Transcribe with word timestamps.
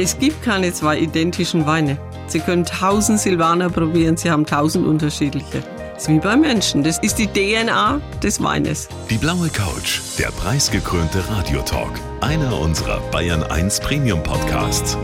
Es 0.00 0.16
gibt 0.16 0.44
keine 0.44 0.72
zwei 0.72 0.96
identischen 0.96 1.66
Weine. 1.66 1.98
Sie 2.28 2.38
können 2.38 2.64
tausend 2.64 3.18
Silvaner 3.18 3.68
probieren, 3.68 4.16
Sie 4.16 4.30
haben 4.30 4.46
tausend 4.46 4.86
unterschiedliche. 4.86 5.60
Das 5.94 6.04
ist 6.04 6.08
wie 6.08 6.20
bei 6.20 6.36
Menschen. 6.36 6.84
Das 6.84 7.00
ist 7.00 7.18
die 7.18 7.26
DNA 7.26 8.00
des 8.22 8.40
Weines. 8.40 8.88
Die 9.10 9.16
blaue 9.16 9.48
Couch, 9.48 9.98
der 10.16 10.28
preisgekrönte 10.28 11.28
Radiotalk. 11.28 11.90
Einer 12.20 12.60
unserer 12.60 13.00
Bayern 13.10 13.42
1 13.42 13.80
Premium 13.80 14.22
Podcasts. 14.22 14.96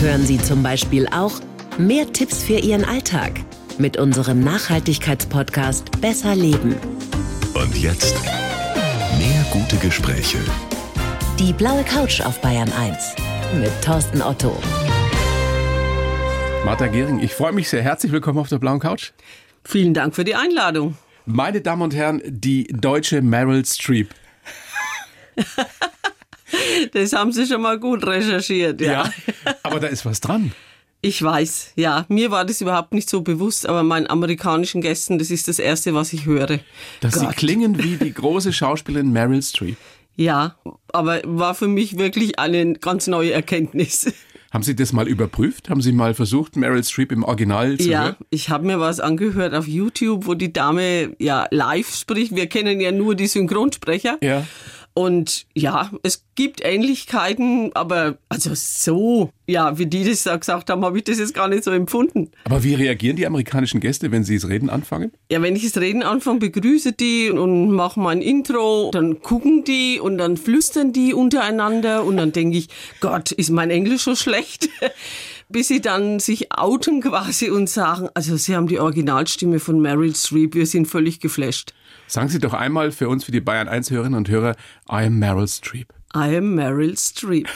Hören 0.00 0.26
Sie 0.26 0.38
zum 0.38 0.64
Beispiel 0.64 1.06
auch 1.06 1.34
mehr 1.78 2.12
Tipps 2.12 2.42
für 2.42 2.58
Ihren 2.58 2.84
Alltag 2.84 3.30
mit 3.78 3.96
unserem 3.96 4.40
Nachhaltigkeitspodcast 4.40 6.00
Besser 6.00 6.34
Leben. 6.34 6.74
Und 7.54 7.78
jetzt 7.78 8.16
mehr 9.18 9.46
gute 9.52 9.76
Gespräche. 9.76 10.38
Die 11.38 11.52
blaue 11.52 11.84
Couch 11.84 12.22
auf 12.22 12.40
Bayern 12.40 12.72
1 12.72 13.25
mit 13.54 13.70
Thorsten 13.82 14.22
Otto. 14.22 14.56
Martha 16.64 16.86
Gehring, 16.88 17.20
ich 17.20 17.32
freue 17.32 17.52
mich 17.52 17.68
sehr. 17.68 17.82
Herzlich 17.82 18.12
willkommen 18.12 18.38
auf 18.38 18.48
der 18.48 18.58
blauen 18.58 18.80
Couch. 18.80 19.12
Vielen 19.64 19.94
Dank 19.94 20.14
für 20.14 20.24
die 20.24 20.34
Einladung. 20.34 20.96
Meine 21.24 21.60
Damen 21.60 21.82
und 21.82 21.94
Herren, 21.94 22.22
die 22.26 22.66
deutsche 22.68 23.22
Meryl 23.22 23.64
Streep. 23.64 24.10
Das 26.92 27.12
haben 27.12 27.32
Sie 27.32 27.46
schon 27.46 27.60
mal 27.60 27.78
gut 27.78 28.06
recherchiert, 28.06 28.80
ja. 28.80 29.10
aber 29.62 29.80
da 29.80 29.88
ist 29.88 30.06
was 30.06 30.20
dran. 30.20 30.52
Ich 31.02 31.22
weiß, 31.22 31.72
ja. 31.76 32.06
Mir 32.08 32.30
war 32.30 32.44
das 32.44 32.60
überhaupt 32.60 32.92
nicht 32.92 33.10
so 33.10 33.20
bewusst, 33.20 33.68
aber 33.68 33.82
meinen 33.82 34.06
amerikanischen 34.08 34.80
Gästen, 34.80 35.18
das 35.18 35.30
ist 35.30 35.48
das 35.48 35.58
Erste, 35.58 35.94
was 35.94 36.12
ich 36.12 36.24
höre. 36.24 36.60
Dass 37.00 37.14
sie 37.14 37.26
Gott. 37.26 37.36
klingen 37.36 37.82
wie 37.82 37.96
die 37.96 38.12
große 38.12 38.52
Schauspielerin 38.52 39.12
Meryl 39.12 39.42
Streep. 39.42 39.76
Ja, 40.16 40.56
aber 40.92 41.20
war 41.24 41.54
für 41.54 41.68
mich 41.68 41.98
wirklich 41.98 42.38
eine 42.38 42.72
ganz 42.74 43.06
neue 43.06 43.32
Erkenntnis. 43.32 44.12
Haben 44.52 44.62
Sie 44.62 44.74
das 44.76 44.92
mal 44.94 45.06
überprüft? 45.08 45.68
Haben 45.68 45.82
Sie 45.82 45.92
mal 45.92 46.14
versucht, 46.14 46.56
Meryl 46.56 46.82
Streep 46.82 47.12
im 47.12 47.24
Original 47.24 47.76
zu 47.76 47.90
Ja, 47.90 48.04
hören? 48.04 48.16
ich 48.30 48.48
habe 48.48 48.64
mir 48.66 48.80
was 48.80 49.00
angehört 49.00 49.52
auf 49.54 49.66
YouTube, 49.68 50.26
wo 50.26 50.34
die 50.34 50.52
Dame 50.52 51.14
ja 51.18 51.46
live 51.50 51.94
spricht. 51.94 52.34
Wir 52.34 52.46
kennen 52.46 52.80
ja 52.80 52.90
nur 52.92 53.14
die 53.16 53.26
Synchronsprecher. 53.26 54.16
Ja. 54.22 54.46
Und 54.98 55.44
ja, 55.52 55.90
es 56.04 56.24
gibt 56.36 56.64
Ähnlichkeiten, 56.64 57.70
aber 57.74 58.16
also 58.30 58.52
so, 58.54 59.30
ja, 59.46 59.76
wie 59.78 59.84
die 59.84 60.04
das 60.04 60.22
da 60.22 60.34
gesagt 60.36 60.70
haben, 60.70 60.86
habe 60.86 60.96
ich 60.96 61.04
das 61.04 61.18
jetzt 61.18 61.34
gar 61.34 61.48
nicht 61.48 61.64
so 61.64 61.70
empfunden. 61.70 62.30
Aber 62.44 62.64
wie 62.64 62.72
reagieren 62.72 63.16
die 63.16 63.26
amerikanischen 63.26 63.80
Gäste, 63.80 64.10
wenn 64.10 64.24
sie 64.24 64.36
das 64.38 64.48
Reden 64.48 64.70
anfangen? 64.70 65.12
Ja, 65.30 65.42
wenn 65.42 65.54
ich 65.54 65.64
das 65.64 65.76
Reden 65.82 66.02
anfange, 66.02 66.38
begrüße 66.38 66.92
die 66.92 67.28
und 67.28 67.72
mache 67.72 68.00
mein 68.00 68.22
Intro, 68.22 68.90
dann 68.90 69.20
gucken 69.20 69.64
die 69.64 70.00
und 70.00 70.16
dann 70.16 70.38
flüstern 70.38 70.94
die 70.94 71.12
untereinander 71.12 72.02
und 72.02 72.16
dann 72.16 72.32
denke 72.32 72.56
ich, 72.56 72.68
Gott, 73.00 73.32
ist 73.32 73.50
mein 73.50 73.68
Englisch 73.68 74.00
so 74.00 74.16
schlecht? 74.16 74.70
Bis 75.48 75.68
sie 75.68 75.80
dann 75.80 76.18
sich 76.18 76.52
outen 76.52 77.00
quasi 77.00 77.50
und 77.50 77.68
sagen, 77.70 78.08
also 78.14 78.36
sie 78.36 78.56
haben 78.56 78.66
die 78.66 78.80
Originalstimme 78.80 79.60
von 79.60 79.80
Meryl 79.80 80.14
Streep, 80.14 80.54
wir 80.54 80.66
sind 80.66 80.86
völlig 80.86 81.20
geflasht. 81.20 81.72
Sagen 82.08 82.28
Sie 82.28 82.38
doch 82.38 82.52
einmal 82.52 82.90
für 82.92 83.08
uns, 83.08 83.24
für 83.24 83.32
die 83.32 83.40
Bayern 83.40 83.68
1 83.68 83.90
Hörerinnen 83.90 84.18
und 84.18 84.28
Hörer, 84.28 84.52
I 84.90 85.06
am 85.06 85.18
Meryl 85.18 85.46
Streep. 85.48 85.92
I 86.16 86.36
am 86.36 86.54
Meryl 86.54 86.96
Streep. 86.96 87.48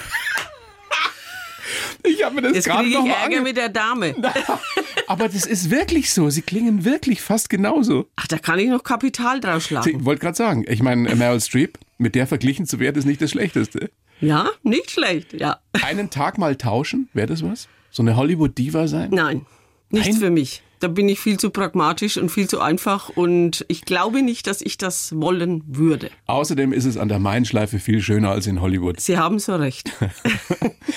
Ich 2.04 2.24
habe 2.24 2.36
mir 2.36 2.42
das 2.42 2.54
Jetzt 2.54 2.64
gerade 2.64 2.88
noch 2.88 3.04
ich 3.04 3.10
mal 3.10 3.16
Ärger 3.22 3.42
mit 3.42 3.56
der 3.56 3.68
Dame. 3.68 4.14
Aber 5.06 5.28
das 5.28 5.44
ist 5.46 5.70
wirklich 5.70 6.12
so. 6.12 6.30
Sie 6.30 6.42
klingen 6.42 6.84
wirklich 6.84 7.20
fast 7.20 7.50
genauso. 7.50 8.08
Ach, 8.16 8.26
da 8.26 8.38
kann 8.38 8.58
ich 8.58 8.68
noch 8.68 8.82
Kapital 8.82 9.40
draus 9.40 9.64
Ich 9.64 9.68
schlagen. 9.68 10.04
wollte 10.04 10.20
gerade 10.20 10.36
sagen, 10.36 10.64
ich 10.68 10.82
meine, 10.82 11.14
Meryl 11.14 11.40
Streep, 11.40 11.78
mit 11.98 12.14
der 12.14 12.26
verglichen 12.26 12.66
zu 12.66 12.78
werden, 12.80 12.96
ist 12.98 13.04
nicht 13.04 13.20
das 13.20 13.30
Schlechteste. 13.30 13.90
Ja, 14.20 14.50
nicht 14.62 14.90
schlecht, 14.90 15.32
ja. 15.32 15.60
Einen 15.82 16.10
Tag 16.10 16.38
mal 16.38 16.56
tauschen, 16.56 17.08
wäre 17.12 17.26
das 17.26 17.42
was? 17.44 17.68
So 17.90 18.02
eine 18.02 18.16
Hollywood-Diva 18.16 18.86
sein? 18.88 19.10
Nein, 19.12 19.46
nichts 19.90 20.08
Nein? 20.12 20.16
für 20.18 20.30
mich. 20.30 20.62
Da 20.78 20.88
bin 20.88 21.10
ich 21.10 21.20
viel 21.20 21.38
zu 21.38 21.50
pragmatisch 21.50 22.16
und 22.16 22.30
viel 22.30 22.48
zu 22.48 22.58
einfach 22.60 23.10
und 23.10 23.66
ich 23.68 23.82
glaube 23.84 24.22
nicht, 24.22 24.46
dass 24.46 24.62
ich 24.62 24.78
das 24.78 25.12
wollen 25.14 25.62
würde. 25.66 26.10
Außerdem 26.26 26.72
ist 26.72 26.86
es 26.86 26.96
an 26.96 27.10
der 27.10 27.18
Main-Schleife 27.18 27.78
viel 27.78 28.00
schöner 28.00 28.30
als 28.30 28.46
in 28.46 28.62
Hollywood. 28.62 28.98
Sie 28.98 29.18
haben 29.18 29.38
so 29.38 29.56
recht. 29.56 29.92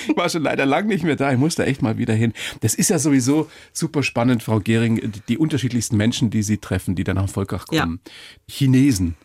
Ich 0.08 0.16
war 0.16 0.30
schon 0.30 0.42
leider 0.42 0.64
lang 0.64 0.86
nicht 0.86 1.04
mehr 1.04 1.16
da. 1.16 1.30
Ich 1.32 1.38
musste 1.38 1.66
echt 1.66 1.82
mal 1.82 1.98
wieder 1.98 2.14
hin. 2.14 2.32
Das 2.62 2.74
ist 2.74 2.88
ja 2.88 2.98
sowieso 2.98 3.50
super 3.74 4.02
spannend, 4.02 4.42
Frau 4.42 4.58
Gehring, 4.58 4.96
die- 5.12 5.20
die 5.28 5.36
unterschiedlichsten 5.36 5.98
Menschen, 5.98 6.30
die 6.30 6.42
Sie 6.42 6.56
treffen, 6.56 6.94
die 6.94 7.04
dann 7.04 7.16
nach 7.16 7.28
Volkach 7.28 7.66
Ja. 7.70 7.82
kommen. 7.82 8.00
Chinesen, 8.48 9.08
Ja, 9.08 9.23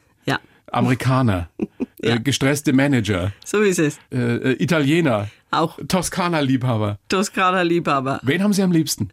Amerikaner, 0.72 1.50
Ja. 2.02 2.16
äh, 2.16 2.20
gestresste 2.20 2.72
Manager, 2.74 3.34
so 3.44 3.62
ist 3.62 3.80
es. 3.80 3.98
äh, 4.12 4.18
äh, 4.18 4.64
Italiener, 4.64 5.28
Auch 5.52 5.78
Toskana-Liebhaber. 5.88 6.98
Toskana 7.10 7.62
Liebhaber. 7.64 8.20
Wen 8.24 8.42
haben 8.42 8.54
Sie 8.54 8.62
am 8.62 8.72
liebsten? 8.72 9.10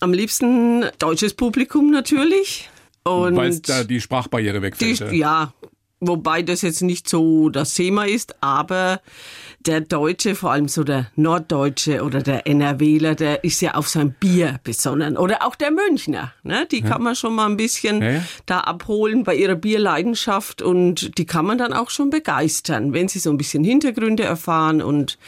Am 0.00 0.12
liebsten 0.12 0.84
deutsches 0.98 1.32
Publikum 1.34 1.90
natürlich. 1.90 2.68
Weil 3.04 3.58
da 3.60 3.82
die 3.84 4.00
Sprachbarriere 4.00 4.56
die, 4.58 4.62
wegfällt. 4.62 5.00
ja. 5.00 5.10
ja, 5.12 5.52
wobei 6.02 6.42
das 6.42 6.62
jetzt 6.62 6.82
nicht 6.82 7.08
so 7.08 7.48
das 7.48 7.74
Thema 7.74 8.06
ist, 8.06 8.34
aber 8.42 9.00
der 9.60 9.80
Deutsche, 9.80 10.34
vor 10.34 10.50
allem 10.50 10.66
so 10.66 10.82
der 10.82 11.06
Norddeutsche 11.14 12.02
oder 12.02 12.20
der 12.20 12.46
NRWler, 12.46 13.14
der 13.14 13.44
ist 13.44 13.60
ja 13.60 13.74
auf 13.74 13.88
sein 13.88 14.12
Bier 14.18 14.58
besonnen. 14.64 15.16
Oder 15.16 15.46
auch 15.46 15.54
der 15.54 15.70
Münchner, 15.70 16.32
ne? 16.42 16.66
die 16.70 16.82
kann 16.82 17.02
man 17.02 17.14
schon 17.14 17.34
mal 17.34 17.46
ein 17.46 17.56
bisschen 17.56 18.02
Ja, 18.02 18.10
ja. 18.10 18.22
da 18.46 18.60
abholen 18.60 19.22
bei 19.22 19.36
ihrer 19.36 19.54
Bierleidenschaft 19.54 20.60
und 20.60 21.16
die 21.18 21.24
kann 21.24 21.46
man 21.46 21.58
dann 21.58 21.72
auch 21.72 21.90
schon 21.90 22.10
begeistern, 22.10 22.92
wenn 22.92 23.08
sie 23.08 23.20
so 23.20 23.30
ein 23.30 23.38
bisschen 23.38 23.62
Hintergründe 23.62 24.24
erfahren 24.24 24.82
und 24.82 25.18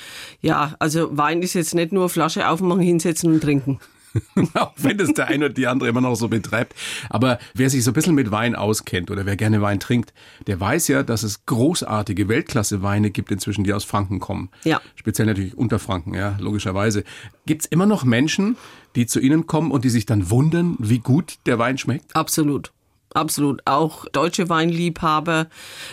ja, 0.40 0.74
also 0.80 1.16
Wein 1.16 1.42
ist 1.42 1.54
jetzt 1.54 1.74
nicht 1.74 1.92
nur 1.92 2.08
Flasche 2.08 2.48
aufmachen, 2.48 2.82
hinsetzen 2.82 3.32
und 3.32 3.40
trinken. 3.40 3.78
Auch 4.54 4.72
wenn 4.76 5.00
es 5.00 5.12
der 5.12 5.28
eine 5.28 5.46
oder 5.46 5.54
die 5.54 5.66
andere 5.66 5.88
immer 5.88 6.00
noch 6.00 6.14
so 6.14 6.28
betreibt. 6.28 6.74
Aber 7.10 7.38
wer 7.54 7.70
sich 7.70 7.84
so 7.84 7.90
ein 7.90 7.94
bisschen 7.94 8.14
mit 8.14 8.30
Wein 8.30 8.54
auskennt 8.54 9.10
oder 9.10 9.26
wer 9.26 9.36
gerne 9.36 9.62
Wein 9.62 9.80
trinkt, 9.80 10.12
der 10.46 10.60
weiß 10.60 10.88
ja, 10.88 11.02
dass 11.02 11.22
es 11.22 11.46
großartige 11.46 12.28
Weltklasse-Weine 12.28 13.10
gibt 13.10 13.30
inzwischen, 13.30 13.64
die 13.64 13.72
aus 13.72 13.84
Franken 13.84 14.20
kommen. 14.20 14.50
Ja. 14.64 14.80
Speziell 14.94 15.26
natürlich 15.26 15.56
Unterfranken, 15.56 16.14
ja, 16.14 16.36
logischerweise. 16.38 17.04
Gibt 17.46 17.62
es 17.62 17.66
immer 17.66 17.86
noch 17.86 18.04
Menschen, 18.04 18.56
die 18.94 19.06
zu 19.06 19.20
Ihnen 19.20 19.46
kommen 19.46 19.70
und 19.70 19.84
die 19.84 19.90
sich 19.90 20.06
dann 20.06 20.30
wundern, 20.30 20.76
wie 20.78 20.98
gut 20.98 21.38
der 21.46 21.58
Wein 21.58 21.78
schmeckt? 21.78 22.14
Absolut. 22.14 22.73
Absolut. 23.14 23.62
Auch 23.64 24.06
deutsche 24.06 24.48
Weinliebhaber. 24.48 25.46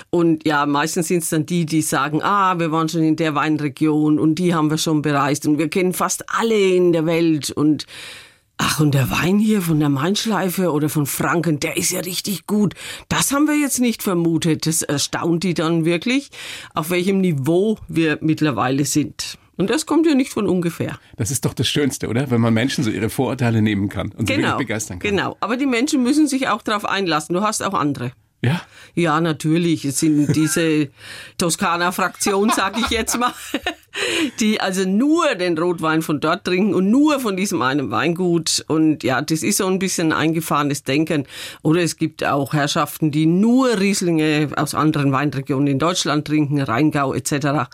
Und 0.09 0.45
ja, 0.45 0.65
meistens 0.65 1.07
sind 1.07 1.21
es 1.23 1.29
dann 1.29 1.45
die, 1.45 1.67
die 1.67 1.83
sagen, 1.83 2.21
ah, 2.23 2.59
wir 2.59 2.71
waren 2.71 2.89
schon 2.89 3.03
in 3.03 3.15
der 3.15 3.35
Weinregion 3.35 4.19
und 4.19 4.35
die 4.35 4.55
haben 4.55 4.71
wir 4.71 4.79
schon 4.79 5.03
bereist 5.03 5.45
und 5.45 5.59
wir 5.59 5.69
kennen 5.69 5.93
fast 5.93 6.25
alle 6.27 6.59
in 6.59 6.91
der 6.91 7.05
Welt 7.05 7.51
und 7.51 7.85
Ach, 8.63 8.79
und 8.79 8.93
der 8.93 9.09
Wein 9.09 9.39
hier 9.39 9.59
von 9.63 9.79
der 9.79 9.89
Mainschleife 9.89 10.71
oder 10.71 10.87
von 10.87 11.07
Franken, 11.07 11.59
der 11.59 11.77
ist 11.77 11.89
ja 11.89 12.01
richtig 12.01 12.45
gut. 12.45 12.75
Das 13.09 13.31
haben 13.31 13.47
wir 13.47 13.55
jetzt 13.55 13.79
nicht 13.79 14.03
vermutet. 14.03 14.67
Das 14.67 14.83
erstaunt 14.83 15.43
die 15.43 15.55
dann 15.55 15.83
wirklich, 15.83 16.29
auf 16.75 16.91
welchem 16.91 17.21
Niveau 17.21 17.79
wir 17.87 18.19
mittlerweile 18.21 18.85
sind. 18.85 19.39
Und 19.57 19.69
das 19.69 19.85
kommt 19.85 20.07
ja 20.07 20.15
nicht 20.15 20.31
von 20.31 20.47
ungefähr. 20.47 20.97
Das 21.17 21.29
ist 21.31 21.45
doch 21.45 21.53
das 21.53 21.67
Schönste, 21.67 22.07
oder? 22.07 22.31
Wenn 22.31 22.41
man 22.41 22.53
Menschen 22.53 22.83
so 22.83 22.89
ihre 22.89 23.09
Vorurteile 23.09 23.61
nehmen 23.61 23.89
kann 23.89 24.11
und 24.11 24.27
sie 24.27 24.35
Genau. 24.35 24.57
begeistern 24.57 24.99
kann. 24.99 25.09
Genau. 25.11 25.37
Aber 25.39 25.57
die 25.57 25.65
Menschen 25.67 26.01
müssen 26.03 26.27
sich 26.27 26.47
auch 26.47 26.61
darauf 26.61 26.85
einlassen. 26.85 27.33
Du 27.35 27.41
hast 27.41 27.61
auch 27.63 27.73
andere. 27.73 28.11
Ja. 28.43 28.59
Ja, 28.95 29.21
natürlich. 29.21 29.85
Es 29.85 29.99
sind 29.99 30.35
diese 30.35 30.89
Toskana-Fraktion, 31.37 32.49
sag 32.55 32.79
ich 32.79 32.89
jetzt 32.89 33.19
mal, 33.19 33.33
die 34.39 34.59
also 34.59 34.83
nur 34.87 35.35
den 35.35 35.57
Rotwein 35.57 36.01
von 36.01 36.19
dort 36.19 36.45
trinken 36.45 36.73
und 36.73 36.89
nur 36.89 37.19
von 37.19 37.37
diesem 37.37 37.61
einen 37.61 37.91
Weingut. 37.91 38.63
Und 38.67 39.03
ja, 39.03 39.21
das 39.21 39.43
ist 39.43 39.57
so 39.57 39.67
ein 39.67 39.77
bisschen 39.77 40.11
eingefahrenes 40.11 40.83
Denken. 40.83 41.25
Oder 41.61 41.81
es 41.81 41.97
gibt 41.97 42.23
auch 42.23 42.53
Herrschaften, 42.53 43.11
die 43.11 43.27
nur 43.27 43.79
Rieslinge 43.79 44.49
aus 44.55 44.73
anderen 44.73 45.11
Weinregionen 45.11 45.67
in 45.67 45.77
Deutschland 45.79 46.25
trinken, 46.25 46.59
Rheingau 46.61 47.13
etc. 47.13 47.69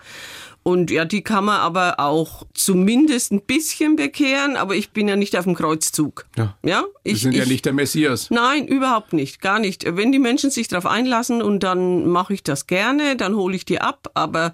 Und 0.68 0.92
ja, 0.92 1.06
die 1.06 1.22
kann 1.22 1.46
man 1.46 1.62
aber 1.62 1.98
auch 1.98 2.46
zumindest 2.54 3.32
ein 3.32 3.40
bisschen 3.40 3.96
bekehren, 3.96 4.58
aber 4.58 4.76
ich 4.76 4.90
bin 4.90 5.08
ja 5.08 5.16
nicht 5.16 5.38
auf 5.38 5.46
dem 5.46 5.56
Kreuzzug. 5.56 6.26
Ja. 6.36 6.58
ja 6.62 6.84
Sie 7.06 7.12
ich, 7.12 7.22
sind 7.22 7.32
ja 7.36 7.44
ich- 7.44 7.50
nicht 7.50 7.66
der 7.66 7.72
Messias. 7.72 8.30
Nein, 8.32 8.68
überhaupt 8.68 9.14
nicht, 9.14 9.40
gar 9.40 9.60
nicht. 9.60 9.86
Wenn 9.96 10.12
die 10.12 10.20
Menschen 10.20 10.52
sich 10.52 10.68
darauf 10.68 10.86
einlassen 10.86 11.42
und 11.42 11.64
dann 11.64 12.10
mache 12.10 12.34
ich 12.34 12.44
das 12.44 12.68
gerne, 12.68 13.16
dann 13.16 13.38
hole 13.38 13.56
ich 13.56 13.64
die 13.64 13.80
ab, 13.80 14.12
aber 14.14 14.54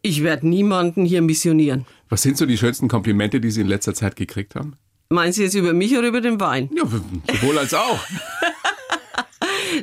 ich 0.00 0.22
werde 0.22 0.48
niemanden 0.48 1.04
hier 1.04 1.20
missionieren. 1.20 1.84
Was 2.08 2.22
sind 2.22 2.38
so 2.38 2.46
die 2.46 2.56
schönsten 2.56 2.88
Komplimente, 2.88 3.38
die 3.38 3.50
Sie 3.50 3.60
in 3.60 3.66
letzter 3.66 3.92
Zeit 3.92 4.16
gekriegt 4.16 4.54
haben? 4.54 4.78
Meinen 5.10 5.34
Sie 5.34 5.42
jetzt 5.42 5.54
über 5.54 5.74
mich 5.74 5.94
oder 5.94 6.08
über 6.08 6.22
den 6.22 6.40
Wein? 6.40 6.70
Ja, 6.74 6.84
sowohl 7.34 7.58
als 7.58 7.74
auch. 7.74 7.98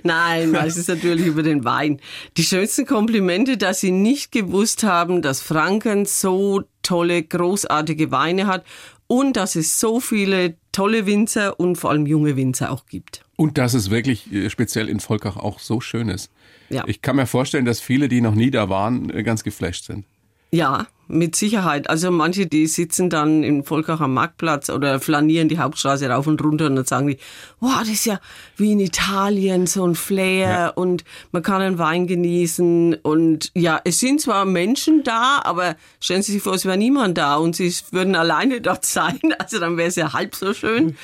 Nein, 0.03 0.51
meistens 0.51 0.87
natürlich 0.87 1.25
über 1.25 1.43
den 1.43 1.63
Wein. 1.63 1.99
Die 2.37 2.43
schönsten 2.43 2.85
Komplimente, 2.85 3.57
dass 3.57 3.79
sie 3.79 3.91
nicht 3.91 4.31
gewusst 4.31 4.83
haben, 4.83 5.21
dass 5.21 5.41
Franken 5.41 6.05
so 6.05 6.63
tolle, 6.83 7.23
großartige 7.23 8.11
Weine 8.11 8.47
hat 8.47 8.65
und 9.07 9.37
dass 9.37 9.55
es 9.55 9.79
so 9.79 9.99
viele 9.99 10.55
tolle 10.71 11.05
Winzer 11.05 11.59
und 11.59 11.77
vor 11.77 11.89
allem 11.89 12.05
junge 12.05 12.35
Winzer 12.35 12.71
auch 12.71 12.85
gibt. 12.85 13.25
Und 13.35 13.57
dass 13.57 13.73
es 13.73 13.89
wirklich 13.89 14.31
äh, 14.31 14.49
speziell 14.49 14.89
in 14.89 14.99
Volkach 14.99 15.37
auch 15.37 15.59
so 15.59 15.81
schön 15.81 16.09
ist. 16.09 16.31
Ja. 16.69 16.83
Ich 16.87 17.01
kann 17.01 17.15
mir 17.15 17.27
vorstellen, 17.27 17.65
dass 17.65 17.79
viele, 17.79 18.09
die 18.09 18.21
noch 18.21 18.35
nie 18.35 18.51
da 18.51 18.69
waren, 18.69 19.09
äh, 19.09 19.23
ganz 19.23 19.43
geflasht 19.43 19.85
sind. 19.85 20.05
Ja, 20.51 20.87
mit 21.07 21.35
Sicherheit. 21.35 21.89
Also 21.89 22.11
manche, 22.11 22.47
die 22.47 22.67
sitzen 22.67 23.09
dann 23.09 23.43
im 23.43 23.63
Volkacher 23.63 24.07
Marktplatz 24.07 24.69
oder 24.69 24.99
flanieren 24.99 25.49
die 25.49 25.59
Hauptstraße 25.59 26.09
rauf 26.09 26.27
und 26.27 26.43
runter 26.43 26.65
und 26.65 26.75
dann 26.75 26.85
sagen 26.85 27.07
die, 27.07 27.17
wow, 27.59 27.79
das 27.79 27.89
ist 27.89 28.05
ja 28.05 28.19
wie 28.55 28.73
in 28.73 28.79
Italien, 28.79 29.67
so 29.67 29.85
ein 29.85 29.95
Flair 29.95 30.49
ja. 30.49 30.67
und 30.69 31.03
man 31.31 31.43
kann 31.43 31.61
einen 31.61 31.77
Wein 31.77 32.07
genießen 32.07 32.95
und 32.95 33.51
ja, 33.55 33.79
es 33.83 33.99
sind 33.99 34.21
zwar 34.21 34.45
Menschen 34.45 35.03
da, 35.03 35.41
aber 35.43 35.75
stellen 35.99 36.21
Sie 36.21 36.33
sich 36.33 36.43
vor, 36.43 36.53
es 36.53 36.65
wäre 36.65 36.77
niemand 36.77 37.17
da 37.17 37.35
und 37.37 37.55
sie 37.55 37.73
würden 37.91 38.15
alleine 38.15 38.61
dort 38.67 38.85
sein, 38.85 39.19
also 39.39 39.59
dann 39.59 39.77
wäre 39.77 39.89
es 39.89 39.95
ja 39.95 40.13
halb 40.13 40.35
so 40.35 40.53
schön. 40.53 40.95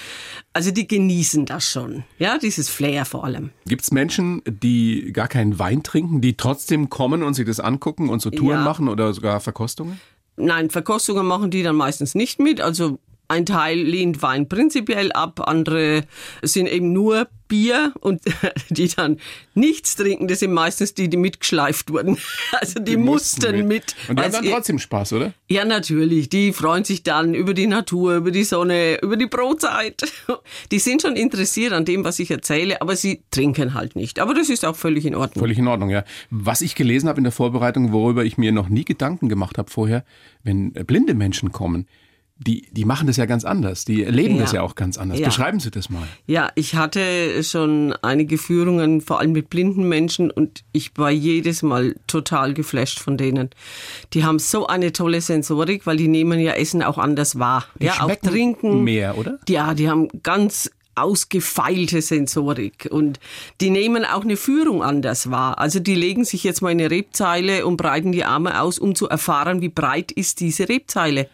Also 0.56 0.70
die 0.70 0.88
genießen 0.88 1.48
das 1.48 1.68
schon, 1.68 2.04
ja, 2.20 2.38
dieses 2.38 2.70
Flair 2.70 3.06
vor 3.06 3.24
allem. 3.24 3.50
Gibt 3.66 3.82
es 3.82 3.92
Menschen, 3.92 4.44
die 4.46 5.12
gar 5.12 5.28
keinen 5.28 5.58
Wein 5.58 5.82
trinken, 5.82 6.22
die 6.22 6.38
trotzdem 6.38 6.92
kommen 6.92 7.24
und 7.24 7.34
sich 7.34 7.48
das 7.48 7.60
angucken 7.60 8.10
und 8.10 8.22
so 8.22 8.30
Touren 8.30 8.60
ja. 8.60 8.64
machen 8.64 8.88
oder 8.88 9.12
sogar 9.14 9.40
Verkostungen? 9.40 9.93
Nein, 10.36 10.70
Verkostungen 10.70 11.26
machen 11.26 11.52
die 11.52 11.64
dann 11.64 11.76
meistens 11.76 12.16
nicht 12.16 12.40
mit. 12.40 12.62
Also 12.62 13.00
ein 13.34 13.46
Teil 13.46 13.80
lehnt 13.80 14.22
Wein 14.22 14.48
prinzipiell 14.48 15.12
ab, 15.12 15.42
andere 15.48 16.04
sind 16.44 16.68
eben 16.68 16.94
nur 16.94 17.28
Bier 17.48 17.94
und 18.00 18.22
die 18.70 18.88
dann 18.88 19.20
nichts 19.54 19.96
trinken, 19.96 20.28
das 20.28 20.40
sind 20.40 20.54
meistens 20.54 20.94
die, 20.94 21.08
die 21.08 21.18
mitgeschleift 21.18 21.92
wurden. 21.92 22.18
Also 22.60 22.80
die, 22.80 22.92
die 22.92 22.98
mussten 22.98 23.68
mit. 23.68 23.68
mit. 23.68 23.96
Und 24.08 24.20
die 24.20 24.24
haben 24.24 24.32
dann 24.32 24.46
trotzdem 24.46 24.80
Spaß, 24.80 25.14
oder? 25.14 25.34
Ja, 25.50 25.66
natürlich. 25.66 26.30
Die 26.30 26.54
freuen 26.54 26.84
sich 26.84 27.04
dann 27.04 27.34
über 27.34 27.54
die 27.54 27.68
Natur, 27.68 28.16
über 28.16 28.32
die 28.32 28.44
Sonne, 28.44 29.00
über 29.02 29.18
die 29.18 29.26
Brotzeit. 29.26 30.04
Die 30.72 30.80
sind 30.80 31.02
schon 31.02 31.16
interessiert 31.16 31.74
an 31.74 31.84
dem, 31.84 32.04
was 32.04 32.20
ich 32.20 32.32
erzähle, 32.32 32.82
aber 32.82 32.96
sie 32.96 33.24
trinken 33.32 33.74
halt 33.74 33.96
nicht. 33.96 34.20
Aber 34.20 34.34
das 34.34 34.50
ist 34.50 34.66
auch 34.66 34.76
völlig 34.76 35.06
in 35.06 35.16
Ordnung. 35.16 35.42
Völlig 35.44 35.58
in 35.58 35.68
Ordnung, 35.68 35.90
ja. 35.90 36.04
Was 36.30 36.62
ich 36.62 36.76
gelesen 36.76 37.10
habe 37.10 37.18
in 37.18 37.24
der 37.24 37.34
Vorbereitung, 37.34 37.92
worüber 37.92 38.24
ich 38.24 38.38
mir 38.38 38.52
noch 38.52 38.70
nie 38.70 38.86
Gedanken 38.86 39.30
gemacht 39.30 39.58
habe 39.58 39.70
vorher, 39.70 40.06
wenn 40.44 40.72
blinde 40.74 41.14
Menschen 41.14 41.52
kommen, 41.52 41.88
die, 42.44 42.68
die 42.72 42.86
machen 42.86 43.08
das 43.08 43.18
ja 43.18 43.26
ganz 43.26 43.46
anders. 43.46 43.86
Die 43.86 44.04
erleben 44.04 44.36
ja. 44.36 44.42
das 44.42 44.52
ja 44.52 44.62
auch 44.62 44.76
ganz 44.76 44.98
anders. 44.98 45.20
Ja. 45.20 45.26
Beschreiben 45.26 45.60
Sie 45.60 45.72
das 45.72 45.90
mal. 45.90 46.04
Ja, 46.28 46.52
ich 46.56 46.76
hatte 46.76 47.44
schon 47.44 47.94
einige 48.02 48.38
Führungen, 48.38 49.02
vor 49.02 49.20
allem 49.20 49.32
mit 49.32 49.50
blinden 49.50 49.88
Menschen, 49.88 50.32
und 50.32 50.64
ich 50.72 50.92
war 50.98 51.12
jedes 51.12 51.64
Mal 51.64 51.96
total 52.08 52.54
geflasht 52.54 53.00
von 53.00 53.18
denen. 53.18 53.50
Die 54.14 54.24
haben 54.24 54.40
so 54.40 54.68
eine 54.68 54.94
tolle 54.94 55.22
Sensorik, 55.22 55.86
weil 55.86 55.98
die 55.98 56.08
nehmen 56.08 56.40
ja 56.40 56.54
Essen 56.54 56.84
auch 56.84 56.98
anders 56.98 57.40
wahr. 57.40 57.66
Die 57.80 57.86
ja, 57.86 58.02
auch 58.02 58.16
trinken 58.16 58.84
mehr, 58.84 59.18
oder? 59.18 59.40
Ja, 59.48 59.74
die 59.74 59.90
haben 59.90 60.08
ganz 60.22 60.72
ausgefeilte 60.96 62.02
Sensorik 62.02 62.88
und 62.92 63.20
die 63.62 63.72
nehmen 63.72 64.06
auch 64.06 64.22
eine 64.22 64.38
Führung 64.38 64.84
anders 64.84 65.32
wahr. 65.32 65.58
Also 65.60 65.80
die 65.80 65.96
legen 65.96 66.24
sich 66.24 66.44
jetzt 66.44 66.62
mal 66.62 66.72
in 66.72 66.80
eine 66.80 66.92
Rebzeile 66.92 67.66
und 67.66 67.78
breiten 67.78 68.12
die 68.12 68.24
Arme 68.24 68.62
aus, 68.62 68.78
um 68.78 68.94
zu 68.94 69.10
erfahren, 69.10 69.62
wie 69.62 69.70
breit 69.70 70.12
ist 70.12 70.40
diese 70.40 70.70
Rebzeile. 70.70 71.30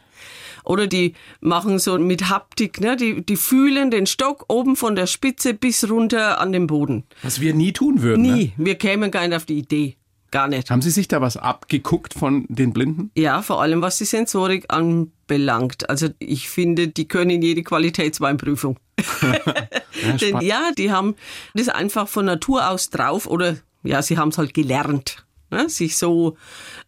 Oder 0.70 0.86
die 0.86 1.16
machen 1.42 1.80
so 1.80 1.98
mit 1.98 2.30
Haptik, 2.30 2.80
ne? 2.80 2.96
die, 2.96 3.26
die 3.26 3.38
fühlen 3.38 3.90
den 3.90 4.06
Stock 4.06 4.46
oben 4.50 4.76
von 4.76 4.96
der 4.96 5.08
Spitze 5.08 5.56
bis 5.56 5.90
runter 5.90 6.40
an 6.40 6.52
den 6.52 6.68
Boden. 6.68 7.06
Was 7.24 7.42
wir 7.42 7.56
nie 7.56 7.74
tun 7.74 8.04
würden. 8.04 8.22
Nie. 8.22 8.54
Ne? 8.56 8.66
Wir 8.66 8.76
kämen 8.76 9.10
gar 9.10 9.28
nicht 9.28 9.36
auf 9.36 9.46
die 9.46 9.58
Idee. 9.58 9.98
Gar 10.30 10.48
nicht. 10.48 10.70
Haben 10.70 10.84
Sie 10.84 10.92
sich 10.92 11.08
da 11.08 11.22
was 11.22 11.38
abgeguckt 11.38 12.14
von 12.14 12.46
den 12.50 12.72
Blinden? 12.72 13.10
Ja, 13.16 13.42
vor 13.42 13.64
allem 13.64 13.82
was 13.82 13.98
die 13.98 14.06
Sensorik 14.06 14.66
anbelangt. 14.68 15.90
Also 15.90 16.10
ich 16.20 16.50
finde, 16.50 16.88
die 16.88 17.08
können 17.08 17.42
jede 17.42 17.64
Qualitätsweinprüfung. 17.64 18.78
ja, 19.24 20.18
Denn 20.22 20.42
ja, 20.42 20.70
die 20.78 20.92
haben 20.92 21.16
das 21.56 21.70
einfach 21.70 22.08
von 22.08 22.26
Natur 22.26 22.70
aus 22.70 22.92
drauf 22.92 23.26
oder 23.26 23.58
ja, 23.82 24.04
sie 24.04 24.20
haben 24.20 24.30
es 24.30 24.38
halt 24.38 24.54
gelernt. 24.54 25.26
Ne? 25.52 25.70
Sich 25.70 25.98
so 25.98 26.38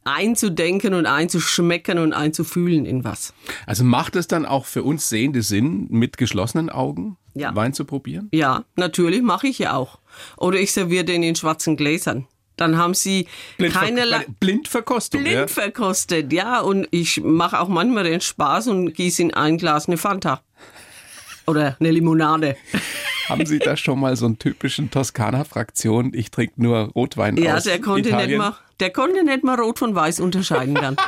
einzudenken 0.04 0.94
und 0.94 1.06
einzuschmecken 1.06 1.98
und 1.98 2.14
einzufühlen 2.14 2.86
in 2.86 3.04
was. 3.04 3.34
Also 3.66 3.84
macht 3.84 4.16
es 4.16 4.28
dann 4.28 4.46
auch 4.46 4.66
für 4.66 4.84
uns 4.84 5.10
Sehende 5.10 5.42
Sinn, 5.42 5.88
mit 5.90 6.18
geschlossenen 6.18 6.70
Augen 6.70 7.18
ja. 7.34 7.56
Wein 7.56 7.74
zu 7.74 7.86
probieren? 7.86 8.30
Ja, 8.32 8.66
natürlich 8.76 9.22
mache 9.22 9.48
ich 9.48 9.60
ja 9.60 9.74
auch. 9.76 10.00
Oder 10.38 10.60
ich 10.60 10.72
serviere 10.72 11.04
den 11.04 11.24
in 11.24 11.36
schwarzen 11.36 11.78
Gläsern. 11.78 12.28
Dann 12.58 12.78
haben 12.78 12.94
sie 12.94 13.28
blind 13.58 13.74
keinerlei 13.74 14.26
blind 14.40 14.68
verkostet. 14.68 15.22
Blind 15.22 15.36
ja. 15.36 15.48
verkostet, 15.48 16.32
ja. 16.32 16.60
Und 16.60 16.88
ich 16.92 17.22
mache 17.22 17.60
auch 17.60 17.70
manchmal 17.70 18.04
den 18.04 18.22
Spaß 18.22 18.68
und 18.68 18.94
gieße 18.94 19.24
in 19.24 19.34
ein 19.34 19.58
Glas 19.58 19.88
eine 19.88 19.98
Fanta 19.98 20.42
oder 21.48 21.78
eine 21.80 21.92
Limonade. 21.92 22.56
Haben 23.28 23.46
Sie 23.46 23.60
da 23.60 23.78
schon 23.78 24.00
mal 24.00 24.16
so 24.16 24.26
einen 24.26 24.40
typischen 24.40 24.92
Toskana-Fraktion? 24.92 26.12
Ich 26.14 26.32
trinke 26.32 26.62
nur 26.62 26.90
Rotwein 26.94 27.38
ja, 27.38 27.56
aus 27.56 27.64
der 27.64 27.80
konnte 27.80 28.10
Italien. 28.10 28.30
nicht 28.30 28.38
mal, 28.38 28.56
der 28.80 28.92
konnte 28.92 29.24
nicht 29.24 29.44
mal 29.44 29.60
Rot 29.60 29.80
von 29.80 29.96
Weiß 29.96 30.20
unterscheiden 30.20 30.76
dann. 30.76 30.98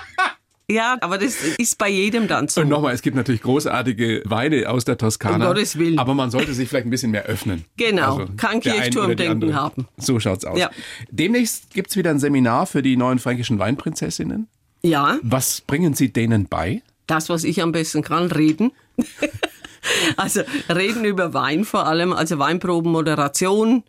Ja, 0.70 0.98
aber 1.02 1.18
das 1.18 1.36
ist 1.58 1.78
bei 1.78 1.90
jedem 1.90 2.28
dann 2.28 2.48
so. 2.48 2.62
Und 2.62 2.70
nochmal, 2.70 2.94
es 2.94 3.02
gibt 3.02 3.18
natürlich 3.18 3.42
großartige 3.42 4.24
Weine 4.26 4.70
aus 4.70 4.86
der 4.86 4.98
Toskana. 4.98 5.36
Um 5.36 5.54
Gottes 5.54 5.78
Willen. 5.78 6.00
Aber 6.00 6.14
man 6.14 6.32
sollte 6.32 6.54
sich 6.54 6.70
vielleicht 6.70 6.88
ein 6.88 6.90
bisschen 6.90 7.12
mehr 7.12 7.26
öffnen. 7.26 7.66
Genau, 7.76 8.20
also 8.20 8.32
kein 8.38 8.62
Kirchturmdenken 8.62 9.54
haben. 9.56 9.88
So 9.98 10.20
schaut's 10.22 10.46
aus. 10.46 10.58
Ja. 10.58 10.72
Demnächst 11.12 11.74
gibt's 11.74 11.98
wieder 11.98 12.12
ein 12.12 12.20
Seminar 12.20 12.66
für 12.66 12.82
die 12.82 12.96
neuen 12.96 13.20
fränkischen 13.20 13.60
Weinprinzessinnen. 13.60 14.48
Ja. 14.84 15.18
Was 15.22 15.62
bringen 15.62 15.94
Sie 15.96 16.14
denen 16.14 16.48
bei? 16.48 16.82
Das, 17.08 17.30
was 17.30 17.44
ich 17.44 17.62
am 17.62 17.74
besten 17.74 18.02
kann, 18.02 18.32
reden. 18.32 18.72
Also 20.18 20.42
reden 20.70 21.06
über 21.06 21.34
Wein 21.34 21.66
vor 21.66 21.86
allem, 21.88 22.14
also 22.14 22.40
Weinproben, 22.40 22.92
Moderation, 22.92 23.84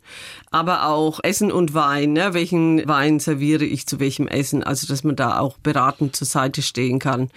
aber 0.50 0.86
auch 0.88 1.20
Essen 1.22 1.52
und 1.52 1.74
Wein. 1.74 2.12
Ne? 2.12 2.34
Welchen 2.34 2.86
Wein 2.86 3.20
serviere 3.20 3.64
ich 3.64 3.86
zu 3.86 4.00
welchem 4.00 4.28
Essen? 4.28 4.62
Also 4.62 4.86
dass 4.86 5.04
man 5.04 5.16
da 5.16 5.38
auch 5.38 5.58
beratend 5.58 6.16
zur 6.16 6.26
Seite 6.26 6.62
stehen 6.62 6.98
kann. 6.98 7.30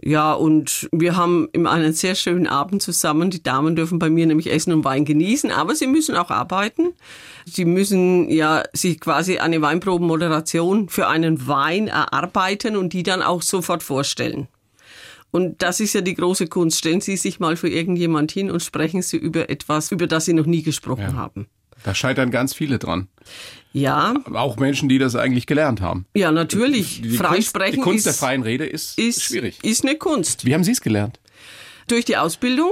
Ja, 0.00 0.32
und 0.32 0.88
wir 0.92 1.16
haben 1.16 1.48
immer 1.52 1.70
einen 1.70 1.92
sehr 1.92 2.14
schönen 2.14 2.46
Abend 2.46 2.82
zusammen. 2.82 3.30
Die 3.30 3.42
Damen 3.42 3.76
dürfen 3.76 3.98
bei 3.98 4.10
mir 4.10 4.26
nämlich 4.26 4.50
Essen 4.50 4.72
und 4.72 4.84
Wein 4.84 5.04
genießen, 5.04 5.50
aber 5.50 5.74
sie 5.74 5.86
müssen 5.86 6.16
auch 6.16 6.30
arbeiten. 6.30 6.94
Sie 7.44 7.64
müssen 7.64 8.30
ja 8.30 8.62
sich 8.72 9.00
quasi 9.00 9.38
eine 9.38 9.60
Weinprobenmoderation 9.62 10.88
für 10.88 11.08
einen 11.08 11.46
Wein 11.46 11.88
erarbeiten 11.88 12.76
und 12.76 12.92
die 12.92 13.02
dann 13.02 13.22
auch 13.22 13.42
sofort 13.42 13.82
vorstellen. 13.82 14.48
Und 15.30 15.62
das 15.62 15.80
ist 15.80 15.94
ja 15.94 16.00
die 16.00 16.14
große 16.14 16.46
Kunst. 16.46 16.78
Stellen 16.78 17.00
Sie 17.00 17.16
sich 17.16 17.38
mal 17.40 17.56
für 17.56 17.68
irgendjemand 17.68 18.32
hin 18.32 18.50
und 18.50 18.62
sprechen 18.62 19.02
Sie 19.02 19.16
über 19.16 19.50
etwas, 19.50 19.92
über 19.92 20.06
das 20.06 20.24
Sie 20.24 20.32
noch 20.32 20.46
nie 20.46 20.62
gesprochen 20.62 21.02
ja. 21.02 21.12
haben. 21.14 21.48
Da 21.84 21.94
scheitern 21.94 22.30
ganz 22.30 22.54
viele 22.54 22.78
dran. 22.78 23.08
Ja. 23.72 24.14
Auch 24.32 24.56
Menschen, 24.56 24.88
die 24.88 24.98
das 24.98 25.14
eigentlich 25.14 25.46
gelernt 25.46 25.80
haben. 25.80 26.06
Ja, 26.14 26.32
natürlich. 26.32 27.02
Die, 27.02 27.10
die 27.10 27.16
Freisprechen. 27.16 27.82
Kunst, 27.82 27.84
die 27.84 27.90
Kunst 27.90 28.06
ist, 28.06 28.20
der 28.20 28.28
freien 28.28 28.42
Rede 28.42 28.66
ist, 28.66 28.98
ist 28.98 29.22
schwierig. 29.22 29.62
Ist 29.62 29.84
eine 29.84 29.96
Kunst. 29.96 30.44
Wie 30.44 30.54
haben 30.54 30.64
Sie 30.64 30.72
es 30.72 30.80
gelernt? 30.80 31.20
Durch 31.86 32.04
die 32.04 32.16
Ausbildung, 32.16 32.70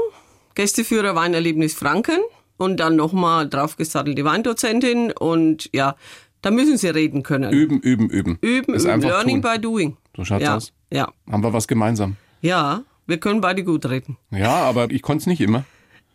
Gästeführer 0.54 1.14
Weinerlebnis 1.14 1.75
Franken 1.75 2.18
und 2.56 2.78
dann 2.78 2.96
nochmal 2.96 3.48
draufgesattelte 3.48 4.25
Weindozentin 4.25 5.12
und 5.12 5.70
ja, 5.72 5.94
da 6.42 6.50
müssen 6.50 6.76
Sie 6.76 6.88
reden 6.88 7.22
können. 7.22 7.52
Üben, 7.52 7.80
üben, 7.80 8.08
üben. 8.08 8.38
Üben, 8.40 8.75
üben. 8.75 9.00
Learning 9.02 9.42
tun. 9.42 9.52
by 9.52 9.60
doing. 9.60 9.96
So 10.16 10.25
schaut's 10.25 10.42
ja. 10.42 10.56
aus. 10.56 10.72
Ja. 10.90 11.12
Haben 11.30 11.42
wir 11.42 11.52
was 11.52 11.68
gemeinsam? 11.68 12.16
Ja, 12.46 12.84
wir 13.08 13.18
können 13.18 13.40
beide 13.40 13.64
gut 13.64 13.86
reden. 13.86 14.18
Ja, 14.30 14.54
aber 14.54 14.88
ich 14.92 15.02
konnte 15.02 15.22
es 15.22 15.26
nicht 15.26 15.40
immer. 15.40 15.64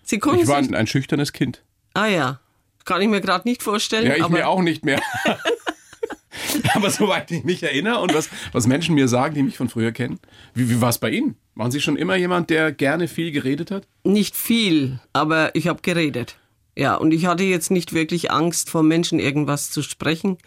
Sie 0.03 0.17
konnten 0.17 0.43
Ich 0.43 0.47
war 0.47 0.57
ein, 0.57 0.73
ein 0.73 0.87
schüchternes 0.87 1.33
Kind. 1.33 1.61
Ah 1.93 2.07
ja, 2.07 2.39
kann 2.85 3.01
ich 3.01 3.09
mir 3.09 3.19
gerade 3.19 3.45
nicht 3.47 3.61
vorstellen. 3.61 4.07
Ja, 4.07 4.15
ich 4.15 4.29
mir 4.29 4.47
auch 4.47 4.61
nicht 4.61 4.85
mehr. 4.85 5.01
aber 6.73 6.89
soweit 6.89 7.29
ich 7.31 7.43
mich 7.43 7.63
erinnere 7.63 7.99
und 7.99 8.13
was, 8.13 8.29
was 8.53 8.65
Menschen 8.65 8.95
mir 8.95 9.09
sagen, 9.09 9.35
die 9.35 9.43
mich 9.43 9.57
von 9.57 9.67
früher 9.67 9.91
kennen. 9.91 10.19
Wie, 10.53 10.69
wie 10.69 10.79
war 10.79 10.87
es 10.87 10.99
bei 10.99 11.09
Ihnen? 11.09 11.35
Waren 11.55 11.71
Sie 11.71 11.81
schon 11.81 11.97
immer 11.97 12.15
jemand, 12.15 12.49
der 12.49 12.71
gerne 12.71 13.09
viel 13.09 13.31
geredet 13.31 13.69
hat? 13.69 13.85
Nicht 14.05 14.37
viel, 14.37 15.01
aber 15.11 15.53
ich 15.53 15.67
habe 15.67 15.81
geredet. 15.81 16.37
Ja, 16.77 16.95
und 16.95 17.11
ich 17.13 17.25
hatte 17.25 17.43
jetzt 17.43 17.71
nicht 17.71 17.91
wirklich 17.91 18.31
Angst, 18.31 18.69
vor 18.69 18.83
Menschen 18.83 19.19
irgendwas 19.19 19.69
zu 19.69 19.81
sprechen. 19.81 20.37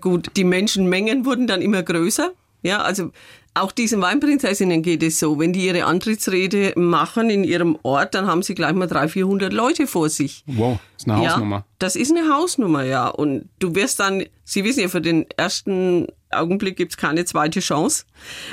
Gut, 0.00 0.30
die 0.36 0.44
Menschenmengen 0.44 1.24
wurden 1.26 1.46
dann 1.46 1.60
immer 1.60 1.82
größer. 1.82 2.32
Ja, 2.62 2.82
also 2.82 3.12
auch 3.54 3.72
diesen 3.72 4.00
Weinprinzessinnen 4.00 4.82
geht 4.82 5.02
es 5.02 5.18
so. 5.18 5.38
Wenn 5.38 5.52
die 5.52 5.66
ihre 5.66 5.84
Antrittsrede 5.84 6.72
machen 6.76 7.30
in 7.30 7.44
ihrem 7.44 7.78
Ort, 7.82 8.14
dann 8.14 8.26
haben 8.26 8.42
sie 8.42 8.54
gleich 8.54 8.72
mal 8.72 8.86
300, 8.86 9.10
400 9.10 9.52
Leute 9.52 9.86
vor 9.86 10.08
sich. 10.08 10.44
Wow, 10.46 10.78
das 10.94 11.02
ist 11.02 11.10
eine 11.10 11.28
Hausnummer. 11.28 11.56
Ja, 11.56 11.64
das 11.78 11.96
ist 11.96 12.16
eine 12.16 12.32
Hausnummer, 12.32 12.84
ja. 12.84 13.08
Und 13.08 13.48
du 13.58 13.74
wirst 13.74 14.00
dann, 14.00 14.24
Sie 14.44 14.64
wissen 14.64 14.80
ja, 14.80 14.88
für 14.88 15.00
den 15.00 15.26
ersten 15.36 16.06
Augenblick 16.30 16.76
gibt's 16.76 16.96
keine 16.96 17.24
zweite 17.24 17.60
Chance. 17.60 18.04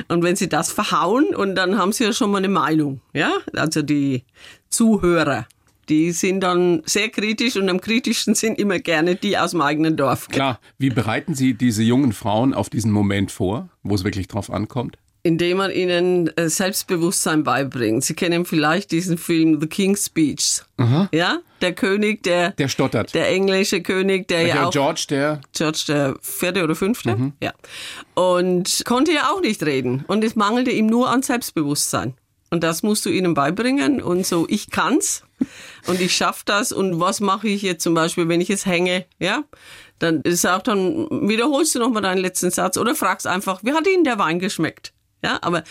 Und 0.08 0.24
wenn 0.24 0.36
Sie 0.36 0.50
das 0.50 0.72
verhauen, 0.72 1.36
und 1.36 1.56
dann 1.56 1.78
haben 1.78 1.92
Sie 1.92 2.04
ja 2.04 2.14
schon 2.14 2.32
mal 2.32 2.40
eine 2.40 2.50
Meinung, 2.50 3.02
ja. 3.14 3.32
Also 3.54 3.82
die 3.82 4.24
Zuhörer 4.70 5.48
die 5.89 6.12
sind 6.12 6.42
dann 6.42 6.82
sehr 6.86 7.10
kritisch 7.10 7.56
und 7.58 7.70
am 7.70 7.80
kritischsten 7.82 8.36
sind 8.36 8.60
immer 8.60 8.80
gerne 8.80 9.15
die 9.15 9.38
aus 9.38 9.51
dem 9.51 9.62
eigenen 9.62 9.98
Dorf. 9.98 10.27
Klar, 10.30 10.60
wie 10.77 10.89
bereiten 10.89 11.36
Sie 11.36 11.54
diese 11.54 11.84
jungen 11.84 12.13
Frauen 12.13 12.54
auf 12.54 12.70
diesen 12.70 12.92
Moment 12.92 13.32
vor, 13.32 13.70
wo 13.84 13.96
es 13.96 14.04
wirklich 14.04 14.27
drauf 14.27 14.50
ankommt? 14.50 14.98
indem 15.24 15.58
man 15.58 15.72
ihnen 15.72 16.27
äh, 16.38 16.50
Selbstbewusstsein 16.50 17.44
beibringt. 17.44 18.04
Sie 18.04 18.13
kennen 18.13 18.46
vielleicht 18.46 18.92
diesen 18.92 19.18
Film 19.18 19.60
The 19.60 19.65
King's 19.65 20.06
Speech. 20.06 20.62
Ja, 21.12 21.39
der 21.62 21.74
König, 21.74 22.22
der 22.22 22.51
Der 22.51 22.68
stottert. 22.68 23.15
der 23.15 23.30
englische 23.32 23.82
König, 23.82 24.27
der 24.27 24.42
ja 24.44 24.54
Der 24.54 24.68
auch 24.68 24.72
George, 24.72 25.06
der 25.10 25.42
George 25.51 25.84
der 25.88 26.15
vierte 26.22 26.63
oder 26.63 26.75
fünfte, 26.75 27.32
ja, 27.42 27.54
und 28.13 28.84
konnte 28.86 29.13
ja 29.13 29.32
auch 29.32 29.42
nicht 29.42 29.63
reden 29.63 30.04
und 30.08 30.24
es 30.24 30.36
mangelte 30.36 30.70
ihm 30.70 30.86
nur 30.86 31.10
an 31.10 31.24
Selbstbewusstsein. 31.24 32.13
Und 32.51 32.63
das 32.63 32.84
musst 32.84 33.04
du 33.08 33.10
ihnen 33.10 33.34
beibringen 33.34 34.04
und 34.04 34.27
so, 34.27 34.46
ich 34.48 34.70
kann's 34.70 35.24
und 35.88 36.00
ich 36.01 36.15
schaff 36.15 36.44
das 36.44 36.72
und 36.72 37.00
was 37.00 37.20
mache 37.20 37.48
ich 37.48 37.62
jetzt 37.62 37.84
zum 37.84 37.94
Beispiel, 37.94 38.27
wenn 38.30 38.42
ich 38.42 38.50
es 38.50 38.65
hänge, 38.65 39.06
ja? 39.20 39.44
Dann 40.00 40.22
ist 40.22 40.46
auch 40.46 40.62
dann 40.62 41.08
wiederholst 41.27 41.74
du 41.75 41.80
nochmal 41.80 42.01
deinen 42.01 42.18
letzten 42.20 42.51
Satz 42.51 42.77
oder 42.77 42.96
fragst 42.96 43.27
einfach, 43.27 43.63
wie 43.63 43.72
hat 43.74 43.88
Ihnen 43.88 44.04
der 44.04 44.20
Wein 44.20 44.39
geschmeckt? 44.39 44.94
Ja, 45.24 45.39
aber 45.42 45.63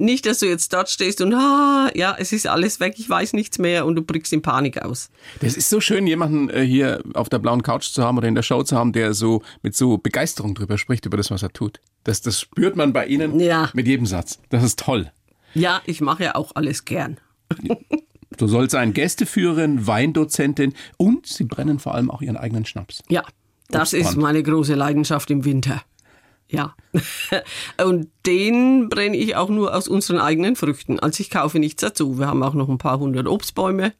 nicht, 0.00 0.26
dass 0.26 0.38
du 0.38 0.46
jetzt 0.46 0.72
dort 0.72 0.88
stehst 0.90 1.20
und 1.20 1.34
ah, 1.34 1.90
ja, 1.94 2.14
es 2.18 2.32
ist 2.32 2.46
alles 2.46 2.78
weg, 2.78 2.94
ich 2.98 3.08
weiß 3.10 3.32
nichts 3.32 3.58
mehr 3.58 3.84
und 3.84 3.96
du 3.96 4.02
brichst 4.02 4.32
in 4.32 4.42
Panik 4.42 4.80
aus. 4.82 5.10
Das 5.40 5.56
ist 5.56 5.68
so 5.70 5.80
schön, 5.80 6.06
jemanden 6.06 6.50
äh, 6.50 6.64
hier 6.64 7.02
auf 7.14 7.28
der 7.28 7.38
blauen 7.40 7.62
Couch 7.62 7.88
zu 7.90 8.04
haben 8.04 8.16
oder 8.16 8.28
in 8.28 8.36
der 8.36 8.42
Show 8.42 8.62
zu 8.62 8.76
haben, 8.76 8.92
der 8.92 9.12
so 9.14 9.42
mit 9.62 9.74
so 9.74 9.98
Begeisterung 9.98 10.54
drüber 10.54 10.78
spricht, 10.78 11.04
über 11.06 11.16
das, 11.16 11.30
was 11.32 11.42
er 11.42 11.52
tut. 11.52 11.80
Das, 12.04 12.20
das 12.20 12.40
spürt 12.40 12.76
man 12.76 12.92
bei 12.92 13.06
Ihnen 13.06 13.40
Ja. 13.40 13.70
mit 13.74 13.88
jedem 13.88 14.06
Satz. 14.06 14.38
Das 14.50 14.62
ist 14.62 14.78
toll. 14.78 15.10
Ja, 15.54 15.82
ich 15.86 16.00
mache 16.00 16.24
ja 16.24 16.34
auch 16.36 16.52
alles 16.54 16.84
gern. 16.84 17.18
Du 18.38 18.46
sollst 18.46 18.72
sein 18.72 18.92
Gästeführerin, 18.94 19.86
Weindozentin 19.86 20.72
und 20.96 21.26
Sie 21.26 21.44
brennen 21.44 21.78
vor 21.78 21.94
allem 21.94 22.10
auch 22.10 22.22
Ihren 22.22 22.36
eigenen 22.36 22.64
Schnaps. 22.64 23.02
Ja, 23.08 23.22
das 23.68 23.92
Obstbrand. 23.92 24.04
ist 24.16 24.16
meine 24.22 24.42
große 24.42 24.74
Leidenschaft 24.74 25.30
im 25.30 25.44
Winter. 25.44 25.82
Ja. 26.50 26.74
Und 27.84 28.08
den 28.24 28.88
brenne 28.88 29.16
ich 29.18 29.36
auch 29.36 29.50
nur 29.50 29.74
aus 29.76 29.86
unseren 29.86 30.18
eigenen 30.18 30.56
Früchten. 30.56 30.98
Also 30.98 31.20
ich 31.20 31.28
kaufe 31.28 31.58
nichts 31.58 31.82
dazu. 31.82 32.18
Wir 32.18 32.26
haben 32.26 32.42
auch 32.42 32.54
noch 32.54 32.70
ein 32.70 32.78
paar 32.78 32.98
hundert 32.98 33.26
Obstbäume. 33.26 33.92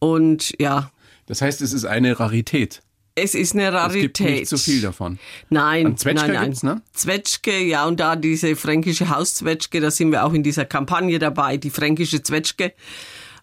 Und 0.00 0.52
ja, 0.60 0.90
Das 1.26 1.42
heißt, 1.42 1.60
es 1.62 1.72
ist 1.72 1.84
eine 1.84 2.18
Rarität. 2.18 2.82
es 3.14 3.36
ist 3.36 3.52
eine 3.54 3.68
Es 3.68 3.74
Rarität. 3.74 4.16
gibt 4.16 4.20
nicht 4.20 4.48
so 4.48 4.56
viel 4.56 4.80
davon. 4.80 5.20
Nein, 5.48 5.86
An 5.86 5.96
Zwetschge 5.96 6.26
nein, 6.26 6.34
nein. 6.34 6.44
gibt's, 6.46 6.62
ne? 6.64 6.82
Zwetschge, 6.92 7.58
ja, 7.62 7.86
und 7.86 8.00
da 8.00 8.16
diese 8.16 8.56
fränkische 8.56 9.08
Hauszwetschge, 9.10 9.80
da 9.80 9.92
sind 9.92 10.10
wir 10.10 10.24
auch 10.24 10.32
in 10.32 10.42
dieser 10.42 10.64
Kampagne 10.64 11.20
dabei, 11.20 11.56
die 11.56 11.70
fränkische 11.70 12.20
Zwetschge 12.22 12.72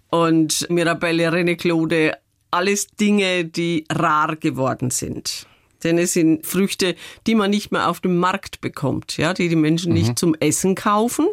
und 0.10 0.70
Mirabelle, 0.70 1.32
Reneklode, 1.32 2.18
alles 2.52 2.88
Dinge, 2.88 3.46
die 3.46 3.86
rar 3.92 4.36
geworden 4.36 4.90
sind. 4.90 5.48
Denn 5.84 5.98
es 6.00 6.14
sind 6.14 6.46
Früchte, 6.46 6.96
die 7.28 7.36
man 7.36 7.52
nicht 7.52 7.72
mehr 7.72 7.90
auf 7.90 8.00
dem 8.00 8.18
Markt 8.18 8.62
bekommt, 8.62 9.18
ja, 9.18 9.34
die 9.34 9.48
die 9.50 9.56
Menschen 9.56 9.90
Mhm. 9.94 9.98
nicht 10.00 10.20
zum 10.20 10.34
Essen 10.40 10.74
kaufen, 10.76 11.28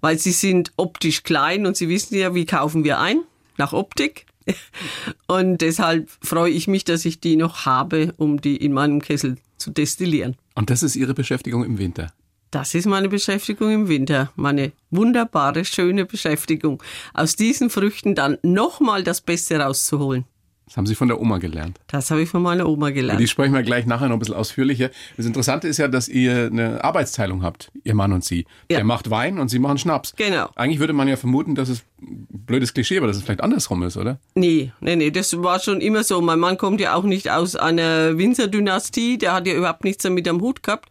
weil 0.00 0.18
sie 0.18 0.32
sind 0.32 0.72
optisch 0.76 1.22
klein 1.22 1.66
und 1.66 1.76
sie 1.76 1.88
wissen 1.88 2.16
ja, 2.16 2.34
wie 2.34 2.46
kaufen 2.46 2.84
wir 2.84 2.98
ein? 2.98 3.20
Nach 3.58 3.72
Optik. 3.72 4.26
Und 5.26 5.58
deshalb 5.60 6.08
freue 6.22 6.50
ich 6.52 6.68
mich, 6.68 6.84
dass 6.84 7.04
ich 7.04 7.20
die 7.20 7.36
noch 7.36 7.66
habe, 7.66 8.14
um 8.16 8.40
die 8.40 8.56
in 8.56 8.72
meinem 8.72 9.00
Kessel 9.00 9.38
zu 9.56 9.70
destillieren. 9.70 10.36
Und 10.54 10.70
das 10.70 10.82
ist 10.84 10.94
Ihre 10.94 11.14
Beschäftigung 11.14 11.64
im 11.64 11.78
Winter. 11.78 12.12
Das 12.50 12.74
ist 12.74 12.86
meine 12.86 13.08
Beschäftigung 13.08 13.70
im 13.72 13.88
Winter. 13.88 14.30
Meine 14.36 14.72
wunderbare, 14.90 15.64
schöne 15.64 16.04
Beschäftigung. 16.06 16.82
Aus 17.12 17.36
diesen 17.36 17.70
Früchten 17.70 18.14
dann 18.14 18.38
nochmal 18.42 19.02
das 19.02 19.20
Beste 19.20 19.58
rauszuholen. 19.58 20.24
Das 20.66 20.76
haben 20.76 20.86
Sie 20.86 20.96
von 20.96 21.06
der 21.06 21.20
Oma 21.20 21.38
gelernt. 21.38 21.78
Das 21.86 22.10
habe 22.10 22.22
ich 22.22 22.28
von 22.28 22.42
meiner 22.42 22.66
Oma 22.66 22.86
Über 22.86 22.94
die 22.94 22.94
gelernt. 22.94 23.28
sprechen 23.28 23.54
wir 23.54 23.62
gleich 23.62 23.86
nachher 23.86 24.08
noch 24.08 24.16
ein 24.16 24.18
bisschen 24.18 24.34
ausführlicher. 24.34 24.90
Das 25.16 25.24
Interessante 25.24 25.68
ist 25.68 25.76
ja, 25.76 25.86
dass 25.86 26.08
ihr 26.08 26.46
eine 26.50 26.82
Arbeitsteilung 26.82 27.44
habt, 27.44 27.70
Ihr 27.84 27.94
Mann 27.94 28.12
und 28.12 28.24
Sie. 28.24 28.46
Ja. 28.68 28.78
Der 28.78 28.84
macht 28.84 29.08
Wein 29.08 29.38
und 29.38 29.48
Sie 29.48 29.60
machen 29.60 29.78
Schnaps. 29.78 30.14
Genau. 30.16 30.48
Eigentlich 30.56 30.80
würde 30.80 30.92
man 30.92 31.06
ja 31.06 31.16
vermuten, 31.16 31.54
dass 31.54 31.68
es 31.68 31.84
ein 32.02 32.26
blödes 32.30 32.74
Klischee, 32.74 32.98
aber 32.98 33.06
dass 33.06 33.16
es 33.16 33.22
vielleicht 33.22 33.42
andersrum 33.42 33.84
ist, 33.84 33.96
oder? 33.96 34.18
Nee, 34.34 34.72
nee, 34.80 34.96
nee, 34.96 35.12
das 35.12 35.40
war 35.40 35.60
schon 35.60 35.80
immer 35.80 36.02
so. 36.02 36.20
Mein 36.20 36.40
Mann 36.40 36.58
kommt 36.58 36.80
ja 36.80 36.96
auch 36.96 37.04
nicht 37.04 37.30
aus 37.30 37.54
einer 37.54 38.18
Winzerdynastie. 38.18 39.18
Der 39.18 39.34
hat 39.34 39.46
ja 39.46 39.54
überhaupt 39.54 39.84
nichts 39.84 40.02
damit 40.02 40.26
am 40.26 40.40
Hut 40.40 40.64
gehabt. 40.64 40.88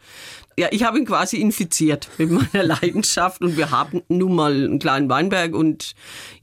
Ja, 0.58 0.68
ich 0.72 0.84
habe 0.84 0.98
ihn 0.98 1.06
quasi 1.06 1.38
infiziert 1.38 2.08
mit 2.18 2.32
meiner 2.32 2.64
Leidenschaft 2.82 3.42
und 3.42 3.58
wir 3.58 3.72
haben 3.72 4.04
nun 4.08 4.36
mal 4.36 4.54
einen 4.54 4.80
kleinen 4.80 5.10
Weinberg 5.10 5.54
und 5.54 5.96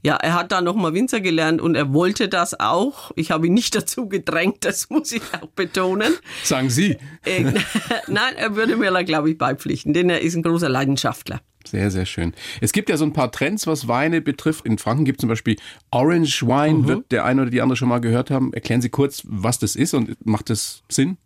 ja, 0.03 0.15
er 0.17 0.35
hat 0.35 0.51
da 0.51 0.61
nochmal 0.61 0.93
Winzer 0.93 1.19
gelernt 1.19 1.59
und 1.61 1.73
er 1.75 1.93
wollte 1.93 2.29
das 2.29 2.59
auch. 2.59 3.11
Ich 3.15 3.31
habe 3.31 3.47
ihn 3.47 3.53
nicht 3.55 3.73
dazu 3.75 4.07
gedrängt, 4.07 4.65
das 4.65 4.89
muss 4.91 5.11
ich 5.11 5.23
auch 5.41 5.47
betonen. 5.55 6.13
Sagen 6.43 6.69
Sie. 6.69 6.97
Äh, 7.25 7.43
Nein, 8.07 8.35
er 8.37 8.55
würde 8.55 8.77
mir 8.77 8.91
da, 8.91 9.01
glaube 9.01 9.31
ich, 9.31 9.37
beipflichten, 9.37 9.93
denn 9.93 10.09
er 10.11 10.21
ist 10.21 10.35
ein 10.35 10.43
großer 10.43 10.69
Leidenschaftler. 10.69 11.41
Sehr, 11.65 11.89
sehr 11.89 12.05
schön. 12.05 12.33
Es 12.61 12.71
gibt 12.73 12.89
ja 12.89 12.97
so 12.97 13.05
ein 13.05 13.13
paar 13.13 13.31
Trends, 13.31 13.65
was 13.67 13.87
Weine 13.87 14.21
betrifft. 14.21 14.65
In 14.65 14.77
Franken 14.77 15.05
gibt 15.05 15.19
es 15.19 15.21
zum 15.21 15.29
Beispiel 15.29 15.55
Orange 15.91 16.43
Wine, 16.45 16.79
Mhm. 16.79 16.87
wird 16.87 17.11
der 17.11 17.23
eine 17.25 17.43
oder 17.43 17.51
die 17.51 17.61
andere 17.61 17.77
schon 17.77 17.87
mal 17.87 18.01
gehört 18.01 18.29
haben. 18.29 18.53
Erklären 18.53 18.81
Sie 18.81 18.89
kurz, 18.89 19.23
was 19.25 19.59
das 19.59 19.75
ist 19.77 19.93
und 19.93 20.23
macht 20.25 20.49
das 20.49 20.83
Sinn? 20.91 21.17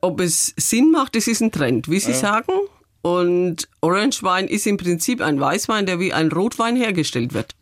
Ob 0.00 0.20
es 0.20 0.54
Sinn 0.56 0.90
macht, 0.90 1.14
das 1.14 1.26
ist 1.26 1.42
ein 1.42 1.52
Trend, 1.52 1.90
wie 1.90 2.00
Sie 2.00 2.14
sagen. 2.14 2.52
Und 3.02 3.68
Orange 3.80 4.22
Wein 4.22 4.48
ist 4.48 4.66
im 4.66 4.76
Prinzip 4.76 5.20
ein 5.20 5.40
Weißwein, 5.40 5.86
der 5.86 6.00
wie 6.00 6.12
ein 6.12 6.30
Rotwein 6.30 6.76
hergestellt 6.76 7.34
wird. 7.34 7.54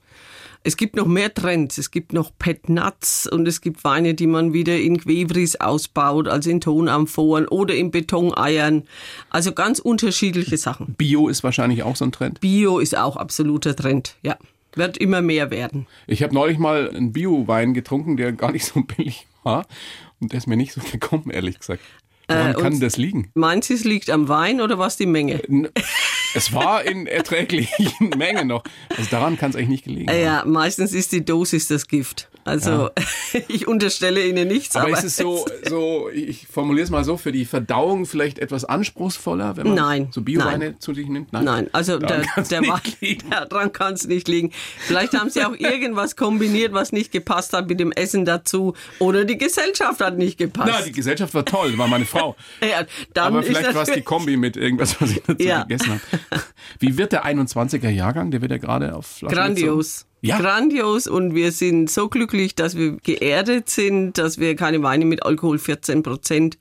Es 0.65 0.77
gibt 0.77 0.97
noch 0.97 1.07
mehr 1.07 1.33
Trends. 1.33 1.79
Es 1.79 1.91
gibt 1.91 2.13
noch 2.13 2.33
Pet 2.39 2.69
Nuts 2.69 3.29
und 3.29 3.47
es 3.47 3.61
gibt 3.61 3.85
Weine, 3.85 4.15
die 4.15 4.27
man 4.27 4.53
wieder 4.53 4.77
in 4.77 4.99
Quevris 4.99 5.57
ausbaut, 5.57 6.27
also 6.29 6.51
in 6.51 6.61
Tonamphoren 6.61 7.47
oder 7.47 7.75
in 7.75 7.91
Betoneiern. 7.91 8.83
Also 9.31 9.53
ganz 9.53 9.79
unterschiedliche 9.79 10.57
Sachen. 10.57 10.95
Bio 10.95 11.29
ist 11.29 11.45
wahrscheinlich 11.45 11.85
auch 11.85 11.97
so 11.97 12.05
ein 12.05 12.13
Trend. 12.13 12.41
Bio 12.41 12.81
ist 12.81 12.97
auch 12.97 13.17
absoluter 13.17 13.77
Trend, 13.77 14.17
ja. 14.23 14.37
Wird 14.75 14.99
immer 14.99 15.23
mehr 15.23 15.51
werden. 15.51 15.87
Ich 16.07 16.23
habe 16.23 16.35
neulich 16.35 16.59
mal 16.59 16.91
einen 16.91 17.13
Bio-Wein 17.13 17.73
getrunken, 17.73 18.17
der 18.17 18.33
gar 18.33 18.53
nicht 18.53 18.67
so 18.67 18.83
billig 18.83 19.27
war. 19.43 19.67
Und 20.21 20.33
der 20.33 20.39
ist 20.39 20.47
mir 20.47 20.57
nicht 20.57 20.73
so 20.73 20.81
gekommen, 20.93 21.31
ehrlich 21.31 21.59
gesagt. 21.59 21.81
Woran 22.29 22.51
Äh, 22.51 22.55
kann 22.55 22.73
und- 22.75 22.81
das 22.83 22.97
liegen? 22.97 23.31
Meinst 23.35 23.71
du, 23.71 23.75
es 23.75 23.85
liegt 23.85 24.11
am 24.11 24.29
Wein 24.29 24.61
oder 24.61 24.79
was 24.79 24.97
die 24.97 25.07
Menge? 25.07 25.43
N- 25.49 25.69
Es 26.35 26.53
war 26.53 26.85
in 26.85 27.07
erträglichen 27.07 28.11
Mengen 28.19 28.49
noch. 28.49 28.63
Also 28.91 29.09
daran 29.11 29.39
kann 29.39 29.51
es 29.51 29.57
eigentlich 29.57 29.69
nicht 29.69 29.85
gelegen 29.85 30.11
haben. 30.11 30.21
Ja, 30.21 30.45
meistens 30.47 30.93
ist 30.93 31.13
die 31.13 31.25
Dosis 31.25 31.69
das 31.69 31.89
Gift. 31.89 32.29
Also 32.49 32.91
ich 33.49 33.69
unterstelle 33.69 34.27
Ihnen 34.27 34.49
nichts. 34.49 34.75
Aber 34.77 34.89
Aber, 34.89 34.99
ist 34.99 35.05
es 35.05 35.17
so, 35.17 35.45
so, 35.69 36.09
ich 36.13 36.47
formuliere 36.49 36.85
es 36.85 36.91
mal 36.91 37.05
so, 37.05 37.17
für 37.17 37.31
die 37.33 37.45
Verdauung 37.45 38.07
vielleicht 38.07 38.39
etwas 38.39 38.65
anspruchsvoller, 38.65 39.57
wenn 39.57 39.67
man 39.67 39.75
Nein, 39.75 40.09
so 40.11 40.23
Bioweine 40.23 40.79
zu 40.79 40.95
sich 40.95 41.09
nimmt? 41.09 41.33
Nein, 41.33 41.69
also 41.73 41.99
Daran 41.99 42.25
der, 42.51 42.63
Wein, 42.63 43.19
daran 43.31 43.73
kann 43.73 43.95
es 43.95 44.07
nicht 44.07 44.29
liegen. 44.29 44.53
Vielleicht 44.79 45.13
haben 45.13 45.31
Sie 45.31 45.45
auch 45.45 45.55
irgendwas 45.59 46.17
kombiniert, 46.17 46.73
was 46.73 46.93
nicht 46.93 47.13
gepasst 47.13 47.53
hat 47.53 47.69
mit 47.69 47.79
dem 47.81 47.93
Essen 47.93 48.25
dazu. 48.25 48.75
Oder 48.99 49.25
die 49.25 49.37
Gesellschaft 49.39 50.01
hat 50.01 50.17
nicht 50.17 50.39
gepasst. 50.39 50.71
Na, 50.73 50.83
die 50.83 50.93
Gesellschaft 50.93 51.35
war 51.35 51.45
toll, 51.45 51.77
war 51.77 51.89
meine 51.89 52.07
Frau. 52.07 52.35
ja, 52.63 52.87
Aber 53.23 53.43
vielleicht 53.43 53.75
war 53.75 53.83
es 53.83 53.91
die 53.93 54.03
Kombi 54.03 54.37
mit 54.37 54.57
irgendwas, 54.57 55.01
was 55.01 55.11
ich 55.11 55.23
dazu 55.27 55.45
Ja. 55.45 55.63
gegessen 55.65 55.91
habe. 55.91 56.43
Wie 56.79 56.97
wird 56.97 57.13
der 57.13 57.25
21er 57.27 57.91
Jahrgang? 57.91 58.31
Der 58.31 58.41
wird 58.41 58.53
ja 58.53 58.59
gerade 58.59 58.95
auf 58.95 59.07
Flaschen 59.07 59.37
Grandios. 59.37 59.93
gezogen. 59.99 60.09
Ja. 60.21 60.39
Grandios 60.39 61.07
und 61.07 61.35
wir 61.35 61.53
sind 61.53 61.91
so 61.91 62.09
glücklich, 62.09 62.55
dass 62.55 62.77
wir 62.77 62.97
geerdet 62.97 63.71
sind, 63.71 64.19
dass 64.19 64.39
wir 64.39 64.57
keine 64.57 64.83
Weine 64.83 65.05
mit 65.05 65.25
Alkohol 65.25 65.59
14 65.59 66.03
Prozent 66.03 66.59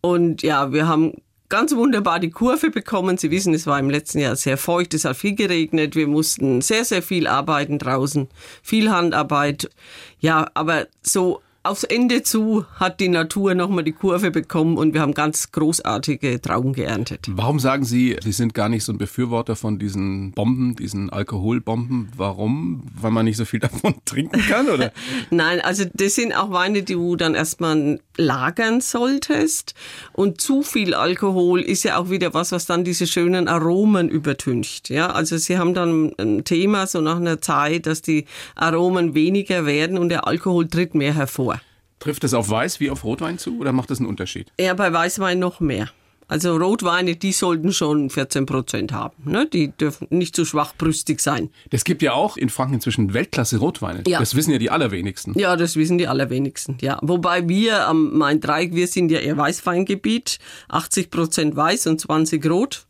und 0.00 0.42
ja, 0.42 0.72
wir 0.72 0.88
haben 0.88 1.12
ganz 1.48 1.74
wunderbar 1.74 2.20
die 2.20 2.30
Kurve 2.30 2.70
bekommen. 2.70 3.18
Sie 3.18 3.30
wissen, 3.30 3.54
es 3.54 3.66
war 3.66 3.78
im 3.78 3.90
letzten 3.90 4.18
Jahr 4.18 4.36
sehr 4.36 4.56
feucht, 4.56 4.94
es 4.94 5.04
hat 5.04 5.16
viel 5.16 5.34
geregnet, 5.34 5.94
wir 5.94 6.06
mussten 6.06 6.60
sehr, 6.60 6.84
sehr 6.84 7.02
viel 7.02 7.26
arbeiten 7.26 7.78
draußen, 7.78 8.28
viel 8.62 8.90
Handarbeit. 8.90 9.70
Ja, 10.18 10.48
aber 10.54 10.86
so 11.02 11.40
aufs 11.68 11.84
Ende 11.84 12.22
zu 12.22 12.64
hat 12.74 13.00
die 13.00 13.08
Natur 13.08 13.54
nochmal 13.54 13.84
die 13.84 13.92
Kurve 13.92 14.30
bekommen 14.30 14.76
und 14.76 14.94
wir 14.94 15.00
haben 15.00 15.14
ganz 15.14 15.52
großartige 15.52 16.40
Trauben 16.40 16.72
geerntet. 16.72 17.26
Warum 17.30 17.60
sagen 17.60 17.84
Sie, 17.84 18.16
Sie 18.22 18.32
sind 18.32 18.54
gar 18.54 18.68
nicht 18.68 18.84
so 18.84 18.92
ein 18.92 18.98
Befürworter 18.98 19.56
von 19.56 19.78
diesen 19.78 20.32
Bomben, 20.32 20.76
diesen 20.76 21.10
Alkoholbomben? 21.10 22.10
Warum? 22.16 22.82
Weil 23.00 23.10
man 23.10 23.24
nicht 23.24 23.36
so 23.36 23.44
viel 23.44 23.60
davon 23.66 23.94
trinken 24.04 24.40
kann, 24.48 24.68
oder? 24.68 24.92
Nein, 25.30 25.60
also 25.60 25.84
das 25.92 26.14
sind 26.14 26.32
auch 26.32 26.50
Weine, 26.50 26.82
die 26.82 26.94
du 26.94 27.16
dann 27.16 27.34
erstmal 27.34 28.00
lagern 28.16 28.80
solltest. 28.80 29.74
Und 30.12 30.40
zu 30.40 30.62
viel 30.62 30.94
Alkohol 30.94 31.60
ist 31.60 31.82
ja 31.82 31.98
auch 31.98 32.10
wieder 32.10 32.34
was, 32.34 32.52
was 32.52 32.66
dann 32.66 32.84
diese 32.84 33.06
schönen 33.06 33.48
Aromen 33.48 34.08
übertüncht. 34.08 34.90
Ja, 34.90 35.10
also 35.10 35.36
sie 35.36 35.58
haben 35.58 35.74
dann 35.74 36.12
ein 36.18 36.44
Thema 36.44 36.86
so 36.86 37.00
nach 37.00 37.16
einer 37.16 37.40
Zeit, 37.40 37.86
dass 37.86 38.02
die 38.02 38.26
Aromen 38.54 39.14
weniger 39.14 39.66
werden 39.66 39.98
und 39.98 40.08
der 40.08 40.26
Alkohol 40.26 40.68
tritt 40.68 40.94
mehr 40.94 41.14
hervor. 41.14 41.55
Trifft 41.98 42.24
es 42.24 42.34
auf 42.34 42.50
Weiß 42.50 42.80
wie 42.80 42.90
auf 42.90 43.04
Rotwein 43.04 43.38
zu 43.38 43.58
oder 43.58 43.72
macht 43.72 43.90
das 43.90 43.98
einen 43.98 44.08
Unterschied? 44.08 44.52
Ja, 44.60 44.74
bei 44.74 44.92
Weißwein 44.92 45.38
noch 45.38 45.60
mehr. 45.60 45.90
Also 46.28 46.56
Rotweine, 46.56 47.14
die 47.14 47.30
sollten 47.30 47.72
schon 47.72 48.10
14 48.10 48.46
Prozent 48.46 48.92
haben. 48.92 49.14
Ne? 49.30 49.46
Die 49.46 49.68
dürfen 49.68 50.08
nicht 50.10 50.34
zu 50.34 50.44
schwachbrüstig 50.44 51.20
sein. 51.20 51.50
Das 51.70 51.84
gibt 51.84 52.02
ja 52.02 52.14
auch 52.14 52.36
in 52.36 52.48
Franken 52.48 52.74
inzwischen 52.74 53.14
Weltklasse 53.14 53.58
Rotweine. 53.58 54.02
Ja. 54.08 54.18
Das 54.18 54.34
wissen 54.34 54.50
ja 54.50 54.58
die 54.58 54.70
allerwenigsten. 54.70 55.38
Ja, 55.38 55.54
das 55.54 55.76
wissen 55.76 55.98
die 55.98 56.08
allerwenigsten. 56.08 56.78
Ja, 56.80 56.98
wobei 57.02 57.48
wir 57.48 57.86
am 57.86 58.18
Main-Dreieck, 58.18 58.74
wir 58.74 58.88
sind 58.88 59.12
ja 59.12 59.20
eher 59.20 59.36
Weißweingebiet, 59.36 60.38
80 60.68 61.10
Prozent 61.10 61.54
Weiß 61.54 61.86
und 61.86 62.00
20 62.00 62.44
Rot. 62.50 62.86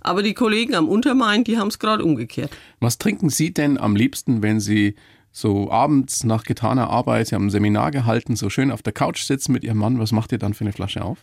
Aber 0.00 0.22
die 0.22 0.34
Kollegen 0.34 0.74
am 0.74 0.88
Untermain, 0.88 1.44
die 1.44 1.58
haben 1.58 1.68
es 1.68 1.78
gerade 1.78 2.04
umgekehrt. 2.04 2.50
Was 2.80 2.98
trinken 2.98 3.28
Sie 3.28 3.52
denn 3.52 3.78
am 3.78 3.94
liebsten, 3.94 4.42
wenn 4.42 4.58
Sie 4.58 4.96
so 5.32 5.70
abends 5.70 6.24
nach 6.24 6.44
getaner 6.44 6.90
Arbeit, 6.90 7.28
Sie 7.28 7.34
haben 7.34 7.46
ein 7.46 7.50
Seminar 7.50 7.90
gehalten, 7.90 8.36
so 8.36 8.50
schön 8.50 8.70
auf 8.70 8.82
der 8.82 8.92
Couch 8.92 9.22
sitzen 9.22 9.52
mit 9.52 9.62
Ihrem 9.64 9.78
Mann, 9.78 9.98
was 9.98 10.12
macht 10.12 10.32
ihr 10.32 10.38
dann 10.38 10.54
für 10.54 10.64
eine 10.64 10.72
Flasche 10.72 11.02
auf? 11.04 11.18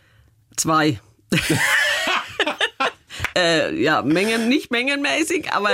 Zwei. 0.56 1.00
äh, 3.38 3.76
ja, 3.82 4.02
Mengen, 4.02 4.48
nicht 4.50 4.72
mengenmäßig, 4.72 5.52
aber 5.52 5.70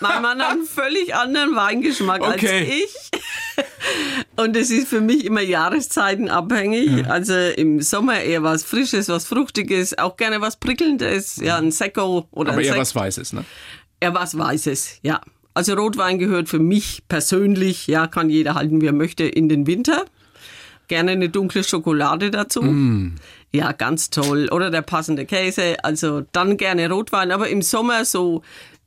mein 0.00 0.22
Mann 0.22 0.40
hat 0.40 0.52
einen 0.52 0.64
völlig 0.64 1.14
anderen 1.14 1.54
Weingeschmack 1.56 2.20
Okay. 2.22 2.60
als 2.60 2.68
ich. 2.68 2.94
Und 4.36 4.56
es 4.56 4.70
ist 4.70 4.88
für 4.88 5.00
mich 5.00 5.24
immer 5.24 5.40
jahreszeitenabhängig. 5.40 7.06
Also 7.08 7.34
im 7.34 7.80
Sommer 7.82 8.20
eher 8.20 8.42
was 8.42 8.62
Frisches, 8.62 9.08
was 9.08 9.24
Fruchtiges, 9.26 9.98
auch 9.98 10.16
gerne 10.16 10.40
was 10.40 10.56
Prickelndes, 10.58 11.36
ja, 11.36 11.56
ein 11.56 11.72
Secco 11.72 12.28
oder 12.30 12.50
Aber 12.52 12.58
ein 12.60 12.64
eher 12.64 12.72
Sekt. 12.72 12.80
was 12.80 12.94
Weißes, 12.94 13.32
ne? 13.32 13.44
Ja, 14.02 14.14
was 14.14 14.38
Weißes, 14.38 15.00
ja. 15.02 15.20
Also 15.58 15.74
Rotwein 15.74 16.20
gehört 16.20 16.48
für 16.48 16.60
mich 16.60 17.02
persönlich, 17.08 17.88
ja, 17.88 18.06
kann 18.06 18.30
jeder 18.30 18.54
halten, 18.54 18.80
wie 18.80 18.86
er 18.86 18.92
möchte, 18.92 19.24
in 19.24 19.48
den 19.48 19.66
Winter. 19.66 20.04
Gerne 20.86 21.10
eine 21.10 21.30
dunkle 21.30 21.64
Schokolade 21.64 22.30
dazu. 22.30 22.62
Ja, 23.50 23.72
ganz 23.72 24.10
toll. 24.10 24.50
Oder 24.52 24.70
der 24.70 24.82
passende 24.82 25.26
Käse. 25.26 25.82
Also 25.82 26.22
dann 26.30 26.58
gerne 26.58 26.88
Rotwein. 26.88 27.32
Aber 27.32 27.48
im 27.48 27.62
Sommer 27.62 28.04
so, 28.04 28.42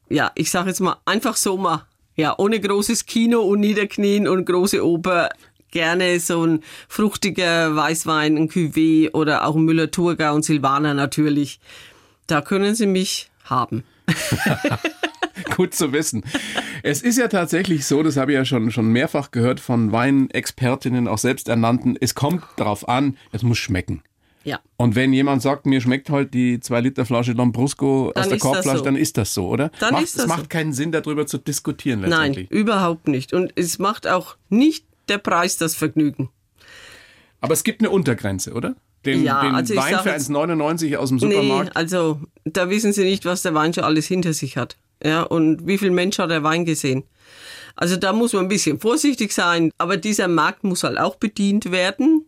ja, 0.08 0.32
ich 0.36 0.50
sage 0.50 0.70
jetzt 0.70 0.80
mal 0.80 0.96
einfach 1.04 1.36
Sommer. 1.36 1.88
Ja, 2.16 2.36
ohne 2.38 2.62
großes 2.62 3.06
Kino 3.06 3.42
und 3.42 3.60
Niederknien 3.60 4.26
und 4.26 4.46
große 4.46 4.82
Oper. 4.82 5.28
Gerne 5.72 6.22
so 6.22 6.46
ein 6.46 6.64
fruchtiger 6.88 7.76
Weißwein, 7.76 8.38
ein 8.38 8.50
Cuvée 8.50 9.12
oder 9.12 9.46
auch 9.46 9.58
ein 9.58 9.64
Müller-Thurgau 9.64 10.34
und 10.34 10.46
Silvaner 10.46 10.94
natürlich. 10.94 11.60
Da 12.28 12.40
können 12.40 12.76
Sie 12.76 12.88
mich 12.88 13.30
haben. 13.44 13.84
Gut 15.56 15.74
zu 15.74 15.92
wissen. 15.94 16.24
Es 16.84 17.02
ist 17.02 17.18
ja 17.18 17.28
tatsächlich 17.28 17.86
so, 17.86 18.04
das 18.04 18.18
habe 18.18 18.32
ich 18.32 18.36
ja 18.38 18.46
schon, 18.46 18.72
schon 18.72 18.88
mehrfach 18.92 19.32
gehört 19.32 19.60
von 19.60 19.92
Weinexpertinnen, 19.92 21.08
auch 21.08 21.18
selbsternannten, 21.18 21.98
es 22.00 22.16
kommt 22.16 22.44
darauf 22.58 22.88
an, 22.88 23.18
es 23.32 23.44
muss 23.44 23.58
schmecken. 23.58 24.02
Ja. 24.44 24.60
Und 24.78 24.96
wenn 24.96 25.14
jemand 25.14 25.44
sagt, 25.44 25.68
mir 25.68 25.82
schmeckt 25.82 26.10
halt 26.10 26.34
die 26.34 26.60
2 26.60 26.82
Liter 26.82 27.06
Flasche 27.06 27.34
Lambrusco 27.34 28.12
Dann 28.16 28.24
aus 28.24 28.30
der 28.30 28.40
Korbflasche, 28.40 28.80
so. 28.80 28.84
dann 28.84 28.96
ist 28.96 29.18
das 29.18 29.34
so, 29.36 29.48
oder? 29.48 29.70
Dann 29.80 29.94
macht, 29.94 30.04
ist 30.04 30.16
das 30.16 30.24
es 30.24 30.28
macht 30.30 30.42
so. 30.42 30.48
keinen 30.48 30.74
Sinn, 30.74 30.92
darüber 30.92 31.28
zu 31.28 31.38
diskutieren 31.38 32.00
Nein, 32.02 32.10
letztendlich. 32.10 32.50
überhaupt 32.52 33.08
nicht. 33.08 33.34
Und 33.34 33.54
es 33.56 33.78
macht 33.78 34.08
auch 34.08 34.38
nicht 34.50 34.86
der 35.10 35.20
Preis 35.20 35.58
das 35.58 35.76
Vergnügen. 35.76 36.30
Aber 37.40 37.54
es 37.54 37.64
gibt 37.64 37.82
eine 37.82 37.92
Untergrenze, 37.92 38.54
oder? 38.54 38.76
Den, 39.06 39.24
Ja, 39.24 39.42
den 39.42 39.54
also 39.56 39.76
Wein 39.76 40.00
für 40.00 40.10
jetzt- 40.10 40.30
1,99 40.30 40.96
aus 40.98 41.10
dem 41.10 41.18
Nee, 41.18 41.36
Supermarkt. 41.36 41.76
also 41.76 42.20
da 42.44 42.70
wissen 42.70 42.94
Sie 42.94 43.04
nicht, 43.04 43.26
was 43.26 43.42
der 43.44 43.54
Wein 43.54 43.74
schon 43.74 43.84
alles 43.84 44.06
hinter 44.08 44.34
sich 44.34 44.58
hat. 44.58 44.76
Ja, 45.04 45.24
und 45.24 45.66
wie 45.68 45.78
viel 45.78 45.92
Mensch 45.92 46.20
hat 46.20 46.30
der 46.30 46.44
Wein 46.44 46.66
gesehen? 46.66 47.04
Also 47.76 47.96
da 47.96 48.14
muss 48.14 48.34
man 48.34 48.44
ein 48.44 48.48
bisschen 48.50 48.80
vorsichtig 48.80 49.32
sein, 49.32 49.72
aber 49.78 49.98
dieser 49.98 50.28
Markt 50.28 50.64
muss 50.64 50.84
halt 50.84 51.00
auch 51.00 51.16
bedient 51.16 51.72
werden. 51.72 52.26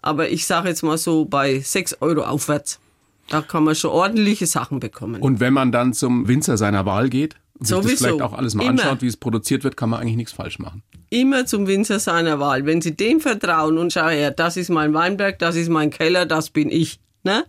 Aber 0.00 0.30
ich 0.30 0.46
sage 0.46 0.68
jetzt 0.68 0.82
mal 0.82 0.96
so 0.98 1.24
bei 1.24 1.58
6 1.60 1.98
Euro 2.00 2.22
aufwärts. 2.22 2.80
Da 3.28 3.42
kann 3.42 3.64
man 3.64 3.74
schon 3.74 3.90
ordentliche 3.90 4.46
Sachen 4.46 4.80
bekommen. 4.80 5.20
Und 5.20 5.40
wenn 5.40 5.52
man 5.52 5.72
dann 5.72 5.92
zum 5.94 6.28
Winzer 6.28 6.56
seiner 6.56 6.86
Wahl 6.86 7.08
geht 7.08 7.36
und 7.58 7.66
sich 7.66 7.76
das 7.76 7.84
Sowieso. 7.84 8.04
vielleicht 8.04 8.22
auch 8.22 8.32
alles 8.34 8.54
mal 8.54 8.64
Immer. 8.64 8.72
anschaut, 8.72 9.02
wie 9.02 9.06
es 9.06 9.16
produziert 9.16 9.64
wird, 9.64 9.76
kann 9.76 9.90
man 9.90 10.00
eigentlich 10.00 10.16
nichts 10.16 10.32
falsch 10.32 10.58
machen. 10.58 10.82
immer 11.10 11.46
zum 11.46 11.66
Winzer 11.66 11.98
seiner 12.00 12.38
Wahl. 12.38 12.66
Wenn 12.66 12.80
Sie 12.80 12.96
dem 12.96 13.20
vertrauen 13.20 13.78
und 13.78 13.92
schau 13.92 14.08
her, 14.08 14.30
das 14.30 14.56
ist 14.56 14.68
mein 14.68 14.94
Weinberg, 14.94 15.38
das 15.38 15.56
ist 15.56 15.70
mein 15.70 15.90
Keller, 15.90 16.26
das 16.26 16.50
bin 16.50 16.70
ich. 16.70 17.00
Ne? 17.22 17.44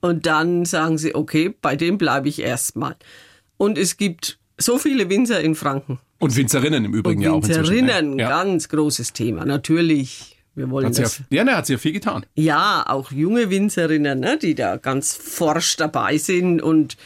Und 0.00 0.26
dann 0.26 0.64
sagen 0.64 0.98
Sie, 0.98 1.14
okay, 1.14 1.54
bei 1.62 1.76
dem 1.76 1.98
bleibe 1.98 2.28
ich 2.28 2.40
erstmal. 2.40 2.96
Und 3.62 3.78
es 3.78 3.96
gibt 3.96 4.38
so 4.58 4.76
viele 4.76 5.08
Winzer 5.08 5.40
in 5.40 5.54
Franken. 5.54 6.00
Und 6.18 6.34
Winzerinnen 6.34 6.84
im 6.84 6.94
Übrigen 6.94 7.20
Und 7.20 7.24
ja 7.24 7.30
auch 7.30 7.36
inzwischen. 7.36 7.70
Winzerinnen, 7.76 8.18
Ja. 8.18 8.28
ganz 8.28 8.68
großes 8.68 9.12
Thema. 9.12 9.44
Natürlich, 9.44 10.36
wir 10.56 10.68
wollen 10.68 10.86
Hat 10.86 10.94
sie 10.96 11.02
ja, 11.02 11.06
das. 11.08 11.20
ja, 11.30 11.44
ne, 11.44 11.56
hat 11.56 11.66
sie 11.66 11.74
ja 11.74 11.78
viel 11.78 11.92
getan. 11.92 12.26
Ja, 12.34 12.84
auch 12.88 13.12
junge 13.12 13.50
Winzerinnen, 13.50 14.18
ne, 14.18 14.36
die 14.36 14.56
da 14.56 14.78
ganz 14.78 15.14
forsch 15.14 15.76
dabei 15.76 16.18
sind 16.18 16.60
und 16.60 16.96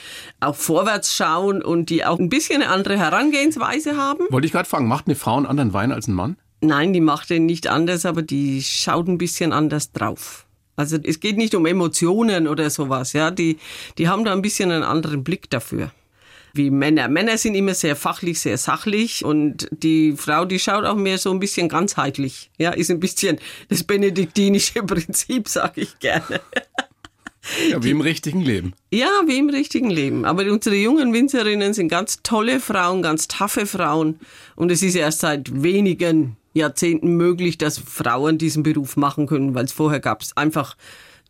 auch 0.41 0.55
vorwärts 0.57 1.15
schauen 1.15 1.61
und 1.63 1.91
die 1.91 2.07
auch 2.07 2.19
ein 2.19 2.31
bisschen 2.31 2.63
eine 2.63 2.71
andere 2.73 2.97
Herangehensweise 2.99 3.99
haben. 3.99 4.25
Wollte 4.31 4.47
ich 4.47 4.53
gerade 4.53 4.69
fragen, 4.69 4.89
macht 4.89 5.09
eine 5.09 5.15
Frau 5.15 5.37
einen 5.37 5.45
anderen 5.47 5.75
Wein 5.75 5.93
als 5.93 6.09
ein 6.09 6.15
Mann? 6.15 6.37
Nein, 6.63 6.95
die 6.95 7.03
macht 7.03 7.29
den 7.29 7.45
nicht 7.45 7.67
anders, 7.67 8.07
aber 8.07 8.23
die 8.23 8.63
schaut 8.63 9.09
ein 9.09 9.19
bisschen 9.19 9.53
anders 9.53 9.93
drauf. 9.93 10.47
Also 10.75 10.97
es 11.03 11.21
geht 11.21 11.37
nicht 11.37 11.55
um 11.55 11.67
Emotionen 11.67 12.49
oder 12.49 12.71
sowas, 12.71 13.13
ja. 13.13 13.31
Die, 13.31 13.59
die 13.99 14.09
haben 14.09 14.25
da 14.25 14.33
ein 14.33 14.41
bisschen 14.43 14.71
einen 14.71 14.85
anderen 14.85 15.23
Blick 15.23 15.51
dafür. 15.51 15.91
Wie 16.57 16.71
Männer. 16.71 17.09
Männer 17.09 17.39
sind 17.39 17.55
immer 17.55 17.75
sehr 17.75 17.97
fachlich, 17.97 18.41
sehr 18.41 18.59
sachlich 18.59 19.25
und 19.25 19.69
die 19.71 20.15
Frau, 20.17 20.45
die 20.45 20.59
schaut 20.59 20.85
auch 20.85 20.97
mehr 20.97 21.19
so 21.19 21.31
ein 21.31 21.41
bisschen 21.41 21.69
ganzheitlich. 21.69 22.51
Ja, 22.59 22.71
ist 22.71 22.91
ein 22.91 23.01
bisschen 23.01 23.39
das 23.69 23.85
benediktinische 23.85 24.83
Prinzip, 24.87 25.49
sag 25.49 25.77
ich 25.77 25.99
gerne. 25.99 26.41
Ja, 27.71 27.83
wie 27.83 27.91
im 27.91 28.01
richtigen 28.01 28.41
Leben. 28.41 28.75
Ja, 28.91 29.09
wie 29.27 29.39
im 29.39 29.51
richtigen 29.51 29.91
Leben. 29.91 30.25
Aber 30.25 30.51
unsere 30.51 30.77
jungen 30.77 31.13
Winzerinnen 31.13 31.75
sind 31.75 31.89
ganz 31.89 32.23
tolle 32.23 32.61
Frauen, 32.61 33.03
ganz 33.03 33.29
taffe 33.29 33.67
Frauen. 33.67 34.19
Und 34.57 34.73
es 34.73 34.83
ist 34.83 34.97
erst 34.97 35.21
seit 35.21 35.63
wenigen 35.63 36.37
Jahrzehnten 36.55 37.17
möglich, 37.17 37.59
dass 37.59 37.79
Frauen 37.79 38.39
diesen 38.39 38.63
Beruf 38.63 38.97
machen 38.97 39.27
können, 39.27 39.55
weil 39.55 39.67
es 39.67 39.73
vorher 39.73 40.01
gab 40.01 40.23
es 40.23 40.37
einfach 40.37 40.77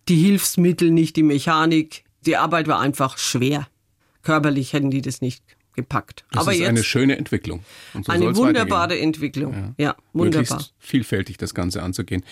die 0.08 0.16
Hilfsmittel, 0.16 0.90
nicht 0.90 1.16
die 1.16 1.22
Mechanik. 1.22 2.04
Die 2.24 2.36
Arbeit 2.36 2.68
war 2.68 2.80
einfach 2.80 3.18
schwer. 3.18 3.66
Körperlich 4.26 4.72
hätten 4.72 4.90
die 4.90 5.02
das 5.02 5.20
nicht 5.20 5.44
gepackt. 5.76 6.24
Das 6.32 6.42
Aber 6.42 6.52
ist 6.52 6.58
jetzt 6.58 6.68
eine 6.68 6.82
schöne 6.82 7.16
Entwicklung. 7.16 7.62
So 7.92 8.10
eine 8.10 8.34
wunderbare. 8.34 8.98
Entwicklung. 8.98 9.74
Ja, 9.78 9.94
wunderbar. 10.12 10.40
Möglichst 10.40 10.74
vielfältig 10.80 11.36
das 11.36 11.54
Ganze 11.54 11.80
anzugehen. 11.80 12.24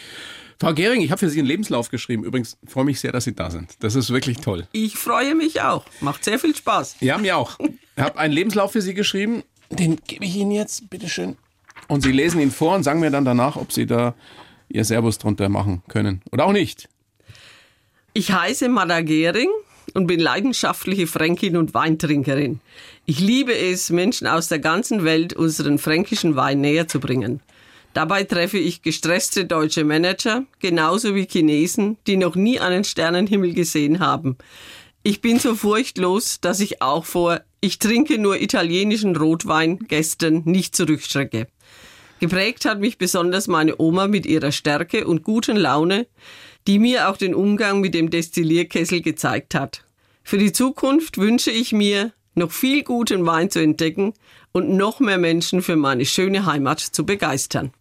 Frau 0.58 0.74
Gehring, 0.74 1.02
ich 1.02 1.12
habe 1.12 1.20
für 1.20 1.28
Sie 1.28 1.38
einen 1.38 1.46
Lebenslauf 1.46 1.90
geschrieben. 1.90 2.24
Übrigens 2.24 2.56
freue 2.66 2.84
mich 2.84 2.98
sehr, 2.98 3.12
dass 3.12 3.22
Sie 3.22 3.32
da 3.32 3.52
sind. 3.52 3.76
Das 3.78 3.94
ist 3.94 4.10
wirklich 4.10 4.38
toll. 4.38 4.66
Ich 4.72 4.96
freue 4.96 5.36
mich 5.36 5.60
auch. 5.60 5.84
Macht 6.00 6.24
sehr 6.24 6.40
viel 6.40 6.56
Spaß. 6.56 6.96
Ja, 6.98 7.16
mir 7.16 7.36
auch. 7.36 7.60
Ich 7.60 8.02
habe 8.02 8.18
einen 8.18 8.34
Lebenslauf 8.34 8.72
für 8.72 8.82
Sie 8.82 8.94
geschrieben. 8.94 9.44
Den 9.70 10.00
gebe 10.08 10.24
ich 10.24 10.34
Ihnen 10.34 10.50
jetzt, 10.50 10.90
bitteschön. 10.90 11.36
Und 11.86 12.02
Sie 12.02 12.10
lesen 12.10 12.40
ihn 12.40 12.50
vor 12.50 12.74
und 12.74 12.82
sagen 12.82 12.98
mir 12.98 13.12
dann 13.12 13.24
danach, 13.24 13.54
ob 13.54 13.72
Sie 13.72 13.86
da 13.86 14.16
Ihr 14.68 14.84
Servus 14.84 15.18
drunter 15.18 15.48
machen 15.48 15.84
können. 15.86 16.22
Oder 16.32 16.46
auch 16.46 16.52
nicht. 16.52 16.88
Ich 18.14 18.32
heiße 18.32 18.68
Mada 18.68 19.00
Gehring 19.00 19.48
und 19.94 20.06
bin 20.06 20.20
leidenschaftliche 20.20 21.06
Fränkin 21.06 21.56
und 21.56 21.72
Weintrinkerin. 21.72 22.60
Ich 23.06 23.20
liebe 23.20 23.56
es, 23.56 23.90
Menschen 23.90 24.26
aus 24.26 24.48
der 24.48 24.58
ganzen 24.58 25.04
Welt 25.04 25.32
unseren 25.32 25.78
fränkischen 25.78 26.36
Wein 26.36 26.60
näher 26.60 26.86
zu 26.86 27.00
bringen. 27.00 27.40
Dabei 27.94 28.24
treffe 28.24 28.58
ich 28.58 28.82
gestresste 28.82 29.44
deutsche 29.44 29.84
Manager, 29.84 30.44
genauso 30.58 31.14
wie 31.14 31.26
Chinesen, 31.26 31.96
die 32.06 32.16
noch 32.16 32.34
nie 32.34 32.58
einen 32.60 32.84
Sternenhimmel 32.84 33.54
gesehen 33.54 34.00
haben. 34.00 34.36
Ich 35.04 35.20
bin 35.20 35.38
so 35.38 35.54
furchtlos, 35.54 36.40
dass 36.40 36.60
ich 36.60 36.82
auch 36.82 37.04
vor 37.04 37.40
ich 37.64 37.78
trinke 37.78 38.18
nur 38.18 38.42
italienischen 38.42 39.16
Rotwein 39.16 39.78
Gästen 39.78 40.42
nicht 40.44 40.76
zurückschrecke. 40.76 41.46
Geprägt 42.20 42.66
hat 42.66 42.78
mich 42.78 42.98
besonders 42.98 43.48
meine 43.48 43.76
Oma 43.78 44.06
mit 44.06 44.26
ihrer 44.26 44.52
Stärke 44.52 45.06
und 45.06 45.22
guten 45.22 45.56
Laune, 45.56 46.06
die 46.66 46.78
mir 46.78 47.08
auch 47.08 47.16
den 47.16 47.34
Umgang 47.34 47.80
mit 47.80 47.94
dem 47.94 48.10
Destillierkessel 48.10 49.00
gezeigt 49.00 49.54
hat. 49.54 49.83
Für 50.26 50.38
die 50.38 50.52
Zukunft 50.52 51.18
wünsche 51.18 51.50
ich 51.50 51.72
mir, 51.72 52.12
noch 52.34 52.50
viel 52.50 52.82
guten 52.82 53.26
Wein 53.26 53.50
zu 53.50 53.60
entdecken 53.60 54.14
und 54.52 54.70
noch 54.70 54.98
mehr 54.98 55.18
Menschen 55.18 55.62
für 55.62 55.76
meine 55.76 56.06
schöne 56.06 56.46
Heimat 56.46 56.80
zu 56.80 57.04
begeistern. 57.04 57.72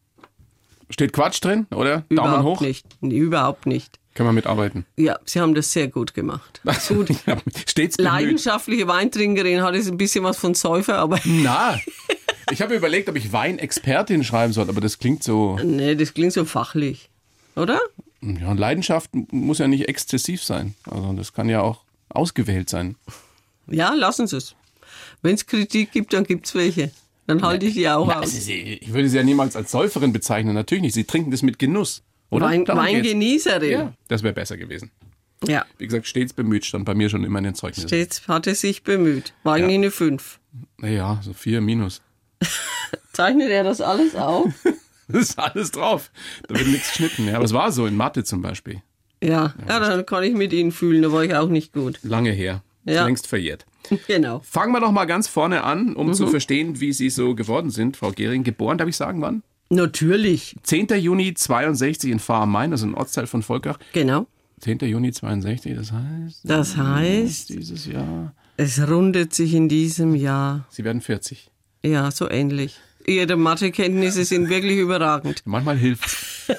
Steht 0.90 1.14
Quatsch 1.14 1.44
drin, 1.44 1.68
oder? 1.72 2.04
Daumen 2.10 2.34
überhaupt 2.34 2.60
hoch. 2.60 2.62
nicht. 2.62 2.86
Nee, 3.00 3.18
überhaupt 3.18 3.66
nicht. 3.66 3.98
Können 4.14 4.30
wir 4.30 4.34
mitarbeiten. 4.34 4.86
Ja, 4.98 5.18
Sie 5.26 5.40
haben 5.40 5.56
das 5.56 5.72
sehr 5.72 5.88
gut 5.88 6.14
gemacht. 6.14 6.62
Gut. 6.90 7.10
Ja, 7.26 7.38
Stets 7.66 7.98
bemüht. 7.98 8.12
Leidenschaftliche 8.12 8.88
Weintrinkerin 8.88 9.64
hat 9.64 9.74
jetzt 9.74 9.90
ein 9.90 9.98
bisschen 9.98 10.24
was 10.24 10.38
von 10.38 10.54
Säufer, 10.54 11.00
aber 11.00 11.20
Na, 11.26 11.80
ich 12.52 12.62
habe 12.62 12.76
überlegt, 12.76 13.10
ob 13.10 13.16
ich 13.16 13.32
Weinexpertin 13.32 14.24
schreiben 14.24 14.54
soll, 14.54 14.70
aber 14.70 14.82
das 14.82 15.00
klingt 15.00 15.24
so. 15.24 15.58
nee, 15.64 15.96
das 15.96 16.14
klingt 16.14 16.34
so 16.34 16.46
fachlich, 16.46 17.10
oder? 17.56 17.80
Ja, 18.22 18.52
Leidenschaft 18.52 19.10
muss 19.32 19.58
ja 19.60 19.68
nicht 19.68 19.88
exzessiv 19.88 20.44
sein. 20.44 20.76
Also 20.84 21.14
das 21.14 21.34
kann 21.34 21.50
ja 21.50 21.62
auch 21.62 21.84
ausgewählt 22.15 22.69
sein. 22.69 22.95
Ja, 23.67 23.93
lassen 23.93 24.28
Sie 24.28 24.38
es. 24.38 24.56
Wenn 25.21 25.36
es 25.36 25.45
Kritik 25.45 25.91
gibt, 25.91 26.13
dann 26.13 26.23
gibt 26.23 26.45
es 26.45 26.56
welche. 26.56 26.91
Dann 27.28 27.41
halte 27.41 27.65
ich 27.65 27.73
die 27.73 27.88
auch 27.88 28.08
Na, 28.08 28.19
aus. 28.19 28.34
ich 28.34 28.93
würde 28.93 29.08
sie 29.08 29.15
ja 29.17 29.23
niemals 29.23 29.56
als 29.56 29.71
Säuferin 29.71 30.12
bezeichnen, 30.12 30.54
natürlich 30.54 30.82
nicht. 30.82 30.93
Sie 30.93 31.06
trinken 31.06 31.32
das 31.32 31.41
mit 31.41 31.58
Genuss. 31.58 32.04
Oder? 32.30 32.47
Wein. 32.47 32.67
Weingenießerin. 32.67 33.71
Ja, 33.71 33.93
das 34.10 34.23
wäre 34.23 34.34
besser 34.34 34.58
gewesen. 34.58 34.91
Ja. 35.47 35.65
Wie 35.78 35.86
gesagt, 35.86 36.08
stets 36.08 36.34
bemüht 36.34 36.65
stand 36.65 36.86
bei 36.86 36.93
mir 36.93 37.10
schon 37.10 37.23
immer 37.23 37.39
in 37.39 37.45
den 37.45 37.56
Zeugnissen. 37.56 37.88
Stets 37.88 38.28
hat 38.28 38.47
er 38.47 38.56
sich 38.56 38.84
bemüht. 38.84 39.34
War 39.43 39.56
eigentlich 39.56 39.76
eine 39.76 39.91
5. 39.91 40.39
Naja, 40.78 41.19
so 41.23 41.34
vier 41.34 41.62
minus. 41.62 42.02
Zeichnet 43.13 43.49
er 43.49 43.63
das 43.63 43.82
alles 43.82 44.15
auf? 44.15 44.52
Das 45.10 45.30
ist 45.32 45.38
alles 45.38 45.69
drauf. 45.71 46.12
Da 46.47 46.56
wird 46.56 46.69
nichts 46.69 46.88
geschnitten. 46.88 47.28
Ja, 47.28 47.36
aber 47.36 47.43
es 47.43 47.52
war 47.52 47.73
so 47.73 47.86
in 47.86 47.95
Mathe 47.97 48.23
zum 48.23 48.41
Beispiel. 48.41 48.82
Ja. 49.24 49.54
ja, 49.68 49.80
dann 49.80 50.06
kann 50.06 50.24
ich 50.24 50.34
mit 50.34 50.52
Ihnen 50.54 50.72
fühlen, 50.72 51.02
da 51.02 51.12
war 51.12 51.24
ich 51.24 51.34
auch 51.36 51.50
nicht 51.50 51.74
gut. 51.74 52.00
Lange 52.04 52.32
her. 52.32 52.62
Ja. 52.86 53.06
Längst 53.06 53.28
verjährt. 53.28 53.66
Genau. 54.08 54.42
Fangen 54.46 54.72
wir 54.74 54.80
doch 54.80 54.92
mal 54.92 55.06
ganz 55.06 55.28
vorne 55.28 55.64
an, 55.64 55.96
um 55.96 56.08
Mhm. 56.08 56.14
zu 56.14 56.28
verstehen, 56.28 56.80
wie 56.80 56.94
Sie 56.94 57.10
so 57.10 57.36
geworden 57.36 57.70
sind, 57.70 57.98
Frau 57.98 58.12
Gehring. 58.12 58.44
Geboren, 58.44 58.78
darf 58.78 58.88
ich 58.88 58.96
sagen, 58.96 59.22
wann? 59.22 59.44
Natürlich. 59.70 60.56
10. 60.64 60.88
Juni 61.00 61.34
62 61.34 62.10
in 62.12 62.20
Fahr 62.20 62.44
am 62.44 62.52
Main, 62.52 62.72
also 62.72 62.86
ein 62.86 62.96
Ortsteil 62.96 63.28
von 63.28 63.44
Volkach. 63.44 63.78
Genau. 63.94 64.28
10. 64.62 64.80
Juni 64.80 65.12
62, 65.12 65.76
das 65.76 65.92
heißt, 65.92 66.40
Das 66.44 66.78
heißt, 66.78 67.50
dieses 67.50 67.86
Jahr, 67.88 68.34
es 68.56 68.88
rundet 68.88 69.34
sich 69.34 69.54
in 69.54 69.68
diesem 69.68 70.16
Jahr. 70.16 70.66
Sie 70.70 70.84
werden 70.86 71.02
40. 71.02 71.50
Ja, 71.84 72.10
so 72.12 72.30
ähnlich. 72.30 72.80
Ihre 73.06 73.36
Mathekenntnisse 73.36 74.24
sind 74.24 74.48
wirklich 74.50 74.78
überragend. 74.78 75.42
Manchmal 75.46 75.76
hilft 75.78 76.48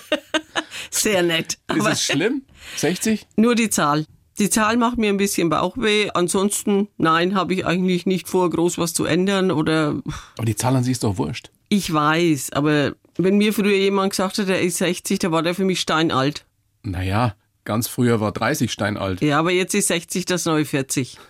Sehr 0.91 1.23
nett. 1.23 1.59
Ist 1.75 1.87
es 1.87 2.05
schlimm? 2.05 2.43
60? 2.77 3.27
nur 3.37 3.55
die 3.55 3.71
Zahl. 3.71 4.07
Die 4.39 4.51
Zahl 4.51 4.77
macht 4.77 4.99
mir 4.99 5.11
ein 5.11 5.17
bisschen 5.17 5.49
Bauchweh. 5.49 6.11
Ansonsten, 6.13 6.89
nein, 6.97 7.37
habe 7.37 7.55
ich 7.55 7.65
eigentlich 7.67 8.05
nicht 8.05 8.29
vor, 8.29 8.51
groß 8.51 8.79
was 8.79 8.93
zu 8.93 9.05
ändern 9.05 9.53
oder 9.53 9.95
Aber 10.37 10.45
die 10.47 10.57
Zahl 10.57 10.75
an 10.75 10.83
sich 10.83 10.93
ist 10.93 11.05
doch 11.05 11.19
wurscht. 11.19 11.51
ich 11.69 11.93
weiß. 11.93 12.51
Aber 12.53 12.95
wenn 13.17 13.39
mir 13.39 13.53
früher 13.53 13.77
jemand 13.77 14.11
gesagt 14.11 14.39
hat, 14.39 14.49
er 14.49 14.61
ist 14.61 14.79
60, 14.79 15.21
da 15.21 15.31
war 15.31 15.43
der 15.45 15.55
für 15.55 15.65
mich 15.65 15.81
steinalt. 15.81 16.45
Naja, 16.83 17.37
ganz 17.65 17.87
früher 17.87 18.19
war 18.21 18.33
30 18.33 18.73
steinalt. 18.73 19.21
Ja, 19.23 19.39
aber 19.39 19.53
jetzt 19.53 19.73
ist 19.75 19.87
60 19.89 20.25
das 20.25 20.47
neue 20.47 20.65
40. 20.65 21.17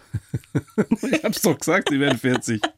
Ich 1.13 1.25
hab's 1.25 1.43
doch 1.43 1.59
gesagt, 1.59 1.89
Sie 1.91 2.01
werden 2.01 2.19
40. 2.19 2.63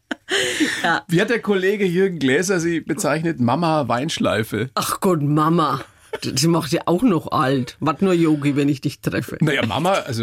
Ja. 0.82 1.04
Wie 1.06 1.20
hat 1.20 1.30
der 1.30 1.40
Kollege 1.40 1.84
Jürgen 1.84 2.18
Gläser 2.18 2.58
Sie 2.58 2.80
bezeichnet? 2.80 3.38
Mama 3.38 3.86
Weinschleife. 3.86 4.70
Ach 4.74 4.98
Gott, 4.98 5.22
Mama. 5.22 5.82
Das 6.22 6.42
macht 6.44 6.72
ja 6.72 6.82
auch 6.86 7.02
noch 7.02 7.30
alt. 7.32 7.76
Was 7.80 8.00
nur 8.00 8.12
Yogi, 8.12 8.56
wenn 8.56 8.68
ich 8.68 8.80
dich 8.80 9.00
treffe. 9.00 9.36
Naja, 9.40 9.64
Mama, 9.66 9.92
also, 9.92 10.22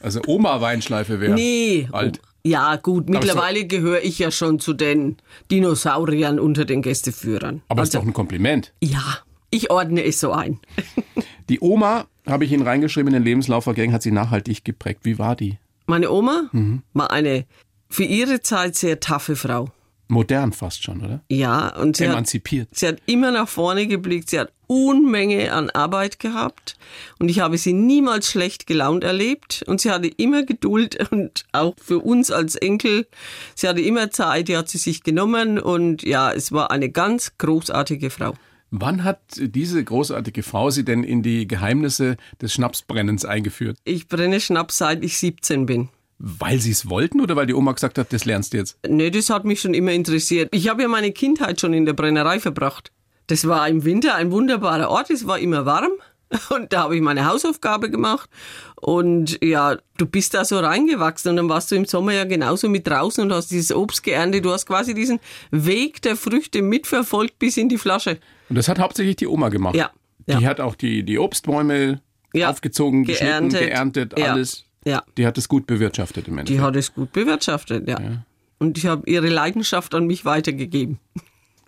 also 0.00 0.20
Oma 0.26 0.60
Weinschleife 0.60 1.20
wäre 1.20 1.34
Nee. 1.34 1.88
alt. 1.92 2.20
Ja, 2.42 2.76
gut, 2.76 3.08
mittlerweile 3.10 3.66
gehöre 3.66 4.02
ich 4.02 4.18
ja 4.18 4.30
schon 4.30 4.60
zu 4.60 4.72
den 4.72 5.18
Dinosauriern 5.50 6.40
unter 6.40 6.64
den 6.64 6.80
Gästeführern. 6.82 7.62
Aber 7.68 7.82
ist 7.82 7.94
doch 7.94 8.02
ein 8.02 8.12
Kompliment. 8.14 8.72
Ja, 8.82 9.02
ich 9.50 9.70
ordne 9.70 10.04
es 10.04 10.20
so 10.20 10.32
ein. 10.32 10.58
Die 11.50 11.60
Oma, 11.60 12.06
habe 12.26 12.44
ich 12.44 12.52
Ihnen 12.52 12.62
reingeschrieben 12.62 13.08
in 13.08 13.20
den 13.20 13.24
Lebenslauf, 13.24 13.64
Gehring, 13.66 13.92
hat 13.92 14.02
Sie 14.02 14.10
nachhaltig 14.12 14.64
geprägt. 14.64 15.00
Wie 15.02 15.18
war 15.18 15.36
die? 15.36 15.58
Meine 15.86 16.10
Oma 16.10 16.48
Mhm. 16.52 16.82
war 16.94 17.10
eine 17.10 17.44
für 17.88 18.04
ihre 18.04 18.40
Zeit 18.40 18.76
sehr 18.76 19.00
taffe 19.00 19.34
Frau. 19.36 19.70
Modern 20.10 20.52
fast 20.52 20.82
schon, 20.82 21.00
oder? 21.02 21.22
Ja, 21.28 21.74
und 21.76 21.96
sie 21.96 22.04
hat, 22.04 22.12
Emanzipiert. 22.12 22.68
sie 22.72 22.88
hat 22.88 22.98
immer 23.06 23.30
nach 23.30 23.48
vorne 23.48 23.86
geblickt. 23.86 24.30
Sie 24.30 24.38
hat 24.38 24.52
Unmenge 24.66 25.52
an 25.52 25.68
Arbeit 25.70 26.20
gehabt 26.20 26.76
und 27.18 27.28
ich 27.28 27.40
habe 27.40 27.58
sie 27.58 27.72
niemals 27.72 28.30
schlecht 28.30 28.68
gelaunt 28.68 29.02
erlebt 29.02 29.64
und 29.66 29.80
sie 29.80 29.90
hatte 29.90 30.06
immer 30.06 30.44
Geduld 30.44 31.10
und 31.10 31.44
auch 31.50 31.74
für 31.82 31.98
uns 31.98 32.30
als 32.30 32.54
Enkel, 32.54 33.08
sie 33.56 33.66
hatte 33.66 33.80
immer 33.80 34.12
Zeit, 34.12 34.46
die 34.46 34.56
hat 34.56 34.68
sie 34.68 34.78
sich 34.78 35.02
genommen 35.02 35.58
und 35.58 36.04
ja, 36.04 36.30
es 36.30 36.52
war 36.52 36.70
eine 36.70 36.88
ganz 36.88 37.36
großartige 37.38 38.10
Frau. 38.10 38.34
Wann 38.70 39.02
hat 39.02 39.18
diese 39.36 39.82
großartige 39.82 40.44
Frau 40.44 40.70
Sie 40.70 40.84
denn 40.84 41.02
in 41.02 41.24
die 41.24 41.48
Geheimnisse 41.48 42.16
des 42.40 42.52
Schnapsbrennens 42.52 43.24
eingeführt? 43.24 43.76
Ich 43.82 44.06
brenne 44.06 44.40
Schnaps 44.40 44.78
seit 44.78 45.02
ich 45.02 45.18
17 45.18 45.66
bin. 45.66 45.88
Weil 46.22 46.60
Sie 46.60 46.70
es 46.70 46.90
wollten 46.90 47.22
oder 47.22 47.34
weil 47.34 47.46
die 47.46 47.54
Oma 47.54 47.72
gesagt 47.72 47.96
hat, 47.96 48.12
das 48.12 48.26
lernst 48.26 48.52
du 48.52 48.58
jetzt? 48.58 48.78
Nee, 48.86 49.10
das 49.10 49.30
hat 49.30 49.46
mich 49.46 49.60
schon 49.62 49.72
immer 49.72 49.92
interessiert. 49.92 50.50
Ich 50.54 50.68
habe 50.68 50.82
ja 50.82 50.88
meine 50.88 51.12
Kindheit 51.12 51.58
schon 51.60 51.72
in 51.72 51.86
der 51.86 51.94
Brennerei 51.94 52.38
verbracht. 52.40 52.92
Das 53.28 53.48
war 53.48 53.66
im 53.68 53.84
Winter 53.86 54.16
ein 54.16 54.30
wunderbarer 54.30 54.90
Ort, 54.90 55.08
es 55.08 55.26
war 55.26 55.38
immer 55.38 55.64
warm. 55.64 55.92
Und 56.50 56.72
da 56.74 56.82
habe 56.84 56.94
ich 56.94 57.02
meine 57.02 57.24
Hausaufgabe 57.24 57.90
gemacht. 57.90 58.28
Und 58.76 59.42
ja, 59.42 59.78
du 59.96 60.06
bist 60.06 60.34
da 60.34 60.44
so 60.44 60.58
reingewachsen 60.60 61.30
und 61.30 61.36
dann 61.36 61.48
warst 61.48 61.70
du 61.70 61.74
im 61.74 61.86
Sommer 61.86 62.12
ja 62.12 62.24
genauso 62.24 62.68
mit 62.68 62.86
draußen 62.86 63.24
und 63.24 63.32
hast 63.32 63.50
dieses 63.50 63.74
Obst 63.74 64.02
geerntet. 64.04 64.44
Du 64.44 64.52
hast 64.52 64.66
quasi 64.66 64.94
diesen 64.94 65.18
Weg 65.50 66.02
der 66.02 66.16
Früchte 66.16 66.62
mitverfolgt 66.62 67.38
bis 67.40 67.56
in 67.56 67.68
die 67.68 67.78
Flasche. 67.78 68.18
Und 68.48 68.56
das 68.56 68.68
hat 68.68 68.78
hauptsächlich 68.78 69.16
die 69.16 69.26
Oma 69.26 69.48
gemacht. 69.48 69.74
Ja, 69.74 69.90
ja. 70.26 70.38
Die 70.38 70.46
hat 70.46 70.60
auch 70.60 70.76
die, 70.76 71.02
die 71.02 71.18
Obstbäume 71.18 72.00
Ja, 72.32 72.50
aufgezogen, 72.50 73.04
geschnitten, 73.04 73.48
geerntet. 73.50 73.60
geerntet, 73.60 74.18
Ja, 74.18 74.32
alles. 74.34 74.58
ja. 74.60 74.64
Die 74.84 75.26
hat 75.26 75.36
es 75.38 75.48
gut 75.48 75.66
bewirtschaftet 75.66 76.28
im 76.28 76.38
Endeffekt. 76.38 76.58
Die 76.58 76.64
hat 76.64 76.76
es 76.76 76.94
gut 76.94 77.12
bewirtschaftet, 77.12 77.88
ja. 77.88 78.24
Und 78.58 78.78
ich 78.78 78.86
habe 78.86 79.08
ihre 79.10 79.28
Leidenschaft 79.28 79.94
an 79.94 80.06
mich 80.06 80.24
weitergegeben. 80.24 80.98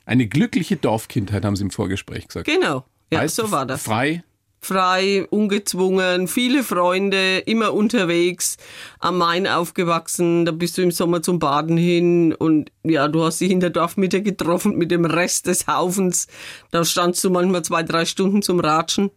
Eine 0.05 0.27
glückliche 0.27 0.77
Dorfkindheit, 0.77 1.44
haben 1.44 1.57
Sie 1.57 1.64
im 1.64 1.70
Vorgespräch 1.70 2.27
gesagt. 2.29 2.46
Genau. 2.46 2.85
Ja, 3.11 3.20
Heißt, 3.20 3.37
so 3.37 3.51
war 3.51 3.66
das. 3.66 3.83
Frei, 3.83 4.25
frei, 4.62 5.27
ungezwungen, 5.29 6.29
viele 6.29 6.62
Freunde, 6.62 7.38
immer 7.38 7.75
unterwegs, 7.75 8.57
am 9.01 9.18
Main 9.18 9.46
aufgewachsen, 9.46 10.44
da 10.44 10.53
bist 10.53 10.79
du 10.79 10.83
im 10.83 10.92
Sommer 10.92 11.20
zum 11.20 11.38
Baden 11.38 11.77
hin 11.77 12.33
und 12.33 12.70
ja, 12.85 13.09
du 13.09 13.25
hast 13.25 13.40
dich 13.40 13.51
in 13.51 13.61
der 13.61 13.70
Dorfmitte 13.70 14.22
getroffen 14.22 14.77
mit 14.79 14.90
dem 14.90 15.05
Rest 15.05 15.46
des 15.46 15.66
Haufens. 15.66 16.29
Da 16.70 16.85
standst 16.85 17.22
du 17.25 17.31
manchmal 17.31 17.62
zwei, 17.62 17.83
drei 17.83 18.05
Stunden 18.05 18.40
zum 18.42 18.61
Ratschen 18.61 19.11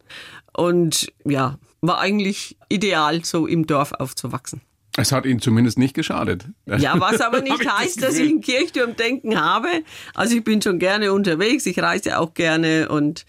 und 0.53 1.11
ja, 1.25 1.57
war 1.87 1.99
eigentlich 1.99 2.57
ideal, 2.69 3.23
so 3.25 3.47
im 3.47 3.65
Dorf 3.67 3.91
aufzuwachsen. 3.93 4.61
es 4.97 5.11
hat 5.11 5.25
Ihnen 5.25 5.39
zumindest 5.39 5.77
nicht 5.77 5.93
geschadet. 5.93 6.45
Ja, 6.65 6.99
was 6.99 7.21
aber 7.21 7.41
nicht 7.49 7.65
das 7.65 7.79
heißt, 7.79 8.01
dass 8.03 8.17
ich 8.17 8.29
ein 8.29 8.41
Kirchturmdenken 8.41 9.39
habe. 9.39 9.67
Also 10.13 10.35
ich 10.35 10.43
bin 10.43 10.61
schon 10.61 10.79
gerne 10.79 11.11
unterwegs, 11.13 11.65
ich 11.65 11.79
reise 11.79 12.19
auch 12.19 12.33
gerne 12.33 12.89
und 12.89 13.25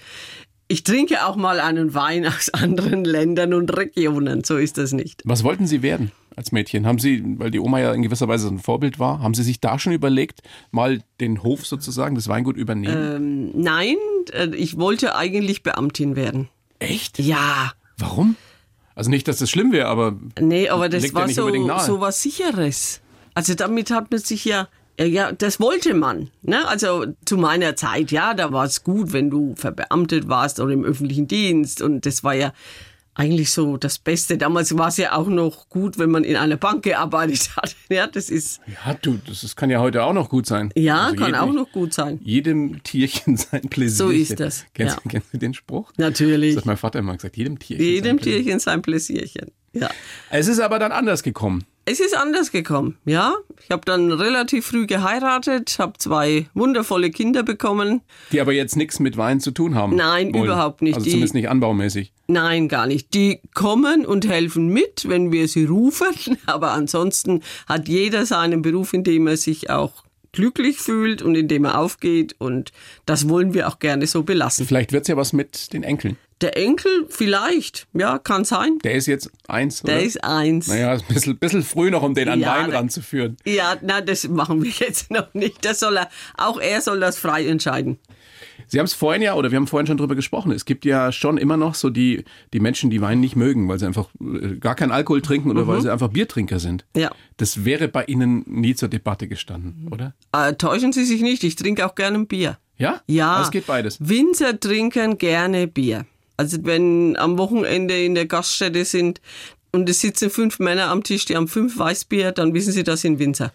ich 0.69 0.83
trinke 0.83 1.25
auch 1.27 1.37
mal 1.37 1.61
einen 1.61 1.95
Wein 1.95 2.27
aus 2.27 2.51
anderen 2.51 3.05
Ländern 3.05 3.55
und 3.55 3.77
Regionen. 3.77 4.43
So 4.45 4.57
ist 4.57 4.79
das 4.79 4.93
nicht. 4.93 5.23
Was 5.25 5.45
wollten 5.45 5.67
Sie 5.67 5.83
werden 5.83 6.11
als 6.35 6.51
Mädchen? 6.53 6.87
Haben 6.87 6.99
Sie, 6.99 7.23
weil 7.39 7.51
die 7.53 7.61
Oma 7.61 7.79
ja 7.79 7.93
in 7.93 8.03
gewisser 8.03 8.27
Weise 8.29 8.49
ein 8.49 8.59
Vorbild 8.59 8.99
war, 8.99 9.21
haben 9.21 9.35
Sie 9.35 9.45
sich 9.45 9.61
da 9.61 9.79
schon 9.79 9.93
überlegt, 9.93 10.41
mal 10.73 11.03
den 11.21 11.43
Hof 11.45 11.65
sozusagen, 11.67 12.15
das 12.17 12.27
Weingut 12.29 12.57
übernehmen? 12.57 13.53
Ähm, 13.55 13.63
nein, 13.63 13.97
äh, 14.33 14.49
ich 14.57 14.77
wollte 14.77 15.15
eigentlich 15.15 15.63
Beamtin 15.63 16.17
werden. 16.17 16.49
Echt? 16.81 17.19
Ja, 17.21 17.73
Warum? 17.99 18.37
Also 18.97 19.11
nicht, 19.11 19.29
dass 19.29 19.37
das 19.37 19.51
schlimm 19.51 19.73
wäre, 19.73 19.89
aber 19.89 20.17
nee, 20.41 20.69
aber 20.71 20.89
das 20.89 21.07
ja 21.07 21.15
war 21.15 21.27
nicht 21.27 21.37
so, 21.37 21.49
so 21.81 22.01
was 22.01 22.23
Sicheres. 22.23 23.03
Also 23.35 23.55
damit 23.55 23.91
hat 23.91 24.11
man 24.11 24.19
sich 24.19 24.47
ja, 24.47 24.69
ja, 24.99 25.05
ja, 25.05 25.33
das 25.33 25.61
wollte 25.61 25.93
man. 25.93 26.31
Ne? 26.41 26.67
Also 26.67 27.05
zu 27.27 27.37
meiner 27.37 27.77
Zeit, 27.77 28.11
ja, 28.11 28.33
da 28.33 28.53
war 28.53 28.65
es 28.65 28.83
gut, 28.83 29.13
wenn 29.13 29.29
du 29.29 29.55
verbeamtet 29.55 30.29
warst 30.29 30.61
oder 30.61 30.73
im 30.73 30.83
öffentlichen 30.83 31.29
Dienst. 31.29 31.83
Und 31.83 32.07
das 32.07 32.25
war 32.25 32.35
ja 32.35 32.55
eigentlich 33.17 33.51
so 33.51 33.77
das 33.77 33.99
Beste. 33.99 34.37
Damals 34.39 34.77
war 34.77 34.89
es 34.89 34.99
ja 34.99 35.13
auch 35.17 35.27
noch 35.27 35.69
gut, 35.69 35.99
wenn 35.99 36.11
man 36.11 36.23
in 36.23 36.37
einer 36.37 36.57
Bank 36.57 36.83
gearbeitet 36.85 37.51
hat. 37.57 37.75
Ja, 37.89 38.07
das 38.07 38.31
ist, 38.31 38.61
ja, 38.67 38.95
du, 38.95 39.19
das, 39.27 39.41
das 39.41 39.57
kann 39.57 39.71
ja 39.71 39.81
heute 39.81 40.05
auch 40.05 40.13
noch 40.13 40.29
gut 40.29 40.47
sein. 40.47 40.71
ja, 40.77 41.07
Also 41.07 41.17
kann 41.17 41.27
jedem- 41.29 41.41
auch 41.41 41.53
noch 41.53 41.73
gut 41.73 41.93
sein. 41.95 42.21
Jedem 42.23 42.83
Tierchen 42.83 43.37
sein 43.37 43.63
Pläsierchen. 43.63 43.97
So 43.97 44.11
ist 44.33 44.39
das, 44.41 44.65
Kennen, 44.75 44.91
ja. 44.91 45.11
Kennen 45.11 45.25
Sie 45.33 45.39
den 45.39 45.55
Spruch? 45.55 45.93
Natürlich. 45.97 46.55
Das 46.55 46.63
hat 46.63 46.67
mein 46.67 46.77
Vater 46.77 46.99
immer 46.99 47.15
gesagt. 47.17 47.37
Jedem 47.37 47.59
Tierchen. 47.59 47.85
Jedem 47.85 48.17
sein. 48.19 48.23
Tierchen 48.25 48.59
sein 48.61 48.83
Pläsierchen. 48.83 49.51
Ja. 49.73 49.91
Es 50.31 50.47
ist 50.49 50.61
aber 50.61 50.79
dann 50.79 50.93
anders 50.93 51.23
gekommen. 51.23 51.65
Es 51.89 52.01
ist 52.01 52.17
anders 52.17 52.51
gekommen, 52.51 52.97
ja. 53.05 53.35
Ich 53.63 53.71
habe 53.71 53.83
dann 53.85 54.11
relativ 54.11 54.67
früh 54.67 54.87
geheiratet, 54.89 55.77
habe 55.79 55.93
zwei 55.99 56.47
wundervolle 56.53 57.11
Kinder 57.13 57.45
bekommen. 57.45 58.01
Die 58.33 58.41
aber 58.41 58.53
jetzt 58.53 58.75
nichts 58.77 58.99
mit 58.99 59.17
Wein 59.17 59.39
zu 59.39 59.53
tun 59.53 59.77
haben. 59.77 59.95
Nein, 59.95 60.35
wollen. 60.35 60.47
überhaupt 60.47 60.83
nicht. 60.83 60.97
Also 60.97 61.05
Die- 61.05 61.11
zumindest 61.13 61.35
nicht 61.35 61.49
anbaumäßig. 61.49 62.13
Nein, 62.27 62.67
gar 62.69 62.89
nicht. 62.89 63.15
Die 63.15 63.41
kommen 63.55 64.05
und 64.05 64.27
helfen 64.27 64.67
mit, 64.67 65.09
wenn 65.09 65.31
wir 65.31 65.47
sie 65.47 65.65
rufen. 65.65 66.09
Aber 66.47 66.73
ansonsten 66.73 67.43
hat 67.69 67.87
jeder 67.87 68.27
seinen 68.27 68.63
Beruf, 68.63 68.93
in 68.93 69.05
dem 69.05 69.29
er 69.29 69.37
sich 69.37 69.71
auch 69.71 70.03
glücklich 70.37 70.79
fühlt 70.79 71.23
und 71.23 71.35
in 71.35 71.49
dem 71.49 71.65
er 71.65 71.79
aufgeht. 71.79 72.37
Und 72.39 72.71
das 73.07 73.29
wollen 73.29 73.53
wir 73.55 73.67
auch 73.69 73.81
gerne 73.81 74.07
so 74.07 74.23
belassen. 74.23 74.67
Vielleicht 74.67 74.93
wird's 74.93 75.09
ja 75.09 75.17
was 75.17 75.33
mit 75.33 75.73
den 75.73 75.83
Enkeln. 75.83 76.17
Der 76.43 76.55
Enkel 76.57 77.07
vielleicht, 77.09 77.87
ja, 77.95 78.19
kann 78.19 78.45
sein. 78.45 78.79
Der 78.85 78.93
ist 78.95 79.07
jetzt 79.07 79.31
eins, 79.49 79.81
Der 79.83 79.97
oder? 79.97 80.05
ist 80.05 80.23
eins. 80.23 80.67
Naja, 80.69 80.93
ist 80.93 81.05
ein 81.09 81.15
bisschen, 81.15 81.39
bisschen 81.39 81.63
früh 81.63 81.91
noch, 81.91 82.03
um 82.03 82.15
den 82.15 82.29
an 82.29 82.41
Ja, 82.41 82.55
Wein 82.59 82.71
der- 82.71 82.79
ranzuführen. 82.79 83.39
Ja, 83.47 83.77
na, 83.81 84.03
das 84.03 84.29
machen 84.29 84.63
wir 84.63 84.71
jetzt 84.79 85.11
noch 85.11 85.33
nicht. 85.33 85.65
Das 85.65 85.81
soll 85.81 85.97
er, 85.97 86.11
auch 86.37 86.61
er 86.61 86.83
soll 86.83 87.01
das 87.01 87.19
frei 87.19 87.47
entscheiden. 87.47 87.99
Sie 88.69 88.79
haben 88.79 88.87
es 88.87 88.95
vorhin 88.95 89.23
ja, 89.23 89.35
oder 89.35 89.51
wir 89.51 89.57
haben 89.57 89.67
vorhin 89.67 89.87
schon 89.87 89.97
drüber 89.97 90.15
gesprochen, 90.15 90.53
es 90.53 90.65
gibt 90.65 90.85
ja 90.85 91.13
schon 91.13 91.39
immer 91.39 91.57
noch 91.57 91.75
so 91.75 91.91
die, 91.91 92.25
die 92.53 92.61
Menschen, 92.61 92.91
die 92.91 93.01
Wein 93.01 93.21
nicht 93.21 93.37
mögen, 93.37 93.69
weil 93.69 93.79
sie 93.79 93.87
einfach 93.87 94.09
äh, 94.21 94.57
gar 94.57 94.75
keinen 94.75 94.93
Alkohol 94.93 95.23
trinken 95.23 95.51
oder 95.51 95.67
weil 95.67 95.81
sie 95.81 95.93
einfach 95.93 96.09
Biertrinker 96.09 96.59
sind. 96.59 96.85
Mhm. 96.95 97.03
Ja. 97.03 97.11
Das 97.37 97.65
wäre 97.65 97.89
bei 97.89 98.05
Ihnen 98.05 98.45
nie 98.47 98.75
zur 98.75 98.89
Debatte 98.89 99.29
gestanden, 99.29 99.89
oder? 99.91 100.15
Äh, 100.33 100.55
täuschen 100.55 100.93
Sie 100.93 101.05
sich 101.05 101.23
nicht, 101.23 101.45
ich 101.45 101.57
trinke 101.57 101.87
auch 101.87 101.95
gerne 101.95 102.19
ein 102.19 102.27
Bier. 102.27 102.59
Ja? 102.79 103.01
Ja. 103.07 103.43
Es 103.43 103.51
geht 103.51 103.67
beides. 103.67 103.99
Winzer 104.01 104.59
trinken 104.59 105.19
gerne 105.19 105.67
Bier. 105.67 106.07
Also 106.37 106.59
wenn 106.63 107.17
am 107.17 107.39
Wochenende 107.39 108.03
in 108.03 108.15
der 108.15 108.27
Gaststätte 108.27 108.85
sind 108.85 109.21
und 109.73 109.89
es 109.89 110.01
sitzen 110.01 110.31
fünf 110.31 110.59
Männer 110.59 110.89
am 110.91 111.03
Tisch, 111.03 111.25
die 111.25 111.37
haben 111.37 111.49
fünf 111.49 111.79
Weißbier, 111.79 112.33
dann 112.33 112.53
wissen 112.55 112.73
Sie, 112.73 112.85
das 112.85 113.01
sind 113.01 113.19
Winzer. 113.19 113.53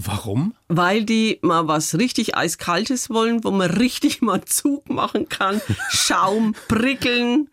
Warum? 0.00 0.54
Weil 0.68 1.04
die 1.04 1.38
mal 1.42 1.66
was 1.66 1.98
richtig 1.98 2.36
Eiskaltes 2.36 3.10
wollen, 3.10 3.42
wo 3.42 3.50
man 3.50 3.68
richtig 3.70 4.22
mal 4.22 4.44
Zug 4.44 4.88
machen 4.88 5.28
kann, 5.28 5.60
Schaum, 5.90 6.54
prickeln 6.68 7.48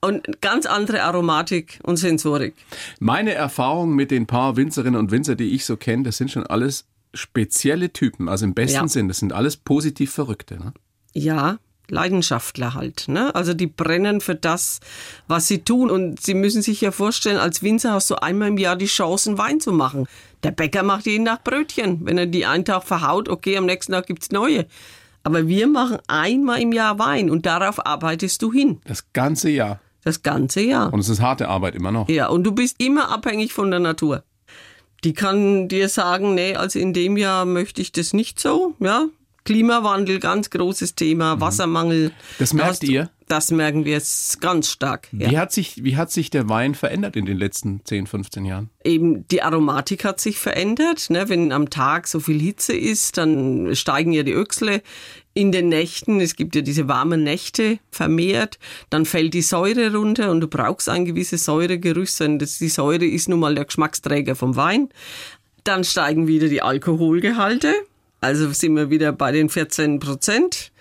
und 0.00 0.40
ganz 0.40 0.66
andere 0.66 1.02
Aromatik 1.04 1.78
und 1.84 1.96
Sensorik. 1.96 2.54
Meine 2.98 3.34
Erfahrung 3.34 3.94
mit 3.94 4.10
den 4.10 4.26
paar 4.26 4.56
Winzerinnen 4.56 4.98
und 4.98 5.10
Winzer, 5.12 5.36
die 5.36 5.54
ich 5.54 5.64
so 5.64 5.76
kenne, 5.76 6.02
das 6.02 6.16
sind 6.16 6.30
schon 6.30 6.44
alles 6.46 6.86
spezielle 7.14 7.92
Typen, 7.92 8.28
also 8.28 8.44
im 8.44 8.54
besten 8.54 8.74
Ja. 8.76 8.88
Sinn. 8.88 9.08
Das 9.08 9.18
sind 9.18 9.32
alles 9.32 9.56
positiv 9.56 10.12
Verrückte. 10.12 10.58
Ne? 10.58 10.72
Ja, 11.12 11.58
Leidenschaftler 11.88 12.74
halt. 12.74 13.04
Ne? 13.08 13.34
Also 13.34 13.54
die 13.54 13.66
brennen 13.68 14.20
für 14.20 14.34
das, 14.34 14.80
was 15.28 15.46
sie 15.46 15.60
tun. 15.60 15.90
Und 15.90 16.20
Sie 16.20 16.34
müssen 16.34 16.62
sich 16.62 16.80
ja 16.80 16.90
vorstellen, 16.90 17.38
als 17.38 17.62
Winzer 17.62 17.92
hast 17.92 18.10
du 18.10 18.16
einmal 18.16 18.48
im 18.48 18.58
Jahr 18.58 18.76
die 18.76 18.86
Chance, 18.86 19.30
einen 19.30 19.38
Wein 19.38 19.60
zu 19.60 19.72
machen. 19.72 20.06
Der 20.42 20.50
Bäcker 20.52 20.82
macht 20.82 21.06
jeden 21.06 21.26
Tag 21.26 21.44
Brötchen. 21.44 22.00
Wenn 22.04 22.18
er 22.18 22.26
die 22.26 22.46
einen 22.46 22.64
Tag 22.64 22.84
verhaut, 22.84 23.28
okay, 23.28 23.56
am 23.56 23.66
nächsten 23.66 23.92
Tag 23.92 24.06
gibt's 24.06 24.30
neue. 24.30 24.66
Aber 25.24 25.48
wir 25.48 25.66
machen 25.66 25.98
einmal 26.06 26.60
im 26.60 26.72
Jahr 26.72 26.98
Wein 26.98 27.30
und 27.30 27.46
darauf 27.46 27.84
arbeitest 27.84 28.42
du 28.42 28.52
hin. 28.52 28.80
Das 28.84 29.12
ganze 29.12 29.50
Jahr. 29.50 29.80
Das 30.04 30.22
ganze 30.22 30.60
Jahr. 30.60 30.92
Und 30.92 31.00
es 31.00 31.08
ist 31.08 31.20
harte 31.20 31.48
Arbeit 31.48 31.74
immer 31.74 31.90
noch. 31.90 32.08
Ja, 32.08 32.28
und 32.28 32.44
du 32.44 32.52
bist 32.52 32.80
immer 32.80 33.10
abhängig 33.10 33.52
von 33.52 33.70
der 33.72 33.80
Natur. 33.80 34.22
Die 35.02 35.14
kann 35.14 35.68
dir 35.68 35.88
sagen, 35.88 36.34
nee, 36.34 36.54
also 36.54 36.78
in 36.78 36.92
dem 36.92 37.16
Jahr 37.16 37.44
möchte 37.44 37.80
ich 37.82 37.90
das 37.92 38.12
nicht 38.12 38.38
so, 38.38 38.74
ja. 38.78 39.06
Klimawandel, 39.44 40.18
ganz 40.18 40.50
großes 40.50 40.94
Thema, 40.96 41.40
Wassermangel. 41.40 42.08
Mhm. 42.08 42.12
Das 42.38 42.50
Da 42.50 42.56
merkt 42.56 42.82
du- 42.82 42.86
ihr? 42.86 43.10
Das 43.28 43.50
merken 43.50 43.84
wir 43.84 43.92
jetzt 43.92 44.40
ganz 44.40 44.70
stark. 44.70 45.08
Ja. 45.12 45.30
Wie, 45.30 45.38
hat 45.38 45.50
sich, 45.50 45.82
wie 45.82 45.96
hat 45.96 46.12
sich 46.12 46.30
der 46.30 46.48
Wein 46.48 46.76
verändert 46.76 47.16
in 47.16 47.26
den 47.26 47.36
letzten 47.36 47.84
10, 47.84 48.06
15 48.06 48.44
Jahren? 48.44 48.70
Eben 48.84 49.26
die 49.28 49.42
Aromatik 49.42 50.04
hat 50.04 50.20
sich 50.20 50.38
verändert. 50.38 51.10
Ne? 51.10 51.28
Wenn 51.28 51.50
am 51.50 51.68
Tag 51.68 52.06
so 52.06 52.20
viel 52.20 52.40
Hitze 52.40 52.76
ist, 52.76 53.18
dann 53.18 53.74
steigen 53.74 54.12
ja 54.12 54.22
die 54.22 54.32
Öchsle. 54.32 54.80
In 55.34 55.50
den 55.50 55.68
Nächten, 55.68 56.20
es 56.20 56.36
gibt 56.36 56.54
ja 56.54 56.62
diese 56.62 56.88
warmen 56.88 57.22
Nächte 57.22 57.78
vermehrt, 57.90 58.58
dann 58.88 59.04
fällt 59.04 59.34
die 59.34 59.42
Säure 59.42 59.92
runter 59.92 60.30
und 60.30 60.40
du 60.40 60.48
brauchst 60.48 60.88
ein 60.88 61.04
gewisses 61.04 61.44
Säuregerüst, 61.44 62.20
denn 62.20 62.38
das, 62.38 62.56
die 62.56 62.70
Säure 62.70 63.04
ist 63.04 63.28
nun 63.28 63.40
mal 63.40 63.54
der 63.54 63.66
Geschmacksträger 63.66 64.34
vom 64.34 64.56
Wein. 64.56 64.88
Dann 65.64 65.84
steigen 65.84 66.26
wieder 66.26 66.48
die 66.48 66.62
Alkoholgehalte, 66.62 67.74
also 68.22 68.50
sind 68.52 68.76
wir 68.76 68.88
wieder 68.88 69.12
bei 69.12 69.30
den 69.30 69.50
14 69.50 70.00
Prozent. 70.00 70.72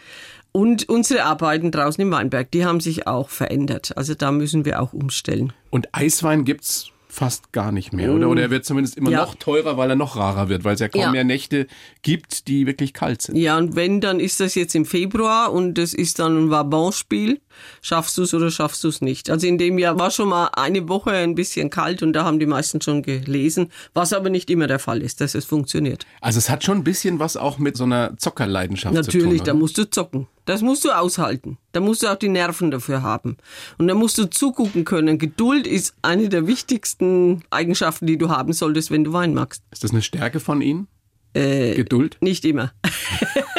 Und 0.56 0.88
unsere 0.88 1.26
Arbeiten 1.26 1.70
draußen 1.70 2.02
im 2.02 2.12
Weinberg, 2.12 2.50
die 2.52 2.64
haben 2.64 2.80
sich 2.80 3.08
auch 3.08 3.28
verändert. 3.28 3.92
Also 3.98 4.16
da 4.16 4.32
müssen 4.32 4.64
wir 4.64 4.82
auch 4.82 4.94
umstellen. 4.94 5.52
Und 5.70 5.90
Eiswein 5.92 6.46
gibt's 6.46 6.92
fast 7.10 7.52
gar 7.52 7.74
nicht 7.74 7.92
mehr, 7.92 8.14
oder? 8.14 8.30
Oder 8.30 8.44
er 8.44 8.50
wird 8.52 8.64
zumindest 8.64 8.96
immer 8.96 9.10
Ja. 9.10 9.22
noch 9.26 9.36
teurer, 9.36 9.76
weil 9.76 9.90
er 9.90 9.98
noch 9.98 10.16
rarer 10.16 10.48
wird, 10.48 10.64
weil 10.64 10.76
es 10.76 10.80
ja 10.80 10.88
kaum 10.88 11.02
Ja. 11.02 11.12
mehr 11.12 11.26
Nächte 11.26 11.68
gibt, 12.04 12.48
die 12.48 12.68
wirklich 12.68 12.94
kalt 12.94 13.22
sind. 13.22 13.36
Ja, 13.36 13.58
und 13.58 13.76
wenn, 13.76 14.00
dann 14.00 14.22
ist 14.22 14.40
das 14.40 14.56
jetzt 14.56 14.76
im 14.76 14.86
Februar 14.86 15.52
und 15.52 15.74
das 15.78 15.94
ist 15.94 16.20
dann 16.20 16.46
ein 16.46 16.50
Vabon-Spiel. 16.50 17.42
Schaffst 17.82 18.18
du 18.18 18.24
es 18.24 18.34
oder 18.34 18.52
schaffst 18.52 18.84
du 18.84 18.88
es 18.88 19.02
nicht? 19.02 19.30
Also 19.30 19.48
in 19.48 19.58
dem 19.58 19.78
Jahr 19.78 19.98
war 20.00 20.12
schon 20.12 20.30
mal 20.30 20.50
eine 20.56 20.88
Woche 20.90 21.12
ein 21.12 21.36
bisschen 21.36 21.70
kalt 21.70 22.04
und 22.04 22.14
da 22.14 22.24
haben 22.26 22.40
die 22.40 22.46
meisten 22.46 22.82
schon 22.82 23.02
gelesen, 23.04 23.72
was 23.94 24.14
aber 24.14 24.30
nicht 24.30 24.50
immer 24.50 24.68
der 24.68 24.80
Fall 24.80 25.02
ist, 25.02 25.22
dass 25.22 25.36
es 25.36 25.46
funktioniert. 25.46 26.06
Also 26.22 26.38
es 26.40 26.50
hat 26.50 26.64
schon 26.64 26.78
ein 26.80 26.84
bisschen 26.84 27.20
was 27.20 27.38
auch 27.38 27.58
mit 27.58 27.78
so 27.78 27.84
einer 27.84 28.18
Zockerleidenschaft 28.18 28.96
zu 28.96 29.02
Natürlich, 29.02 29.38
tun. 29.40 29.46
da 29.46 29.52
oder? 29.52 29.60
musst 29.60 29.78
du 29.78 29.90
zocken. 29.90 30.28
Das 30.46 30.62
musst 30.62 30.86
du 30.86 30.92
aushalten. 30.92 31.58
Da 31.72 31.80
musst 31.80 32.04
du 32.04 32.08
auch 32.08 32.16
die 32.18 32.30
Nerven 32.30 32.70
dafür 32.70 33.02
haben. 33.02 33.38
Und 33.80 33.88
da 33.88 33.96
musst 33.96 34.18
du 34.20 34.26
zugucken 34.30 34.86
können. 34.86 35.18
Geduld 35.18 35.66
ist 35.66 35.96
eine 36.04 36.30
der 36.30 36.46
wichtigsten 36.46 37.44
Eigenschaften, 37.50 38.06
die 38.06 38.18
du 38.18 38.30
haben 38.30 38.54
solltest, 38.54 38.92
wenn 38.92 39.04
du 39.04 39.12
Wein 39.12 39.34
magst. 39.34 39.64
Ist 39.72 39.84
das 39.84 39.92
eine 39.92 40.04
Stärke 40.04 40.40
von 40.40 40.62
Ihnen? 40.62 40.88
Äh, 41.34 41.74
Geduld? 41.76 42.18
Nicht 42.22 42.46
immer. 42.46 42.72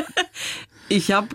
Ich 0.88 1.12
habe 1.12 1.28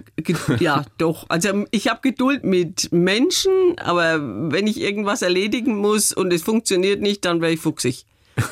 ja 0.60 0.86
doch, 0.98 1.26
also 1.30 1.66
ich 1.72 1.88
habe 1.88 2.00
Geduld 2.02 2.44
mit 2.44 2.92
Menschen, 2.92 3.52
aber 3.78 4.20
wenn 4.52 4.68
ich 4.68 4.80
irgendwas 4.80 5.22
erledigen 5.22 5.78
muss 5.78 6.14
und 6.14 6.32
es 6.32 6.44
funktioniert 6.44 7.02
nicht, 7.02 7.26
dann 7.26 7.42
wäre 7.42 7.52
ich 7.54 7.60
fuchsig. 7.60 8.06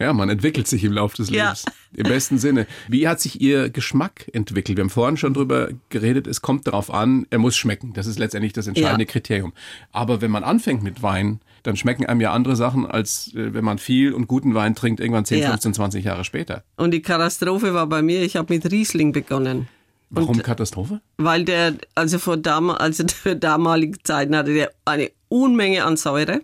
Ja, 0.00 0.12
man 0.12 0.28
entwickelt 0.28 0.66
sich 0.68 0.84
im 0.84 0.92
Laufe 0.92 1.16
des 1.16 1.30
Ja. 1.30 1.44
Lebens. 1.50 1.64
Im 1.94 2.04
besten 2.04 2.38
Sinne. 2.38 2.66
Wie 2.88 3.08
hat 3.08 3.20
sich 3.20 3.40
Ihr 3.40 3.68
Geschmack 3.70 4.26
entwickelt? 4.32 4.76
Wir 4.78 4.82
haben 4.84 4.90
vorhin 4.90 5.16
schon 5.16 5.34
drüber 5.34 5.70
geredet, 5.88 6.26
es 6.26 6.40
kommt 6.42 6.66
darauf 6.66 6.92
an, 6.92 7.26
er 7.30 7.38
muss 7.38 7.56
schmecken. 7.56 7.92
Das 7.94 8.06
ist 8.06 8.18
letztendlich 8.18 8.52
das 8.52 8.66
entscheidende 8.66 9.04
Ja. 9.04 9.10
Kriterium. 9.10 9.52
Aber 9.90 10.20
wenn 10.20 10.30
man 10.30 10.44
anfängt 10.44 10.82
mit 10.82 11.02
Wein, 11.02 11.40
dann 11.64 11.76
schmecken 11.76 12.06
einem 12.06 12.20
ja 12.20 12.32
andere 12.32 12.54
Sachen, 12.56 12.86
als 12.86 13.34
äh, 13.34 13.52
wenn 13.54 13.64
man 13.64 13.78
viel 13.78 14.12
und 14.12 14.28
guten 14.28 14.54
Wein 14.54 14.74
trinkt, 14.76 15.00
irgendwann 15.00 15.24
10, 15.24 15.40
Ja. 15.40 15.48
15, 15.50 15.74
20 15.74 16.04
Jahre 16.04 16.24
später. 16.24 16.62
Und 16.76 16.92
die 16.92 17.02
Katastrophe 17.02 17.74
war 17.74 17.86
bei 17.88 18.00
mir, 18.02 18.22
ich 18.22 18.36
habe 18.36 18.54
mit 18.54 18.70
Riesling 18.70 19.12
begonnen. 19.12 19.66
Warum 20.10 20.38
Katastrophe? 20.42 21.00
Weil 21.18 21.44
der, 21.44 21.74
also 21.94 22.18
vor 22.18 22.36
dam 22.38 22.70
also 22.70 23.04
für 23.14 23.36
damalige 23.36 23.98
Zeiten 24.04 24.34
hatte 24.36 24.54
der 24.54 24.70
eine 24.84 25.10
Unmenge 25.28 25.84
an 25.84 25.96
Säure. 25.98 26.40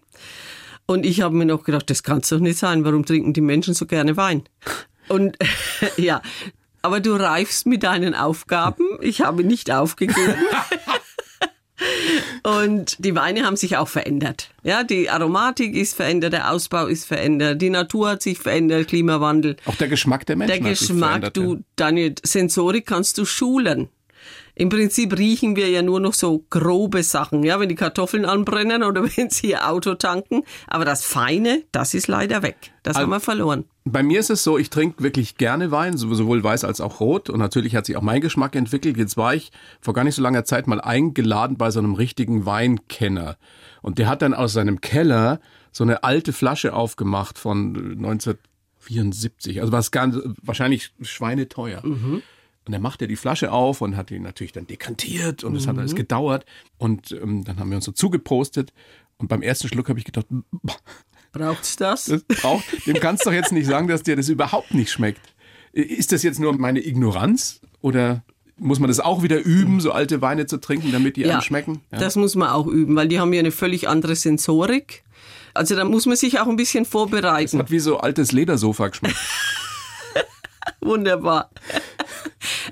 Und 0.86 1.06
ich 1.06 1.22
habe 1.22 1.34
mir 1.34 1.46
noch 1.46 1.64
gedacht, 1.64 1.88
das 1.88 2.02
kann 2.02 2.22
doch 2.28 2.38
nicht 2.40 2.58
sein. 2.58 2.84
Warum 2.84 3.04
trinken 3.04 3.32
die 3.32 3.40
Menschen 3.40 3.74
so 3.74 3.86
gerne 3.86 4.16
Wein? 4.16 4.42
Und 5.08 5.38
ja, 5.96 6.20
aber 6.82 7.00
du 7.00 7.14
reifst 7.14 7.66
mit 7.66 7.82
deinen 7.82 8.14
Aufgaben. 8.14 8.84
Ich 9.00 9.22
habe 9.22 9.44
nicht 9.44 9.70
aufgegeben. 9.70 10.34
Und 12.42 12.96
die 12.98 13.14
Weine 13.14 13.44
haben 13.44 13.56
sich 13.56 13.78
auch 13.78 13.88
verändert. 13.88 14.50
Ja, 14.62 14.84
die 14.84 15.08
Aromatik 15.08 15.74
ist 15.74 15.96
verändert, 15.96 16.34
der 16.34 16.50
Ausbau 16.50 16.86
ist 16.86 17.06
verändert, 17.06 17.60
die 17.60 17.70
Natur 17.70 18.10
hat 18.10 18.22
sich 18.22 18.38
verändert, 18.38 18.88
Klimawandel. 18.88 19.56
Auch 19.64 19.74
der 19.76 19.88
Geschmack 19.88 20.26
der 20.26 20.36
Menschen 20.36 20.62
Der 20.62 20.70
hat 20.70 20.76
sich 20.76 20.88
Geschmack, 20.88 21.32
du, 21.34 21.64
deine 21.76 22.14
Sensorik 22.22 22.86
kannst 22.86 23.16
du 23.16 23.24
schulen. 23.24 23.88
Im 24.56 24.68
Prinzip 24.68 25.18
riechen 25.18 25.56
wir 25.56 25.68
ja 25.68 25.82
nur 25.82 25.98
noch 25.98 26.14
so 26.14 26.44
grobe 26.48 27.02
Sachen, 27.02 27.42
ja, 27.42 27.58
wenn 27.58 27.68
die 27.68 27.74
Kartoffeln 27.74 28.24
anbrennen 28.24 28.84
oder 28.84 29.02
wenn 29.16 29.30
sie 29.30 29.50
ihr 29.50 29.68
Auto 29.68 29.94
tanken. 29.94 30.42
Aber 30.68 30.84
das 30.84 31.04
Feine, 31.04 31.64
das 31.72 31.94
ist 31.94 32.06
leider 32.06 32.42
weg. 32.42 32.72
Das 32.84 32.96
haben 32.96 33.10
wir 33.10 33.20
verloren. 33.20 33.64
Bei 33.84 34.02
mir 34.02 34.20
ist 34.20 34.30
es 34.30 34.44
so, 34.44 34.58
ich 34.58 34.70
trinke 34.70 35.02
wirklich 35.02 35.36
gerne 35.36 35.70
Wein, 35.70 35.96
sowohl 35.96 36.42
weiß 36.42 36.64
als 36.64 36.80
auch 36.80 37.00
rot. 37.00 37.30
Und 37.30 37.38
natürlich 37.38 37.74
hat 37.74 37.86
sich 37.86 37.96
auch 37.96 38.02
mein 38.02 38.20
Geschmack 38.20 38.54
entwickelt. 38.54 38.96
Jetzt 38.96 39.16
war 39.16 39.34
ich 39.34 39.50
vor 39.80 39.92
gar 39.92 40.04
nicht 40.04 40.14
so 40.14 40.22
langer 40.22 40.44
Zeit 40.44 40.66
mal 40.66 40.80
eingeladen 40.80 41.56
bei 41.56 41.70
so 41.70 41.80
einem 41.80 41.94
richtigen 41.94 42.46
Weinkenner. 42.46 43.36
Und 43.82 43.98
der 43.98 44.08
hat 44.08 44.22
dann 44.22 44.34
aus 44.34 44.52
seinem 44.52 44.80
Keller 44.80 45.40
so 45.72 45.82
eine 45.82 46.04
alte 46.04 46.32
Flasche 46.32 46.74
aufgemacht 46.74 47.38
von 47.38 47.74
1974. 47.98 49.60
Also 49.60 49.72
was 49.72 49.90
ganz, 49.90 50.16
wahrscheinlich 50.42 50.92
schweineteuer. 51.02 51.82
Und 52.66 52.72
dann 52.72 52.80
macht 52.80 53.02
er 53.02 53.08
die 53.08 53.16
Flasche 53.16 53.52
auf 53.52 53.80
und 53.80 53.96
hat 53.96 54.10
die 54.10 54.18
natürlich 54.18 54.52
dann 54.52 54.66
dekantiert 54.66 55.44
und 55.44 55.54
es 55.54 55.66
hat 55.66 55.78
alles 55.78 55.94
gedauert. 55.94 56.46
Und 56.78 57.12
ähm, 57.12 57.44
dann 57.44 57.58
haben 57.58 57.68
wir 57.68 57.76
uns 57.76 57.84
so 57.84 57.92
zugepostet. 57.92 58.72
Und 59.18 59.28
beim 59.28 59.42
ersten 59.42 59.68
Schluck 59.68 59.88
habe 59.88 59.98
ich 59.98 60.04
gedacht, 60.04 60.26
Braucht's 61.32 61.76
das? 61.76 62.06
das 62.06 62.22
braucht, 62.24 62.64
dem 62.86 63.00
kannst 63.00 63.26
du 63.26 63.30
doch 63.30 63.34
jetzt 63.34 63.52
nicht 63.52 63.66
sagen, 63.66 63.88
dass 63.88 64.02
dir 64.02 64.16
das 64.16 64.28
überhaupt 64.28 64.72
nicht 64.72 64.90
schmeckt. 64.90 65.34
Ist 65.72 66.12
das 66.12 66.22
jetzt 66.22 66.38
nur 66.38 66.56
meine 66.56 66.84
Ignoranz 66.86 67.60
oder 67.80 68.22
muss 68.56 68.78
man 68.78 68.86
das 68.86 69.00
auch 69.00 69.24
wieder 69.24 69.40
üben, 69.40 69.80
so 69.80 69.90
alte 69.90 70.22
Weine 70.22 70.46
zu 70.46 70.58
trinken, 70.58 70.92
damit 70.92 71.16
die 71.16 71.28
einem 71.28 71.40
schmecken? 71.40 71.82
Ja. 71.90 71.98
das 71.98 72.14
muss 72.14 72.36
man 72.36 72.50
auch 72.50 72.68
üben, 72.68 72.94
weil 72.94 73.08
die 73.08 73.18
haben 73.18 73.32
ja 73.32 73.40
eine 73.40 73.50
völlig 73.50 73.88
andere 73.88 74.14
Sensorik. 74.14 75.02
Also 75.54 75.74
da 75.74 75.84
muss 75.84 76.06
man 76.06 76.16
sich 76.16 76.38
auch 76.38 76.46
ein 76.46 76.56
bisschen 76.56 76.84
vorbereiten. 76.84 77.58
Hat 77.58 77.70
wie 77.70 77.80
so 77.80 77.98
altes 77.98 78.32
Ledersofa 78.32 78.88
geschmeckt. 78.88 79.16
Wunderbar. 80.80 81.50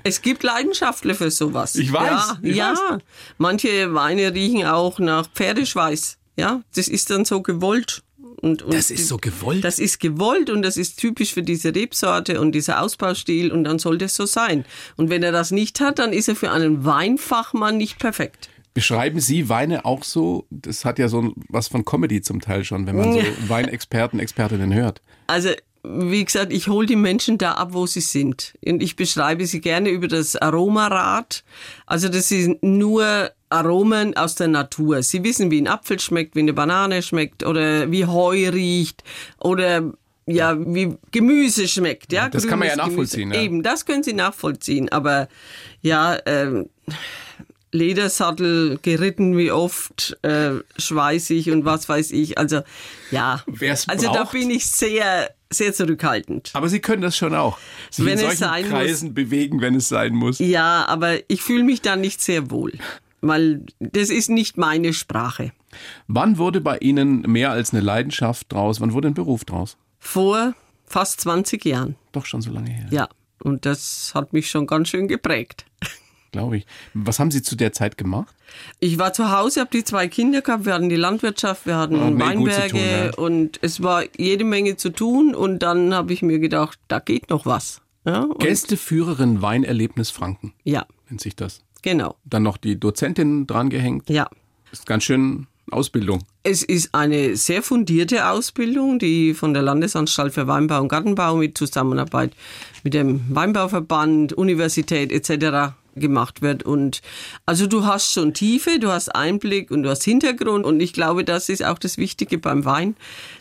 Es 0.03 0.21
gibt 0.21 0.43
Leidenschaftler 0.43 1.15
für 1.15 1.31
sowas. 1.31 1.75
Ich 1.75 1.91
weiß, 1.91 2.09
Ja, 2.09 2.37
ich 2.41 2.55
ja. 2.55 2.73
weiß. 2.73 3.01
manche 3.37 3.93
Weine 3.93 4.33
riechen 4.33 4.65
auch 4.65 4.99
nach 4.99 5.27
Pferdeschweiß. 5.33 6.17
Ja, 6.35 6.61
das 6.75 6.87
ist 6.87 7.09
dann 7.09 7.25
so 7.25 7.41
gewollt. 7.41 8.03
Und, 8.41 8.61
und 8.63 8.73
Das 8.73 8.89
ist 8.91 9.07
so 9.07 9.17
gewollt? 9.17 9.63
Das 9.63 9.79
ist 9.79 9.99
gewollt 10.01 10.49
und 10.49 10.63
das 10.63 10.75
ist 10.75 10.97
typisch 10.99 11.33
für 11.33 11.43
diese 11.43 11.73
Rebsorte 11.73 12.41
und 12.41 12.51
dieser 12.51 12.81
Ausbaustil 12.81 13.51
und 13.51 13.63
dann 13.63 13.79
soll 13.79 13.97
das 13.97 14.15
so 14.15 14.25
sein. 14.25 14.65
Und 14.97 15.09
wenn 15.09 15.23
er 15.23 15.31
das 15.31 15.51
nicht 15.51 15.79
hat, 15.79 15.99
dann 15.99 16.11
ist 16.11 16.27
er 16.27 16.35
für 16.35 16.51
einen 16.51 16.83
Weinfachmann 16.83 17.77
nicht 17.77 17.99
perfekt. 17.99 18.49
Beschreiben 18.73 19.19
Sie 19.21 19.47
Weine 19.49 19.85
auch 19.85 20.03
so? 20.03 20.45
Das 20.49 20.83
hat 20.83 20.99
ja 20.99 21.07
so 21.07 21.33
was 21.47 21.67
von 21.69 21.85
Comedy 21.85 22.21
zum 22.21 22.41
Teil 22.41 22.65
schon, 22.65 22.85
wenn 22.87 22.97
man 22.97 23.13
so 23.13 23.21
Weinexperten, 23.47 24.19
Expertinnen 24.19 24.73
hört. 24.73 24.99
Also, 25.27 25.49
wie 25.83 26.23
gesagt, 26.23 26.53
ich 26.53 26.67
hole 26.69 26.87
die 26.87 26.95
Menschen 26.95 27.37
da 27.37 27.53
ab, 27.53 27.69
wo 27.71 27.85
sie 27.85 27.99
sind. 28.01 28.53
Und 28.65 28.81
ich 28.81 28.95
beschreibe 28.95 29.45
sie 29.45 29.59
gerne 29.61 29.89
über 29.89 30.07
das 30.07 30.35
Aromarad. 30.35 31.43
Also, 31.85 32.07
das 32.07 32.29
sind 32.29 32.63
nur 32.63 33.31
Aromen 33.49 34.15
aus 34.15 34.35
der 34.35 34.47
Natur. 34.47 35.03
Sie 35.03 35.23
wissen, 35.23 35.51
wie 35.51 35.61
ein 35.61 35.67
Apfel 35.67 35.99
schmeckt, 35.99 36.35
wie 36.35 36.39
eine 36.39 36.53
Banane 36.53 37.01
schmeckt 37.03 37.45
oder 37.45 37.91
wie 37.91 38.05
Heu 38.05 38.49
riecht 38.49 39.03
oder 39.39 39.93
ja, 40.25 40.57
wie 40.57 40.95
Gemüse 41.11 41.67
schmeckt. 41.67 42.13
Ja, 42.13 42.29
Das 42.29 42.47
kann 42.47 42.59
man 42.59 42.69
ja 42.69 42.77
nachvollziehen, 42.77 43.33
ja. 43.33 43.41
Eben, 43.41 43.61
das 43.61 43.85
können 43.85 44.03
Sie 44.03 44.13
nachvollziehen. 44.13 44.89
Aber 44.89 45.27
ja, 45.81 46.17
ähm, 46.25 46.69
Ledersattel 47.73 48.79
geritten, 48.81 49.37
wie 49.37 49.51
oft, 49.51 50.17
äh, 50.21 50.51
schweißig 50.77 51.51
und 51.51 51.65
was 51.65 51.89
weiß 51.89 52.11
ich. 52.11 52.37
Also 52.37 52.61
ja, 53.11 53.43
Wer's 53.47 53.89
also 53.89 54.13
da 54.13 54.23
braucht. 54.23 54.31
bin 54.33 54.49
ich 54.51 54.65
sehr, 54.67 55.33
sehr 55.53 55.73
zurückhaltend. 55.73 56.51
Aber 56.53 56.69
Sie 56.69 56.79
können 56.79 57.01
das 57.01 57.15
schon 57.17 57.33
auch. 57.35 57.57
Sich 57.89 58.05
Wenn 58.05 58.13
in 58.13 58.19
es 58.19 58.21
solchen 58.21 58.37
sein 58.37 58.65
Kreisen 58.69 59.13
bewegen, 59.13 59.61
wenn 59.61 59.75
es 59.75 59.89
sein 59.89 60.13
muss. 60.13 60.39
Ja, 60.39 60.85
aber 60.87 61.17
ich 61.29 61.41
fühle 61.41 61.63
mich 61.63 61.81
da 61.81 61.95
nicht 61.95 62.21
sehr 62.21 62.51
wohl, 62.51 62.73
weil 63.21 63.65
das 63.79 64.09
ist 64.09 64.29
nicht 64.29 64.57
meine 64.57 64.93
Sprache. 64.93 65.51
Wann 66.07 66.37
wurde 66.37 66.61
bei 66.61 66.77
Ihnen 66.77 67.21
mehr 67.21 67.51
als 67.51 67.73
eine 67.73 67.81
Leidenschaft 67.81 68.51
draus? 68.51 68.81
Wann 68.81 68.93
wurde 68.93 69.07
ein 69.07 69.13
Beruf 69.13 69.45
draus? 69.45 69.77
Vor 69.99 70.53
fast 70.85 71.21
20 71.21 71.65
Jahren, 71.65 71.95
Doch 72.11 72.25
schon 72.25 72.41
so 72.41 72.51
lange 72.51 72.69
her, 72.69 72.87
ja. 72.91 73.09
Und 73.41 73.65
das 73.65 74.11
hat 74.13 74.31
mich 74.31 74.49
schon 74.49 74.67
ganz 74.67 74.89
schön 74.89 75.07
geprägt. 75.07 75.65
Glaube 76.33 76.57
ich. 76.57 76.65
Was 76.93 77.19
haben 77.19 77.31
Sie 77.31 77.41
zu 77.41 77.55
der 77.55 77.71
Zeit 77.71 77.97
gemacht? 77.97 78.35
Ich 78.81 78.99
war 78.99 79.13
zu 79.13 79.31
Hause, 79.31 79.61
habe 79.61 79.69
die 79.71 79.85
zwei 79.85 80.09
Kinder 80.09 80.41
gehabt, 80.41 80.65
wir 80.65 80.73
hatten 80.73 80.89
die 80.89 80.97
Landwirtschaft, 80.97 81.65
wir 81.65 81.77
hatten 81.77 81.95
Oh, 81.95 82.19
Weinberge 82.19 82.67
tun, 82.69 82.79
ja. 82.79 83.13
und 83.15 83.59
es 83.61 83.81
war 83.81 84.03
jede 84.17 84.43
Menge 84.43 84.75
zu 84.75 84.89
tun 84.89 85.33
und 85.33 85.59
dann 85.59 85.93
habe 85.93 86.11
ich 86.11 86.21
mir 86.21 86.39
gedacht, 86.39 86.77
da 86.89 86.99
geht 86.99 87.29
noch 87.29 87.45
was. 87.45 87.79
Ja, 88.05 88.27
Gästeführerin 88.39 89.41
Weinerlebnis 89.41 90.09
Franken 90.09 90.53
ja 90.65 90.85
nennt 91.09 91.21
sich 91.21 91.37
das. 91.37 91.61
genau. 91.81 92.15
Dann 92.25 92.43
noch 92.43 92.57
die 92.57 92.77
Dozentin 92.77 93.47
dran 93.47 93.69
gehängt. 93.69 94.09
Ja. 94.09 94.27
Ist 94.73 94.85
ganz 94.85 95.03
schön 95.05 95.47
Ausbildung. 95.71 96.19
Es 96.43 96.63
ist 96.63 96.93
eine 96.93 97.37
sehr 97.37 97.63
fundierte 97.63 98.27
Ausbildung, 98.27 98.99
die 98.99 99.33
von 99.33 99.53
der 99.53 99.63
Landesanstalt 99.63 100.33
für 100.33 100.47
Weinbau 100.47 100.81
und 100.81 100.89
Gartenbau 100.89 101.37
mit 101.37 101.57
Zusammenarbeit 101.57 102.33
mit 102.83 102.93
dem 102.93 103.21
Weinbauverband, 103.29 104.33
Universität 104.33 105.11
etc. 105.11 105.73
gemacht 105.95 106.41
wird. 106.41 106.63
Und 106.63 107.01
also 107.45 107.67
du 107.67 107.85
hast 107.85 108.11
schon 108.11 108.33
Tiefe, 108.33 108.79
du 108.79 108.89
hast 108.89 109.09
Einblick 109.15 109.71
und 109.71 109.83
du 109.83 109.89
hast 109.89 110.03
Hintergrund. 110.03 110.65
Und 110.65 110.79
ich 110.79 110.93
glaube, 110.93 111.23
das 111.23 111.49
ist 111.49 111.63
auch 111.63 111.77
das 111.77 111.97
Wichtige 111.97 112.37
beim 112.37 112.65
Wein. 112.65 112.95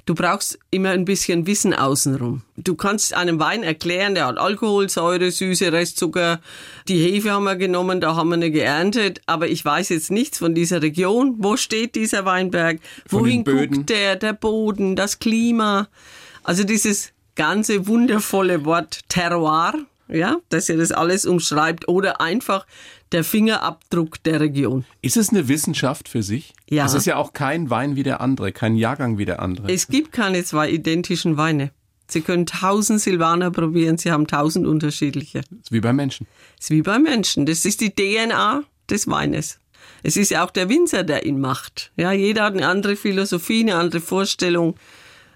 Du 0.07 0.15
brauchst 0.15 0.59
immer 0.71 0.91
ein 0.91 1.05
bisschen 1.05 1.47
Wissen 1.47 1.75
außenrum. 1.75 2.43
Du 2.57 2.75
kannst 2.75 3.15
einem 3.15 3.39
Wein 3.39 3.63
erklären, 3.63 4.15
der 4.15 4.27
hat 4.27 4.39
Alkoholsäure, 4.39 5.31
Süße, 5.31 5.73
Restzucker. 5.73 6.41
Die 6.89 6.99
Hefe 6.99 7.31
haben 7.31 7.45
wir 7.45 7.57
genommen, 7.57 8.01
da 8.01 8.17
haben 8.17 8.29
wir 8.31 8.35
eine 8.35 8.51
geerntet. 8.51 9.21
Aber 9.27 9.49
ich 9.49 9.65
weiß 9.65 9.91
jetzt 9.91 10.11
nichts 10.11 10.39
von 10.39 10.55
dieser 10.55 10.83
Region. 10.83 11.37
Wo 11.39 11.57
steht 11.57 11.95
dieser 11.95 12.25
Weinberg? 12.25 12.81
Wohin 13.09 13.45
guckt 13.45 13.89
der, 13.89 14.17
der 14.17 14.33
Boden, 14.33 14.97
das 14.97 15.19
Klima? 15.19 15.89
Also 16.43 16.65
dieses 16.65 17.13
ganze 17.35 17.87
wundervolle 17.87 18.65
Wort 18.65 19.01
Terroir, 19.09 19.75
ja, 20.13 20.37
das 20.49 20.69
ja 20.69 20.77
das 20.77 20.93
alles 20.93 21.27
umschreibt. 21.27 21.89
Oder 21.89 22.21
einfach 22.21 22.67
der 23.13 23.25
Fingerabdruck 23.25 24.23
der 24.23 24.41
Region. 24.41 24.85
Ist 25.01 25.17
es 25.17 25.31
eine 25.31 25.49
Wissenschaft 25.49 26.09
für 26.09 26.23
sich? 26.23 26.55
Ja. 26.69 26.87
Es 26.87 26.95
ist 26.95 27.07
ja 27.07 27.17
auch 27.17 27.33
kein 27.33 27.71
Wein 27.71 27.97
wie 27.97 28.03
der 28.03 28.21
andere, 28.21 28.53
kein 28.53 28.77
Jahrgang 28.77 29.19
wie 29.19 29.25
der 29.25 29.41
andere. 29.41 29.73
Es 29.73 29.89
gibt 29.89 30.13
keine 30.13 30.45
zwei 30.45 30.71
identischen 30.71 31.37
Weine. 31.37 31.71
Sie 32.09 32.21
können 32.21 32.47
tausend 32.47 33.01
Silvaner 33.01 33.51
probieren, 33.51 33.97
Sie 33.97 34.13
haben 34.13 34.27
tausend 34.27 34.67
unterschiedliche. 34.67 35.39
Ist 35.39 35.73
wie 35.73 35.81
bei 35.81 35.93
Menschen. 35.93 36.27
Ist 36.61 36.71
wie 36.71 36.83
bei 36.83 36.99
Menschen. 36.99 37.47
Das 37.47 37.65
ist 37.65 37.81
die 37.81 37.95
DNA 37.95 38.65
des 38.91 39.09
Weines. 39.09 39.59
Es 40.03 40.17
ist 40.17 40.31
ja 40.31 40.45
auch 40.45 40.51
der 40.51 40.69
Winzer, 40.69 41.05
der 41.05 41.25
ihn 41.25 41.41
macht. 41.41 41.93
Ja, 41.97 42.13
jeder 42.13 42.45
hat 42.45 42.55
eine 42.55 42.69
andere 42.69 42.97
Philosophie, 42.97 43.61
eine 43.61 43.77
andere 43.77 44.01
Vorstellung, 44.01 44.75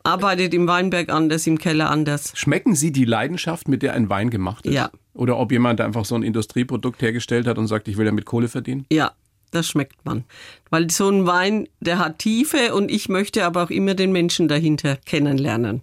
arbeitet 0.06 0.54
im 0.54 0.66
Weinberg 0.66 1.10
anders, 1.10 1.46
im 1.46 1.58
Keller 1.58 1.90
anders. 1.90 2.32
Schmecken 2.34 2.74
Sie 2.74 2.92
die 2.92 3.04
Leidenschaft, 3.04 3.68
mit 3.68 3.82
der 3.82 3.94
ein 3.94 4.08
Wein 4.08 4.30
gemacht 4.30 4.64
ist? 4.66 4.74
Ja. 4.74 4.90
Oder 5.14 5.38
ob 5.38 5.52
jemand 5.52 5.80
einfach 5.80 6.04
so 6.04 6.14
ein 6.14 6.22
Industrieprodukt 6.22 7.02
hergestellt 7.02 7.46
hat 7.46 7.58
und 7.58 7.66
sagt, 7.66 7.88
ich 7.88 7.96
will 7.96 8.06
damit 8.06 8.26
Kohle 8.26 8.48
verdienen? 8.48 8.86
Ja, 8.90 9.12
das 9.50 9.66
schmeckt 9.66 10.04
man. 10.04 10.24
Weil 10.70 10.90
so 10.90 11.08
ein 11.08 11.26
Wein, 11.26 11.68
der 11.80 11.98
hat 11.98 12.18
Tiefe 12.18 12.74
und 12.74 12.90
ich 12.90 13.08
möchte 13.08 13.44
aber 13.44 13.64
auch 13.64 13.70
immer 13.70 13.94
den 13.94 14.12
Menschen 14.12 14.48
dahinter 14.48 14.96
kennenlernen. 14.96 15.82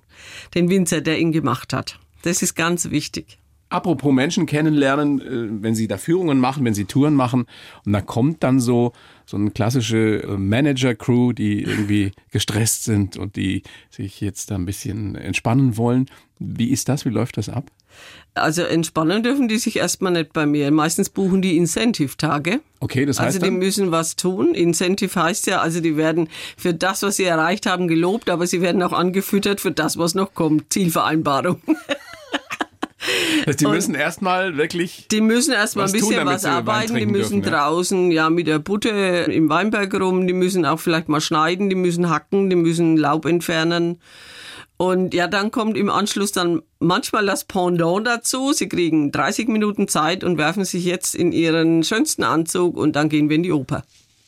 Den 0.54 0.70
Winzer, 0.70 1.02
der 1.02 1.20
ihn 1.20 1.32
gemacht 1.32 1.74
hat. 1.74 2.00
Das 2.22 2.42
ist 2.42 2.56
ganz 2.56 2.90
wichtig. 2.92 3.40
Apropos 3.74 4.14
Menschen 4.14 4.46
kennenlernen, 4.46 5.20
äh, 5.20 5.64
wenn 5.64 5.74
Sie 5.74 5.88
da 5.88 5.98
Führungen 5.98 6.40
machen, 6.40 6.64
wenn 6.64 6.76
Sie 6.76 6.86
Touren 6.86 7.16
machen 7.16 7.46
und 7.86 7.94
da 7.94 8.02
kommt 8.02 8.44
dann 8.44 8.60
so 8.60 8.94
so 9.26 9.38
eine 9.38 9.50
klassische 9.50 10.22
äh, 10.22 10.38
Manager-Crew, 10.38 11.34
die 11.34 11.64
irgendwie 11.64 12.12
gestresst 12.30 12.84
sind 12.84 13.18
und 13.18 13.36
die 13.36 13.64
sich 13.90 14.22
jetzt 14.22 14.52
da 14.52 14.56
ein 14.56 14.66
bisschen 14.66 15.16
entspannen 15.16 15.76
wollen. 15.76 16.06
Wie 16.38 16.70
ist 16.70 16.88
das? 16.88 17.04
Wie 17.06 17.10
läuft 17.10 17.38
das 17.38 17.50
ab? 17.50 17.72
Also 18.36 18.62
entspannen 18.62 19.24
dürfen 19.24 19.48
die 19.48 19.58
sich 19.58 19.78
erstmal 19.78 20.12
nicht 20.12 20.34
bei 20.34 20.46
mir. 20.46 20.70
Meistens 20.70 21.10
buchen 21.10 21.42
die 21.42 21.58
Incentive-Tage. 21.58 22.62
Okay, 22.80 23.08
das 23.08 23.20
heißt 23.20 23.26
Also 23.26 23.40
die 23.40 23.46
dann, 23.46 23.58
müssen 23.58 23.92
was 23.92 24.16
tun. 24.16 24.54
Incentive 24.54 25.20
heißt 25.20 25.48
ja, 25.48 25.62
also 25.62 25.80
die 25.80 25.98
werden 25.98 26.30
für 26.58 26.76
das, 26.76 27.02
was 27.02 27.16
sie 27.16 27.24
erreicht 27.24 27.66
haben, 27.66 27.88
gelobt, 27.88 28.30
aber 28.30 28.46
sie 28.46 28.62
werden 28.62 28.84
auch 28.84 28.94
angefüttert 28.94 29.62
für 29.62 29.72
das, 29.72 29.98
was 29.98 30.14
noch 30.14 30.36
kommt. 30.36 30.72
Zielvereinbarung. 30.72 31.60
dass 33.46 33.56
die 33.58 33.68
müssen 33.68 33.96
erstmal 33.96 34.58
wirklich 34.58 35.08
Die 35.10 35.22
müssen 35.22 35.54
erstmal 35.54 35.86
ein 35.86 35.92
tun, 35.92 36.00
bisschen 36.00 36.16
damit 36.18 36.34
was 36.36 36.46
arbeiten. 36.46 36.96
Die 36.96 37.06
müssen 37.06 37.42
dürfen, 37.42 37.54
ja. 37.54 37.66
draußen 37.66 38.12
ja 38.12 38.30
mit 38.30 38.48
der 38.48 38.60
Butte 38.60 38.90
im 38.90 39.50
Weinberg 39.50 39.94
rum. 39.94 40.28
Die 40.28 40.34
müssen 40.34 40.66
auch 40.66 40.80
vielleicht 40.80 41.10
mal 41.10 41.22
schneiden. 41.22 41.70
Die 41.70 41.76
müssen 41.76 42.10
hacken. 42.10 42.50
Die 42.50 42.56
müssen 42.56 42.98
Laub 42.98 43.26
entfernen. 43.26 44.00
Und 44.78 45.14
ja, 45.14 45.28
dann 45.28 45.52
kommt 45.52 45.78
im 45.78 45.90
Anschluss 45.90 46.32
dann 46.32 46.62
manchmal 46.80 47.26
das 47.26 47.46
Pendant 47.46 48.06
dazu. 48.06 48.54
Sie 48.54 48.68
kriegen 48.68 49.12
30 49.12 49.48
Minuten 49.48 49.88
Zeit 49.88 50.24
und 50.24 50.38
werfen 50.38 50.66
sich 50.66 50.84
jetzt 50.84 51.16
in 51.16 51.32
ihren 51.32 51.84
schönsten 51.84 52.24
Anzug 52.24 52.76
und 52.76 52.96
dann 52.96 53.08
gehen 53.08 53.30
wir 53.30 53.36
in 53.36 53.44
die 53.44 53.52
Oper. 53.52 53.84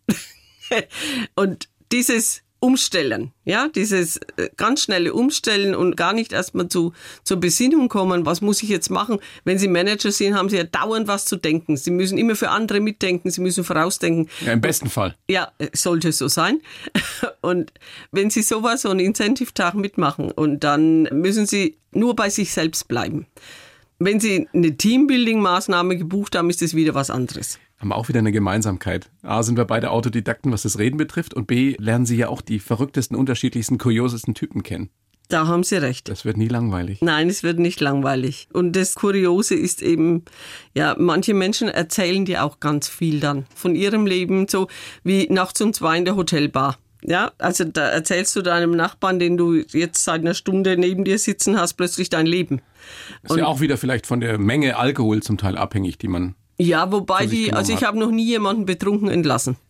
und 1.36 1.68
dieses 1.92 2.45
Umstellen, 2.66 3.32
ja, 3.44 3.68
dieses 3.68 4.18
äh, 4.38 4.50
ganz 4.58 4.82
schnelle 4.82 5.14
Umstellen 5.14 5.76
und 5.76 5.96
gar 5.96 6.14
nicht 6.14 6.34
erstmal 6.34 6.68
zu, 6.68 6.94
zur 7.24 7.38
Besinnung 7.38 7.90
kommen, 7.90 8.26
was 8.26 8.42
muss 8.42 8.64
ich 8.64 8.70
jetzt 8.70 8.90
machen? 8.90 9.20
Wenn 9.44 9.60
Sie 9.60 9.68
Manager 9.68 10.12
sind, 10.12 10.34
haben 10.34 10.50
Sie 10.50 10.58
ja 10.58 10.64
dauernd 10.64 11.08
was 11.08 11.26
zu 11.26 11.36
denken. 11.36 11.78
Sie 11.78 11.92
müssen 11.92 12.18
immer 12.18 12.36
für 12.36 12.50
andere 12.50 12.80
mitdenken, 12.80 13.30
Sie 13.30 13.42
müssen 13.42 13.64
vorausdenken. 13.64 14.30
ja, 14.44 14.54
im 14.54 14.62
besten 14.62 14.90
Fall. 14.90 15.16
Ja, 15.30 15.52
es 15.60 15.84
sollte 15.84 16.12
so 16.12 16.28
sein. 16.28 16.60
Und 17.42 17.72
wenn 18.12 18.32
Sie 18.32 18.42
sowas, 18.42 18.82
so 18.82 18.90
einen 18.90 19.00
Incentive-Tag 19.00 19.76
mitmachen 19.76 20.32
und 20.32 20.64
dann 20.64 21.04
müssen 21.12 21.46
Sie 21.46 21.78
nur 21.92 22.16
bei 22.16 22.32
sich 22.32 22.52
selbst 22.52 22.88
bleiben. 22.88 23.28
Wenn 24.00 24.20
Sie 24.20 24.48
eine 24.54 24.76
Teambuilding-Maßnahme 24.76 25.98
gebucht 25.98 26.36
haben, 26.36 26.50
ist 26.50 26.64
das 26.64 26.74
wieder 26.74 26.96
was 26.96 27.12
anderes. 27.12 27.60
Haben 27.86 27.92
wir 27.92 27.98
auch 27.98 28.08
wieder 28.08 28.18
eine 28.18 28.32
Gemeinsamkeit. 28.32 29.12
A, 29.22 29.44
sind 29.44 29.58
wir 29.60 29.66
beide 29.66 29.92
Autodidakten, 29.92 30.52
was 30.52 30.64
das 30.64 30.80
Reden 30.80 30.98
betrifft. 30.98 31.36
Und 31.36 31.46
B, 31.46 31.76
lernen 31.78 32.08
Sie 32.08 32.18
ja 32.18 32.30
auch 32.30 32.42
die 32.42 32.58
verrücktesten, 32.58 33.16
unterschiedlichsten, 33.16 33.78
kuriosesten 33.78 34.34
Typen 34.34 34.64
kennen. 34.64 34.90
Da 35.30 35.46
haben 35.46 35.62
Sie 35.62 35.76
recht. 35.76 36.10
Das 36.10 36.26
wird 36.26 36.36
nie 36.36 36.48
langweilig. 36.48 37.04
Nein, 37.04 37.30
es 37.30 37.44
wird 37.44 37.60
nicht 37.60 37.80
langweilig. 37.82 38.48
Und 38.52 38.76
das 38.76 38.96
Kuriose 38.96 39.54
ist 39.54 39.84
eben, 39.84 40.26
ja, 40.74 40.96
manche 40.98 41.36
Menschen 41.36 41.68
erzählen 41.68 42.26
dir 42.26 42.44
auch 42.44 42.60
ganz 42.60 42.88
viel 42.88 43.20
dann 43.20 43.46
von 43.54 43.76
ihrem 43.76 44.08
Leben, 44.08 44.48
so 44.48 44.68
wie 45.04 45.28
nachts 45.30 45.62
um 45.62 45.72
zwei 45.72 46.00
in 46.00 46.06
der 46.06 46.16
Hotelbar. 46.16 46.80
Ja, 47.04 47.34
also 47.38 47.66
da 47.66 47.88
erzählst 47.90 48.36
du 48.36 48.42
deinem 48.42 48.72
Nachbarn, 48.72 49.20
den 49.20 49.38
du 49.38 49.54
jetzt 49.54 50.04
seit 50.04 50.22
einer 50.22 50.34
Stunde 50.34 50.76
neben 50.76 51.04
dir 51.04 51.20
sitzen 51.20 51.60
hast, 51.60 51.76
plötzlich 51.76 52.10
dein 52.10 52.26
Leben. 52.26 52.64
Ist 53.22 53.38
ja 53.38 53.46
auch 53.46 53.60
wieder 53.60 53.78
vielleicht 53.78 54.08
von 54.08 54.22
der 54.22 54.40
Menge 54.40 54.76
Alkohol 54.76 55.22
zum 55.22 55.38
Teil 55.38 55.56
abhängig, 55.56 56.00
die 56.00 56.08
man. 56.08 56.34
Ja, 56.58 56.92
wobei 56.92 57.26
die, 57.26 57.52
also 57.54 57.74
ich 57.74 57.84
habe 57.84 58.00
noch 58.00 58.12
nie 58.12 58.26
jemanden 58.26 58.66
betrunken 58.66 59.10
entlassen. 59.10 59.58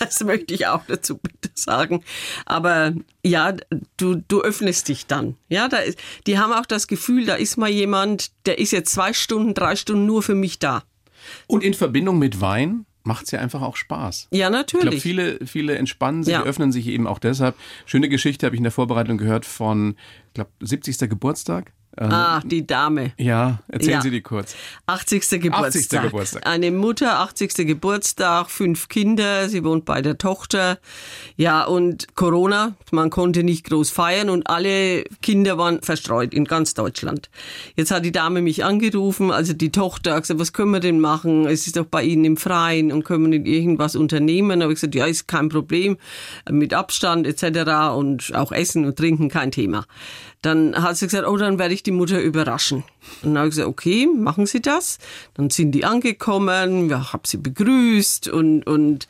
Das 0.00 0.22
möchte 0.22 0.52
ich 0.52 0.66
auch 0.66 0.82
dazu 0.86 1.16
bitte 1.16 1.48
sagen. 1.54 2.04
Aber 2.44 2.92
ja, 3.24 3.54
du, 3.96 4.16
du 4.16 4.42
öffnest 4.42 4.88
dich 4.88 5.06
dann. 5.06 5.36
Ja, 5.48 5.66
da 5.68 5.78
ist, 5.78 5.98
die 6.26 6.38
haben 6.38 6.52
auch 6.52 6.66
das 6.66 6.86
Gefühl, 6.88 7.24
da 7.24 7.36
ist 7.36 7.56
mal 7.56 7.70
jemand, 7.70 8.32
der 8.44 8.58
ist 8.58 8.72
jetzt 8.72 8.92
zwei 8.92 9.14
Stunden, 9.14 9.54
drei 9.54 9.74
Stunden 9.74 10.04
nur 10.04 10.22
für 10.22 10.34
mich 10.34 10.58
da. 10.58 10.82
Und 11.46 11.64
in 11.64 11.72
Verbindung 11.72 12.18
mit 12.18 12.42
Wein 12.42 12.84
macht 13.02 13.24
es 13.24 13.30
ja 13.30 13.40
einfach 13.40 13.62
auch 13.62 13.76
Spaß. 13.76 14.28
Ja, 14.30 14.48
Ich 14.48 14.50
glaube, 14.50 14.56
natürlich. 14.84 15.02
viele, 15.02 15.38
viele 15.46 15.76
entspannen 15.78 16.22
sich, 16.22 16.34
Ja. 16.34 16.42
öffnen 16.42 16.70
sich 16.70 16.86
eben 16.88 17.06
auch 17.06 17.18
deshalb. 17.18 17.54
Schöne 17.86 18.10
Geschichte 18.10 18.44
habe 18.44 18.54
ich 18.54 18.58
in 18.60 18.64
der 18.64 18.72
Vorbereitung 18.72 19.16
gehört 19.16 19.46
von, 19.46 19.96
ich 20.28 20.34
glaube, 20.34 20.50
70. 20.60 21.08
Geburtstag. 21.08 21.72
Ähm, 21.98 22.10
Ah, 22.10 22.40
die 22.44 22.66
Dame. 22.66 23.12
Ja, 23.18 23.58
erzählen 23.68 23.92
Ja. 23.92 24.00
Sie 24.00 24.10
die 24.10 24.22
kurz. 24.22 24.56
80. 24.86 25.40
Geburtstag. 25.42 26.04
Geburtstag. 26.04 26.46
Eine 26.46 26.70
Mutter, 26.70 27.18
80. 27.20 27.54
Geburtstag, 27.66 28.50
fünf 28.50 28.88
Kinder, 28.88 29.48
sie 29.50 29.62
wohnt 29.62 29.84
bei 29.84 30.00
der 30.00 30.16
Tochter. 30.16 30.78
Ja, 31.36 31.64
und 31.64 32.14
Corona, 32.14 32.74
man 32.92 33.10
konnte 33.10 33.42
nicht 33.42 33.64
groß 33.68 33.90
feiern 33.90 34.30
und 34.30 34.48
alle 34.48 35.04
Kinder 35.20 35.58
waren 35.58 35.82
verstreut 35.82 36.32
in 36.32 36.44
ganz 36.46 36.72
Deutschland. 36.74 37.28
Jetzt 37.76 37.90
hat 37.90 38.04
die 38.04 38.12
Dame 38.12 38.40
mich 38.40 38.64
angerufen, 38.64 39.30
also 39.30 39.52
die 39.52 39.70
Tochter, 39.70 40.14
hat 40.14 40.22
gesagt, 40.22 40.40
was 40.40 40.52
können 40.54 40.70
wir 40.70 40.80
denn 40.80 40.98
machen? 41.00 41.46
Es 41.46 41.66
ist 41.66 41.76
doch 41.76 41.86
bei 41.86 42.02
Ihnen 42.02 42.24
im 42.24 42.36
Freien 42.38 42.90
und 42.90 43.04
können 43.04 43.30
wir 43.30 43.38
nicht 43.38 43.46
irgendwas 43.46 43.96
unternehmen? 43.96 44.60
Da 44.60 44.64
habe 44.64 44.72
ich 44.72 44.80
gesagt, 44.80 44.94
ja, 44.94 45.04
ist 45.06 45.28
kein 45.28 45.50
Problem, 45.50 45.98
mit 46.50 46.72
Abstand 46.72 47.26
etc. 47.26 47.94
und 47.94 48.34
auch 48.34 48.50
Essen 48.52 48.86
und 48.86 48.96
Trinken 48.96 49.28
kein 49.28 49.50
Thema. 49.50 49.84
Dann 50.42 50.74
hat 50.74 50.96
sie 50.96 51.06
gesagt, 51.06 51.26
oh, 51.26 51.36
dann 51.36 51.60
werde 51.60 51.72
ich 51.72 51.84
die 51.84 51.92
Mutter 51.92 52.20
überraschen. 52.20 52.82
Und 53.22 53.30
dann 53.30 53.38
habe 53.38 53.48
ich 53.48 53.52
gesagt, 53.52 53.68
okay, 53.68 54.06
machen 54.06 54.46
Sie 54.46 54.60
das. 54.60 54.98
Dann 55.34 55.50
sind 55.50 55.70
die 55.70 55.84
angekommen, 55.84 56.90
ja, 56.90 57.12
habe 57.12 57.26
sie 57.28 57.36
begrüßt 57.36 58.28
und, 58.28 58.64
und 58.66 59.06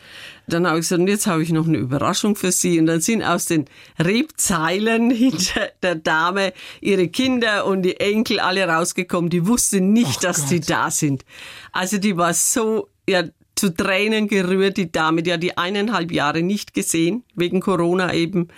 dann 0.46 0.66
habe 0.66 0.78
ich 0.78 0.82
gesagt, 0.82 1.00
und 1.00 1.08
jetzt 1.08 1.26
habe 1.26 1.42
ich 1.42 1.50
noch 1.50 1.66
eine 1.66 1.78
Überraschung 1.78 2.36
für 2.36 2.52
Sie. 2.52 2.78
Und 2.78 2.86
dann 2.86 3.00
sind 3.00 3.22
aus 3.22 3.46
den 3.46 3.64
Rebzeilen 3.98 5.10
hinter 5.14 5.70
der 5.82 5.94
Dame 5.94 6.52
ihre 6.82 7.08
Kinder 7.08 7.64
und 7.64 7.82
die 7.82 7.98
Enkel 7.98 8.38
alle 8.38 8.66
rausgekommen. 8.68 9.30
Die 9.30 9.46
wussten 9.46 9.92
nicht, 9.92 10.18
Oh 10.18 10.22
dass 10.22 10.42
Gott. 10.42 10.50
die 10.50 10.60
da 10.60 10.90
sind. 10.90 11.24
Also 11.72 11.96
die 11.96 12.16
war 12.18 12.34
so, 12.34 12.88
ja, 13.08 13.24
zu 13.54 13.74
Tränen 13.74 14.28
gerührt, 14.28 14.76
die 14.76 14.90
Dame. 14.90 15.22
Die 15.22 15.32
hat 15.32 15.42
die 15.42 15.56
eineinhalb 15.56 16.10
Jahre 16.10 16.42
nicht 16.42 16.74
gesehen, 16.74 17.24
wegen 17.34 17.60
Corona 17.60 18.12
eben. 18.12 18.48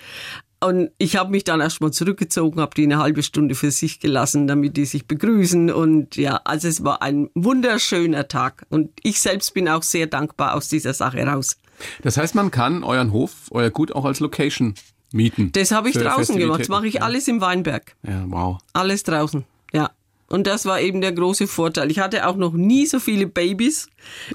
Und 0.64 0.90
ich 0.98 1.16
habe 1.16 1.30
mich 1.30 1.44
dann 1.44 1.60
erstmal 1.60 1.92
zurückgezogen, 1.92 2.60
habe 2.60 2.74
die 2.74 2.84
eine 2.84 2.98
halbe 2.98 3.22
Stunde 3.22 3.54
für 3.54 3.70
sich 3.70 4.00
gelassen, 4.00 4.46
damit 4.46 4.76
die 4.76 4.86
sich 4.86 5.06
begrüßen. 5.06 5.70
Und 5.70 6.16
ja, 6.16 6.40
also 6.44 6.68
es 6.68 6.84
war 6.84 7.02
ein 7.02 7.28
wunderschöner 7.34 8.28
Tag. 8.28 8.66
Und 8.70 8.90
ich 9.02 9.20
selbst 9.20 9.52
bin 9.54 9.68
auch 9.68 9.82
sehr 9.82 10.06
dankbar 10.06 10.54
aus 10.54 10.68
dieser 10.68 10.94
Sache 10.94 11.24
raus. 11.26 11.58
Das 12.02 12.16
heißt, 12.16 12.34
man 12.34 12.50
kann 12.50 12.84
euren 12.84 13.12
Hof, 13.12 13.48
euer 13.50 13.70
Gut 13.70 13.92
auch 13.92 14.04
als 14.04 14.20
Location 14.20 14.74
mieten. 15.12 15.52
Das 15.52 15.70
habe 15.70 15.88
ich 15.88 15.96
draußen 15.96 16.36
gemacht. 16.36 16.60
Das 16.60 16.68
mache 16.68 16.86
ich 16.86 17.02
alles 17.02 17.28
im 17.28 17.40
Weinberg. 17.40 17.96
Ja, 18.06 18.24
wow. 18.28 18.58
Alles 18.72 19.02
draußen, 19.02 19.44
ja. 19.72 19.90
Und 20.28 20.46
das 20.46 20.64
war 20.64 20.80
eben 20.80 21.00
der 21.00 21.12
große 21.12 21.46
Vorteil. 21.46 21.90
Ich 21.90 21.98
hatte 21.98 22.26
auch 22.26 22.36
noch 22.36 22.54
nie 22.54 22.86
so 22.86 22.98
viele 22.98 23.26
Babys 23.26 23.88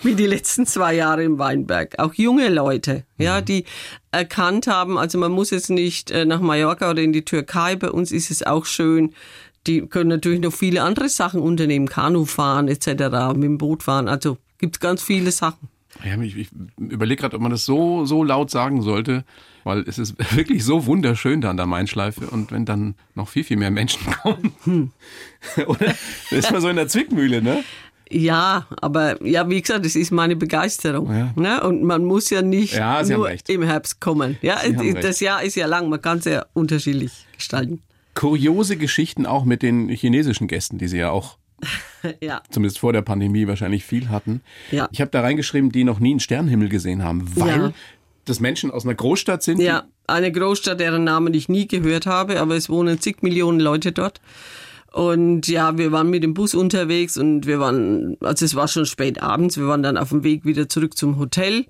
wie 0.03 0.13
die 0.13 0.27
letzten 0.27 0.65
zwei 0.65 0.93
Jahre 0.95 1.23
im 1.23 1.39
Weinberg. 1.39 1.97
Auch 1.97 2.13
junge 2.13 2.49
Leute, 2.49 3.03
ja, 3.17 3.41
die 3.41 3.65
erkannt 4.11 4.67
haben, 4.67 4.97
also 4.97 5.17
man 5.17 5.31
muss 5.31 5.49
jetzt 5.49 5.69
nicht 5.69 6.11
äh, 6.11 6.25
nach 6.25 6.41
Mallorca 6.41 6.89
oder 6.89 7.01
in 7.01 7.13
die 7.13 7.25
Türkei. 7.25 7.75
Bei 7.75 7.91
uns 7.91 8.11
ist 8.11 8.31
es 8.31 8.43
auch 8.43 8.65
schön. 8.65 9.13
Die 9.67 9.81
können 9.81 10.09
natürlich 10.09 10.39
noch 10.39 10.53
viele 10.53 10.83
andere 10.83 11.09
Sachen 11.09 11.41
unternehmen, 11.41 11.89
Kanu 11.89 12.25
fahren 12.25 12.67
etc., 12.67 12.87
mit 13.33 13.43
dem 13.43 13.57
Boot 13.57 13.83
fahren. 13.83 14.07
Also 14.07 14.37
gibt 14.57 14.79
ganz 14.79 15.01
viele 15.01 15.31
Sachen. 15.31 15.69
Ja, 16.03 16.19
ich, 16.21 16.37
ich 16.37 16.47
überlege 16.77 17.21
gerade, 17.21 17.35
ob 17.35 17.41
man 17.41 17.51
das 17.51 17.65
so, 17.65 18.05
so 18.05 18.23
laut 18.23 18.49
sagen 18.49 18.81
sollte, 18.81 19.25
weil 19.63 19.81
es 19.81 19.97
ist 19.97 20.15
wirklich 20.35 20.63
so 20.63 20.85
wunderschön 20.85 21.41
da 21.41 21.49
an 21.49 21.57
der 21.57 21.65
Mainschleife 21.65 22.27
und 22.27 22.51
wenn 22.51 22.65
dann 22.65 22.95
noch 23.15 23.27
viel, 23.27 23.43
viel 23.43 23.57
mehr 23.57 23.71
Menschen 23.71 24.11
kommen. 24.23 24.53
Hm. 24.63 24.91
Oder? 25.67 25.95
Da 26.29 26.35
ist 26.35 26.51
man 26.51 26.61
so 26.61 26.69
in 26.69 26.75
der 26.75 26.87
Zwickmühle, 26.87 27.41
ne? 27.41 27.63
Ja, 28.11 28.67
aber 28.81 29.23
ja, 29.23 29.47
wie 29.49 29.61
gesagt, 29.61 29.85
das 29.85 29.95
ist 29.95 30.11
meine 30.11 30.35
Begeisterung. 30.35 31.11
Ja. 31.15 31.31
Ne? 31.35 31.61
Und 31.61 31.83
man 31.83 32.03
muss 32.03 32.29
ja 32.31 32.41
nicht 32.41 32.73
Ja, 32.73 33.03
nur 33.03 33.29
im 33.47 33.61
Herbst 33.61 34.01
kommen. 34.01 34.37
Ja, 34.41 34.59
das. 34.99 35.19
Jahr 35.19 35.43
ist 35.43 35.55
ja 35.55 35.67
lang, 35.67 35.89
man 35.89 36.01
kann 36.01 36.17
es 36.17 36.25
ja 36.25 36.45
unterschiedlich 36.53 37.11
gestalten. 37.35 37.83
Kuriose 38.15 38.77
Geschichten 38.77 39.27
auch 39.27 39.45
mit 39.45 39.61
den 39.61 39.89
chinesischen 39.89 40.47
Gästen, 40.47 40.79
die 40.79 40.87
Sie 40.87 40.97
ja 40.97 41.11
auch 41.11 41.37
Ja. 42.21 42.41
zumindest 42.49 42.79
vor 42.79 42.93
der 42.93 43.01
Pandemie 43.01 43.47
wahrscheinlich 43.47 43.83
viel 43.85 44.09
hatten. 44.09 44.41
Ja. 44.71 44.87
Ich 44.91 45.01
habe 45.01 45.11
da 45.11 45.21
reingeschrieben, 45.21 45.71
die 45.71 45.83
noch 45.83 45.99
nie 45.99 46.11
einen 46.11 46.19
Sternenhimmel 46.19 46.69
gesehen 46.69 47.03
haben, 47.03 47.23
weil 47.35 47.47
Ja. 47.61 47.71
das 48.25 48.39
Menschen 48.39 48.71
aus 48.71 48.85
einer 48.85 48.95
Großstadt 48.95 49.43
sind. 49.43 49.59
Ja, 49.61 49.83
eine 50.07 50.31
Großstadt, 50.31 50.79
deren 50.79 51.03
Namen 51.03 51.33
ich 51.33 51.49
nie 51.49 51.67
gehört 51.67 52.05
habe, 52.05 52.39
aber 52.39 52.55
es 52.55 52.69
wohnen 52.69 52.99
zig 53.01 53.21
Millionen 53.21 53.59
Leute 53.59 53.91
dort. 53.91 54.21
Und 54.91 55.47
ja, 55.47 55.77
wir 55.77 55.91
waren 55.91 56.09
mit 56.09 56.23
dem 56.23 56.33
Bus 56.33 56.55
unterwegs 56.55 57.15
und 57.17 57.45
wir 57.45 57.59
waren, 57.59 58.17
also 58.21 58.43
es 58.45 58.55
war 58.55 58.67
schon 58.67 58.85
spät 58.87 59.21
abends, 59.21 59.57
wir 59.57 59.67
waren 59.67 59.83
dann 59.83 59.97
auf 59.97 60.09
dem 60.09 60.23
Weg 60.23 60.45
wieder 60.45 60.67
zurück 60.67 60.97
zum 60.97 61.19
Hotel. 61.19 61.65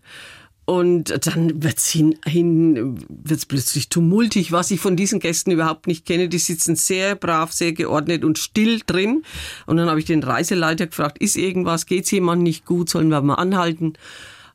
Und 0.70 1.26
dann 1.26 1.64
wird's 1.64 1.90
hin, 1.90 2.20
hin 2.28 3.04
wird's 3.10 3.48
plötzlich 3.48 3.90
tumultig, 3.90 4.52
was 4.52 4.70
ich 4.70 4.80
von 4.80 4.96
diesen 4.96 5.20
Gästen 5.20 5.50
überhaupt 5.50 5.88
nicht 5.88 6.06
kenne. 6.06 6.30
Die 6.30 6.38
sitzen 6.38 6.76
sehr 6.76 7.16
brav, 7.16 7.52
sehr 7.52 7.74
geordnet 7.74 8.24
und 8.24 8.38
still 8.38 8.80
drin. 8.86 9.24
Und 9.66 9.78
dann 9.78 9.90
habe 9.90 9.98
ich 10.00 10.06
den 10.06 10.22
Reiseleiter 10.22 10.86
gefragt, 10.86 11.18
ist 11.18 11.38
irgendwas, 11.38 11.88
geht's 11.88 12.12
jemand 12.12 12.44
nicht 12.44 12.68
gut, 12.68 12.88
sollen 12.88 13.10
wir 13.10 13.20
mal 13.24 13.34
anhalten? 13.34 13.94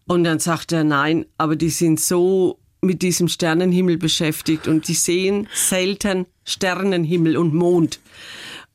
Und 0.06 0.22
dann 0.22 0.38
sagt 0.38 0.70
er, 0.70 0.84
nein, 0.84 1.26
aber 1.36 1.56
die 1.56 1.70
sind 1.70 1.98
so 1.98 2.60
mit 2.80 3.02
diesem 3.02 3.26
Sternenhimmel 3.26 3.98
beschäftigt 3.98 4.68
und 4.68 4.86
die 4.86 4.94
sehen 4.94 5.48
selten 5.52 6.26
Sternenhimmel 6.44 7.36
und 7.36 7.54
Mond. 7.54 7.98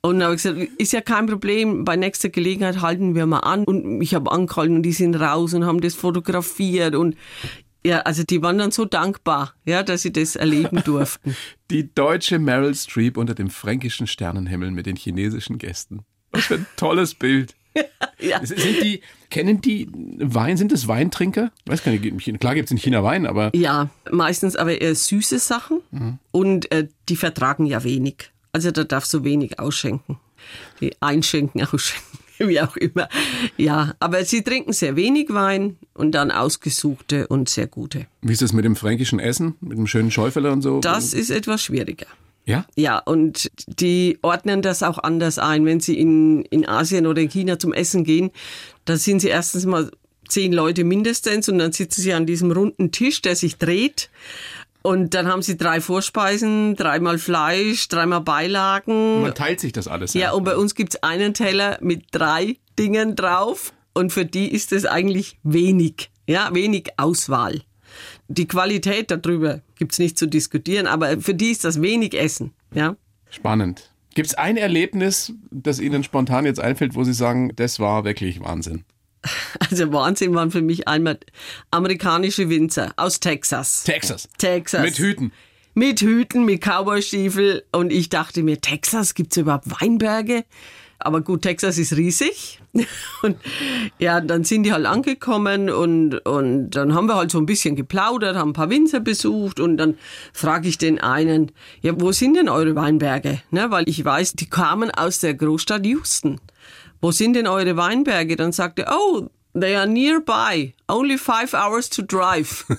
Und 0.01 0.19
dann 0.19 0.25
habe 0.27 0.35
ich 0.35 0.43
gesagt, 0.43 0.59
ist 0.77 0.93
ja 0.93 1.01
kein 1.01 1.25
Problem, 1.25 1.83
bei 1.83 1.97
nächster 1.97 2.29
Gelegenheit 2.29 2.81
halten 2.81 3.15
wir 3.15 3.25
mal 3.25 3.39
an. 3.39 3.65
Und 3.65 4.01
ich 4.01 4.15
habe 4.15 4.31
angehalten 4.31 4.77
und 4.77 4.83
die 4.83 4.93
sind 4.93 5.15
raus 5.15 5.53
und 5.53 5.65
haben 5.65 5.81
das 5.81 5.95
fotografiert 5.95 6.95
und 6.95 7.15
ja, 7.85 7.99
also 8.01 8.23
die 8.23 8.41
waren 8.41 8.57
dann 8.57 8.71
so 8.71 8.83
dankbar, 8.83 9.53
ja, 9.65 9.83
dass 9.83 10.01
sie 10.01 10.11
das 10.11 10.35
erleben 10.35 10.83
durften. 10.83 11.35
Die 11.71 11.93
deutsche 11.93 12.37
Meryl 12.37 12.75
Streep 12.75 13.15
unter 13.15 13.35
dem 13.35 13.49
fränkischen 13.49 14.05
Sternenhimmel 14.05 14.71
mit 14.71 14.85
den 14.85 14.97
chinesischen 14.97 15.57
Gästen. 15.57 16.01
Was 16.31 16.45
für 16.45 16.55
ein 16.55 16.65
tolles 16.75 17.15
Bild. 17.15 17.55
ja. 18.19 18.45
Sind 18.45 18.81
die, 18.81 19.01
kennen 19.29 19.61
die 19.61 19.87
Wein, 19.93 20.57
sind 20.57 20.73
es 20.73 20.87
Weintrinker? 20.87 21.51
Weiß 21.67 21.83
gar 21.83 21.91
nicht, 21.91 22.39
klar 22.39 22.55
gibt 22.55 22.65
es 22.65 22.71
in 22.71 22.77
China 22.77 23.03
Wein, 23.03 23.25
aber 23.25 23.55
Ja, 23.55 23.89
meistens 24.11 24.55
aber 24.55 24.81
eher 24.81 24.93
süße 24.93 25.39
Sachen 25.39 25.79
und 26.31 26.71
äh, 26.71 26.87
die 27.07 27.15
vertragen 27.15 27.65
ja 27.65 27.83
wenig. 27.83 28.31
Also 28.51 28.71
da 28.71 28.83
darfst 28.83 29.13
du 29.13 29.23
wenig 29.23 29.59
ausschenken. 29.59 30.17
Einschenken, 30.99 31.61
ausschenken, 31.71 32.19
wie 32.39 32.61
auch 32.61 32.75
immer. 32.77 33.09
Ja, 33.57 33.93
aber 33.99 34.23
sie 34.25 34.41
trinken 34.43 34.73
sehr 34.73 34.95
wenig 34.95 35.33
Wein 35.33 35.77
und 35.93 36.13
dann 36.13 36.31
ausgesuchte 36.31 37.27
und 37.27 37.49
sehr 37.49 37.67
gute. 37.67 38.07
wie 38.21 38.33
ist 38.33 38.41
das 38.41 38.53
mit 38.53 38.65
dem 38.65 38.75
fränkischen 38.75 39.19
Essen, 39.19 39.55
mit 39.61 39.77
dem 39.77 39.87
schönen 39.87 40.11
Schäufeler 40.11 40.51
und 40.51 40.61
so? 40.61 40.79
Das 40.79 41.13
ist 41.13 41.29
etwas 41.29 41.61
schwieriger. 41.61 42.07
ja? 42.45 42.65
Ja, 42.75 42.99
und 42.99 43.51
die 43.67 44.17
ordnen 44.21 44.61
das 44.61 44.83
auch 44.83 44.97
anders 44.97 45.37
ein. 45.37 45.65
Wenn 45.65 45.79
sie 45.79 45.99
in, 45.99 46.43
in 46.45 46.67
Asien 46.67 47.05
oder 47.05 47.21
in 47.21 47.29
China 47.29 47.59
zum 47.59 47.73
Essen 47.73 48.03
gehen, 48.03 48.31
da 48.85 48.97
sind 48.97 49.19
sie 49.19 49.27
erstens 49.27 49.65
mal 49.65 49.91
zehn 50.29 50.53
Leute 50.53 50.83
mindestens 50.83 51.49
und 51.49 51.57
dann 51.57 51.73
sitzen 51.73 52.01
sie 52.01 52.13
an 52.13 52.25
diesem 52.25 52.51
runden 52.51 52.91
Tisch, 52.91 53.21
der 53.21 53.35
sich 53.35 53.57
dreht. 53.57 54.09
Und 54.89 55.13
dann 55.13 55.27
haben 55.27 55.43
sie 55.43 55.55
drei 55.55 55.81
Vorspeisen, 55.81 56.75
dreimal 56.75 57.19
Fleisch, 57.19 57.89
dreimal 57.89 58.21
Beilagen. 58.21 59.21
Man 59.21 59.35
teilt 59.35 59.59
sich 59.59 59.71
das 59.71 59.87
alles. 59.87 60.15
Ja, 60.15 60.31
und 60.31 60.43
bei 60.43 60.57
uns 60.57 60.73
gibt's 60.73 60.95
einen 61.03 61.35
Teller 61.35 61.77
mit 61.79 62.05
drei 62.09 62.55
Dingen 62.79 63.15
drauf 63.15 63.71
und 63.93 64.11
für 64.11 64.25
die 64.25 64.51
ist 64.51 64.73
es 64.73 64.87
eigentlich 64.87 65.37
wenig, 65.43 66.09
ja, 66.27 66.49
wenig 66.55 66.87
Auswahl. 66.97 67.61
Die 68.29 68.47
Qualität 68.47 69.11
darüber 69.11 69.61
gibt's 69.77 69.99
nicht 69.99 70.17
zu 70.17 70.25
diskutieren, 70.25 70.87
aber 70.87 71.21
für 71.21 71.35
die 71.35 71.51
ist 71.51 71.65
das 71.65 71.83
wenig 71.83 72.19
Essen, 72.19 72.55
ja. 72.73 72.95
Spannend. 73.29 73.91
Gibt 74.15 74.29
es 74.29 74.33
ein 74.33 74.57
Erlebnis, 74.57 75.33
das 75.51 75.79
Ihnen 75.79 76.03
spontan 76.03 76.45
jetzt 76.45 76.59
einfällt, 76.59 76.95
wo 76.95 77.03
Sie 77.03 77.13
sagen, 77.13 77.51
das 77.55 77.79
war 77.79 78.05
wirklich 78.05 78.39
Wahnsinn? 78.39 78.85
Also 79.69 79.91
Wahnsinn 79.91 80.33
waren 80.33 80.51
für 80.51 80.61
mich 80.61 80.87
einmal 80.87 81.19
amerikanische 81.71 82.49
Winzer 82.49 82.93
aus 82.95 83.19
Texas. 83.19 83.83
Texas. 83.83 84.27
Texas. 84.37 84.81
Mit 84.81 84.97
Hüten. 84.97 85.31
Mit 85.75 86.01
Hüten, 86.01 86.45
mit 86.45 86.61
Cowboystiefel. 86.61 87.63
Und 87.71 87.91
ich 87.91 88.09
dachte 88.09 88.41
mir, 88.43 88.59
Texas, 88.59 89.13
gibt's 89.13 89.37
überhaupt 89.37 89.65
Weinberge? 89.79 90.45
Aber 91.01 91.21
gut, 91.21 91.43
Texas 91.43 91.77
ist 91.77 91.95
riesig. 91.95 92.59
Und 93.23 93.37
ja, 93.97 94.19
dann 94.19 94.43
sind 94.43 94.63
die 94.63 94.73
halt 94.73 94.85
angekommen 94.85 95.69
und, 95.69 96.13
und 96.25 96.71
dann 96.71 96.93
haben 96.93 97.07
wir 97.07 97.15
halt 97.15 97.31
so 97.31 97.39
ein 97.39 97.47
bisschen 97.47 97.75
geplaudert, 97.75 98.35
haben 98.35 98.51
ein 98.51 98.53
paar 98.53 98.69
Winzer 98.69 98.99
besucht 98.99 99.59
und 99.59 99.77
dann 99.77 99.97
frage 100.33 100.69
ich 100.69 100.77
den 100.77 100.99
einen, 100.99 101.51
ja, 101.81 101.99
wo 101.99 102.11
sind 102.11 102.35
denn 102.35 102.47
eure 102.47 102.75
Weinberge? 102.75 103.41
Ne, 103.49 103.71
weil 103.71 103.89
ich 103.89 104.05
weiß, 104.05 104.33
die 104.33 104.49
kamen 104.49 104.91
aus 104.91 105.19
der 105.19 105.33
Großstadt 105.33 105.85
Houston. 105.85 106.39
Wo 107.01 107.11
sind 107.11 107.33
denn 107.33 107.47
eure 107.47 107.77
Weinberge? 107.77 108.35
Dann 108.35 108.51
sagte 108.51 108.83
er, 108.83 108.97
oh, 108.97 109.29
they 109.59 109.75
are 109.75 109.87
nearby, 109.87 110.73
only 110.87 111.17
five 111.17 111.53
hours 111.53 111.89
to 111.89 112.01
drive. 112.01 112.65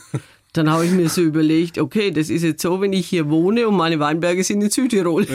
Dann 0.53 0.69
habe 0.69 0.85
ich 0.85 0.91
mir 0.91 1.09
so 1.09 1.21
überlegt, 1.21 1.79
okay, 1.79 2.11
das 2.11 2.29
ist 2.29 2.43
jetzt 2.43 2.63
so, 2.63 2.81
wenn 2.81 2.93
ich 2.93 3.07
hier 3.07 3.31
wohne 3.31 3.69
und 3.69 3.77
meine 3.77 4.01
Weinberge 4.01 4.43
sind 4.43 4.61
in 4.63 4.71
Südtirol. 4.71 5.27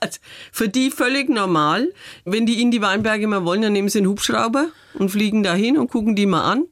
Also 0.00 0.20
für 0.52 0.68
die 0.68 0.92
völlig 0.92 1.28
normal. 1.28 1.92
Wenn 2.24 2.46
die 2.46 2.62
in 2.62 2.70
die 2.70 2.80
Weinberge 2.80 3.26
mal 3.26 3.44
wollen, 3.44 3.62
dann 3.62 3.72
nehmen 3.72 3.88
sie 3.88 3.98
einen 3.98 4.06
Hubschrauber 4.06 4.68
und 4.94 5.10
fliegen 5.10 5.42
dahin 5.42 5.76
und 5.76 5.90
gucken 5.90 6.14
die 6.14 6.26
mal 6.26 6.44
an. 6.44 6.66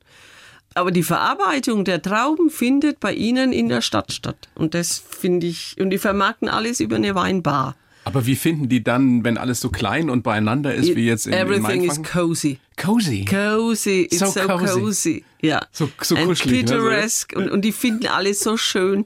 Aber 0.75 0.93
die 0.93 1.03
Verarbeitung 1.03 1.85
der 1.85 2.01
Trauben 2.01 2.51
findet 2.51 3.01
bei 3.01 3.13
ihnen 3.13 3.53
in 3.53 3.69
der 3.69 3.81
Stadt 3.81 4.13
statt. 4.13 4.49
Und 4.55 4.75
das 4.75 4.99
finde 4.99 5.49
ich, 5.49 5.75
und 5.81 5.91
die 5.91 5.99
vermarkten 5.99 6.49
alles 6.49 6.79
über 6.79 6.97
eine 6.97 7.17
Weinbar. 7.17 7.75
Aber 8.09 8.25
wie 8.27 8.37
finden 8.37 8.69
die 8.71 8.83
dann, 8.83 9.23
wenn 9.23 9.37
alles 9.39 9.61
so 9.61 9.69
klein 9.69 10.09
und 10.09 10.23
beieinander 10.23 10.75
ist, 10.75 10.97
wie 10.97 11.05
jetzt 11.07 11.27
in, 11.27 11.35
in 11.35 11.39
Everything 11.39 11.83
is 11.83 11.99
Mainfranken? 11.99 12.05
cozy. 12.05 12.59
Cozy. 12.77 13.25
Cozy, 13.27 14.03
it's 14.11 14.19
So 14.19 14.27
so, 14.27 14.41
cozy. 14.41 14.81
cozy. 14.81 15.25
Ja. 15.43 15.61
So- 15.73 15.91
so 16.01 16.17
And 16.17 16.27
kuschelig, 16.27 16.65
ne. 16.65 16.71
Pittoresque. 16.77 17.37
Und, 17.37 17.51
und 17.51 17.63
die 17.65 17.73
finden 17.73 18.07
alles 18.07 18.41
so 18.41 18.57
schön. 18.57 19.05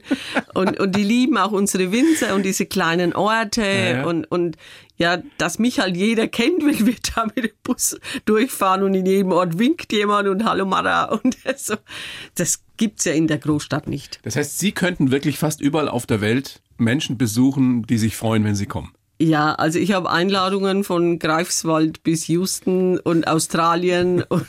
Und, 0.53 0.79
und 0.79 0.95
die 0.95 1.03
lieben 1.03 1.37
auch 1.37 1.51
unsere 1.51 1.91
Winzer 1.91 2.33
und 2.33 2.43
diese 2.43 2.65
kleinen 2.65 3.13
Orte. 3.13 3.61
ja. 3.63 4.05
Und, 4.05 4.25
und 4.25 4.55
ja, 4.97 5.17
dass 5.37 5.59
mich 5.59 5.79
halt 5.79 5.97
jeder 5.97 6.27
kennt, 6.27 6.63
wenn 6.65 6.85
wir 6.85 6.95
da 7.15 7.25
mit 7.35 7.43
dem 7.45 7.51
Bus 7.63 7.97
durchfahren 8.25 8.83
und 8.83 8.93
in 8.93 9.05
jedem 9.05 9.31
Ort 9.31 9.57
winkt 9.59 9.91
jemand 9.91 10.29
und 10.29 10.45
Hallo 10.45 10.65
Mara 10.65 11.05
und 11.05 11.35
so. 11.57 11.75
Das 12.35 12.63
gibt's 12.77 13.03
ja 13.05 13.11
in 13.13 13.27
der 13.27 13.39
Großstadt 13.39 13.87
nicht. 13.87 14.19
Das 14.23 14.35
heißt, 14.35 14.59
Sie 14.59 14.71
könnten 14.71 15.11
wirklich 15.11 15.37
fast 15.39 15.61
überall 15.61 15.89
auf 15.89 16.05
der 16.05 16.21
Welt 16.21 16.61
Menschen 16.83 17.17
besuchen, 17.17 17.83
die 17.83 17.97
sich 17.97 18.15
freuen, 18.15 18.43
wenn 18.43 18.55
sie 18.55 18.65
kommen? 18.65 18.93
Ja, 19.21 19.53
also 19.53 19.79
ich 19.79 19.93
habe 19.93 20.09
Einladungen 20.09 20.83
von 20.83 21.19
Greifswald 21.19 22.03
bis 22.03 22.27
Houston 22.27 22.99
und 22.99 23.27
Australien 23.27 24.23
und 24.29 24.47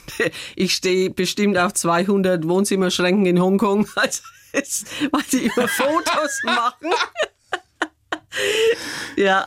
ich 0.56 0.74
stehe 0.74 1.10
bestimmt 1.10 1.58
auf 1.58 1.74
200 1.74 2.48
Wohnzimmerschränken 2.48 3.26
in 3.26 3.40
Hongkong, 3.40 3.86
also 3.96 4.22
es, 4.52 4.84
weil 5.10 5.22
sie 5.28 5.44
immer 5.44 5.68
Fotos 5.68 6.40
machen. 6.44 6.90
ja, 9.16 9.46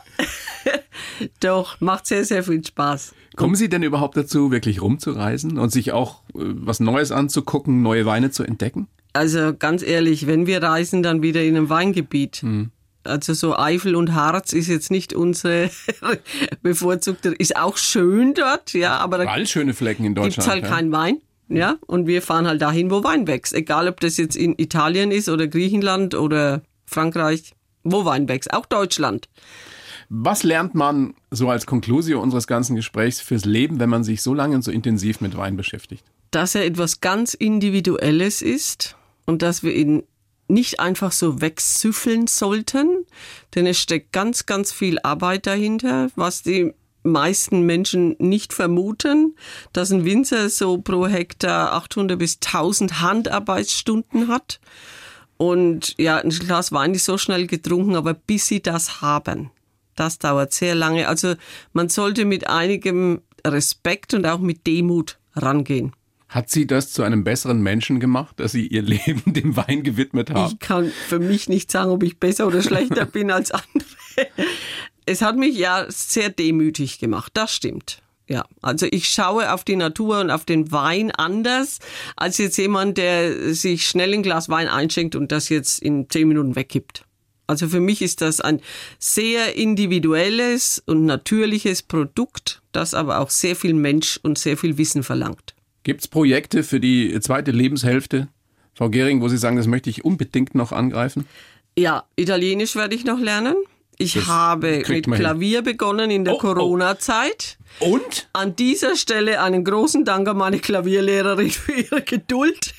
doch, 1.40 1.80
macht 1.80 2.06
sehr, 2.06 2.24
sehr 2.24 2.42
viel 2.42 2.64
Spaß. 2.64 3.14
Kommen 3.36 3.54
Sie 3.54 3.68
denn 3.68 3.82
überhaupt 3.82 4.16
dazu, 4.16 4.50
wirklich 4.50 4.82
rumzureisen 4.82 5.58
und 5.58 5.70
sich 5.70 5.92
auch 5.92 6.22
äh, 6.34 6.38
was 6.38 6.80
Neues 6.80 7.12
anzugucken, 7.12 7.82
neue 7.82 8.04
Weine 8.04 8.30
zu 8.30 8.42
entdecken? 8.42 8.88
Also 9.12 9.54
ganz 9.54 9.82
ehrlich, 9.82 10.26
wenn 10.26 10.46
wir 10.46 10.62
reisen, 10.62 11.02
dann 11.02 11.22
wieder 11.22 11.42
in 11.42 11.56
einem 11.56 11.68
Weingebiet. 11.68 12.42
Mhm. 12.42 12.70
Also 13.08 13.34
so 13.34 13.56
Eifel 13.56 13.96
und 13.96 14.14
Harz 14.14 14.52
ist 14.52 14.68
jetzt 14.68 14.90
nicht 14.90 15.12
unsere 15.12 15.70
bevorzugte, 16.62 17.30
ist 17.30 17.56
auch 17.56 17.76
schön 17.76 18.34
dort, 18.34 18.72
ja, 18.72 18.98
aber 18.98 19.18
da 19.18 19.46
schöne 19.46 19.74
Flecken 19.74 20.04
in 20.04 20.14
Deutschland. 20.14 20.34
Gibt's 20.34 20.48
halt 20.48 20.64
ja. 20.64 20.70
keinen 20.70 20.92
Wein, 20.92 21.20
ja, 21.48 21.78
und 21.86 22.06
wir 22.06 22.22
fahren 22.22 22.46
halt 22.46 22.60
dahin, 22.60 22.90
wo 22.90 23.02
Wein 23.04 23.26
wächst, 23.26 23.54
egal 23.54 23.88
ob 23.88 24.00
das 24.00 24.16
jetzt 24.16 24.36
in 24.36 24.54
Italien 24.58 25.10
ist 25.10 25.28
oder 25.28 25.46
Griechenland 25.46 26.14
oder 26.14 26.62
Frankreich, 26.84 27.54
wo 27.84 28.04
Wein 28.04 28.28
wächst, 28.28 28.52
auch 28.52 28.66
Deutschland. 28.66 29.28
Was 30.10 30.42
lernt 30.42 30.74
man 30.74 31.14
so 31.30 31.50
als 31.50 31.66
Konklusio 31.66 32.20
unseres 32.20 32.46
ganzen 32.46 32.76
Gesprächs 32.76 33.20
fürs 33.20 33.44
Leben, 33.44 33.78
wenn 33.78 33.90
man 33.90 34.04
sich 34.04 34.22
so 34.22 34.32
lange 34.32 34.56
und 34.56 34.62
so 34.62 34.70
intensiv 34.70 35.20
mit 35.20 35.36
Wein 35.36 35.56
beschäftigt? 35.56 36.04
Dass 36.30 36.54
er 36.54 36.64
etwas 36.64 37.00
ganz 37.00 37.34
Individuelles 37.34 38.40
ist 38.40 38.96
und 39.26 39.42
dass 39.42 39.62
wir 39.62 39.74
ihn 39.74 40.02
nicht 40.48 40.80
einfach 40.80 41.12
so 41.12 41.40
wegsüffeln 41.40 42.26
sollten, 42.26 43.06
denn 43.54 43.66
es 43.66 43.78
steckt 43.78 44.12
ganz, 44.12 44.46
ganz 44.46 44.72
viel 44.72 44.98
Arbeit 45.00 45.46
dahinter, 45.46 46.08
was 46.16 46.42
die 46.42 46.72
meisten 47.02 47.62
Menschen 47.62 48.16
nicht 48.18 48.52
vermuten, 48.52 49.36
dass 49.72 49.90
ein 49.90 50.04
Winzer 50.04 50.48
so 50.50 50.78
pro 50.78 51.06
Hektar 51.06 51.72
800 51.72 52.18
bis 52.18 52.38
1000 52.44 53.00
Handarbeitsstunden 53.00 54.28
hat. 54.28 54.60
Und 55.36 55.94
ja, 55.98 56.18
ein 56.18 56.30
Glas 56.30 56.72
Wein 56.72 56.94
ist 56.94 57.04
so 57.04 57.16
schnell 57.16 57.46
getrunken, 57.46 57.94
aber 57.94 58.14
bis 58.14 58.46
sie 58.46 58.60
das 58.60 59.00
haben, 59.00 59.50
das 59.94 60.18
dauert 60.18 60.52
sehr 60.52 60.74
lange. 60.74 61.08
Also 61.08 61.34
man 61.72 61.88
sollte 61.88 62.24
mit 62.24 62.48
einigem 62.48 63.22
Respekt 63.46 64.14
und 64.14 64.26
auch 64.26 64.40
mit 64.40 64.66
Demut 64.66 65.18
rangehen. 65.34 65.92
Hat 66.28 66.50
sie 66.50 66.66
das 66.66 66.92
zu 66.92 67.02
einem 67.02 67.24
besseren 67.24 67.62
Menschen 67.62 68.00
gemacht, 68.00 68.38
dass 68.38 68.52
sie 68.52 68.66
ihr 68.66 68.82
Leben 68.82 69.32
dem 69.32 69.56
Wein 69.56 69.82
gewidmet 69.82 70.30
haben? 70.30 70.52
Ich 70.52 70.58
kann 70.58 70.92
für 71.08 71.18
mich 71.18 71.48
nicht 71.48 71.70
sagen, 71.70 71.90
ob 71.90 72.02
ich 72.02 72.18
besser 72.18 72.46
oder 72.46 72.62
schlechter 72.62 73.04
bin 73.06 73.30
als 73.30 73.50
andere. 73.50 73.84
Es 75.06 75.22
hat 75.22 75.36
mich 75.36 75.56
ja 75.56 75.86
sehr 75.88 76.28
demütig 76.28 76.98
gemacht, 76.98 77.32
das 77.34 77.54
stimmt. 77.54 78.02
Ja, 78.28 78.44
also 78.60 78.86
ich 78.90 79.08
schaue 79.08 79.54
auf 79.54 79.64
die 79.64 79.76
Natur 79.76 80.20
und 80.20 80.30
auf 80.30 80.44
den 80.44 80.70
Wein 80.70 81.10
anders 81.10 81.78
als 82.14 82.36
jetzt 82.36 82.58
jemand, 82.58 82.98
der 82.98 83.54
sich 83.54 83.88
schnell 83.88 84.12
ein 84.12 84.22
Glas 84.22 84.50
Wein 84.50 84.68
einschenkt 84.68 85.16
und 85.16 85.32
das 85.32 85.48
jetzt 85.48 85.80
in 85.80 86.10
zehn 86.10 86.28
Minuten 86.28 86.54
wegkippt. 86.54 87.04
Also 87.46 87.68
für 87.68 87.80
mich 87.80 88.02
ist 88.02 88.20
das 88.20 88.42
ein 88.42 88.60
sehr 88.98 89.56
individuelles 89.56 90.82
und 90.84 91.06
natürliches 91.06 91.82
Produkt, 91.82 92.60
das 92.72 92.92
aber 92.92 93.20
auch 93.20 93.30
sehr 93.30 93.56
viel 93.56 93.72
Mensch 93.72 94.20
und 94.22 94.36
sehr 94.36 94.58
viel 94.58 94.76
Wissen 94.76 95.02
verlangt. 95.02 95.54
Gibt 95.82 96.02
es 96.02 96.08
Projekte 96.08 96.62
für 96.62 96.80
die 96.80 97.18
zweite 97.20 97.50
Lebenshälfte, 97.50 98.28
Frau 98.74 98.88
Gehring, 98.90 99.20
wo 99.20 99.28
Sie 99.28 99.38
sagen, 99.38 99.56
das 99.56 99.66
möchte 99.66 99.90
ich 99.90 100.04
unbedingt 100.04 100.54
noch 100.54 100.72
angreifen? 100.72 101.26
Ja, 101.76 102.04
Italienisch 102.16 102.76
werde 102.76 102.94
ich 102.94 103.04
noch 103.04 103.18
lernen. 103.18 103.56
Ich 103.98 104.14
das 104.14 104.26
habe 104.28 104.84
mit 104.88 105.10
Klavier 105.10 105.62
begonnen 105.62 106.10
in 106.10 106.24
der 106.24 106.34
oh, 106.34 106.36
oh. 106.36 106.40
Corona-Zeit. 106.40 107.58
Oh. 107.80 107.94
Und? 107.94 108.28
An 108.32 108.54
dieser 108.54 108.96
Stelle 108.96 109.42
einen 109.42 109.64
großen 109.64 110.04
Dank 110.04 110.28
an 110.28 110.36
meine 110.36 110.60
Klavierlehrerin 110.60 111.50
für 111.50 111.72
ihre 111.72 112.02
Geduld. 112.02 112.74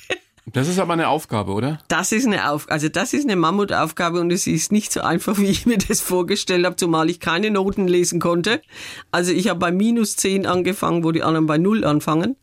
Das 0.46 0.66
ist 0.66 0.78
aber 0.78 0.94
eine 0.94 1.08
Aufgabe, 1.08 1.52
oder? 1.52 1.78
Das 1.88 2.12
ist 2.12 2.26
eine 2.26 2.50
Aufgabe, 2.50 2.72
also 2.72 2.88
das 2.88 3.12
ist 3.12 3.24
eine 3.24 3.36
Mammutaufgabe 3.36 4.20
und 4.20 4.32
es 4.32 4.46
ist 4.46 4.72
nicht 4.72 4.92
so 4.92 5.02
einfach, 5.02 5.38
wie 5.38 5.46
ich 5.46 5.66
mir 5.66 5.78
das 5.78 6.00
vorgestellt 6.00 6.64
habe, 6.64 6.76
zumal 6.76 7.10
ich 7.10 7.20
keine 7.20 7.50
Noten 7.50 7.86
lesen 7.86 8.20
konnte. 8.20 8.62
Also 9.10 9.32
ich 9.32 9.48
habe 9.48 9.60
bei 9.60 9.72
minus 9.72 10.16
10 10.16 10.46
angefangen, 10.46 11.04
wo 11.04 11.12
die 11.12 11.22
anderen 11.22 11.46
bei 11.46 11.58
null 11.58 11.84
anfangen. 11.84 12.36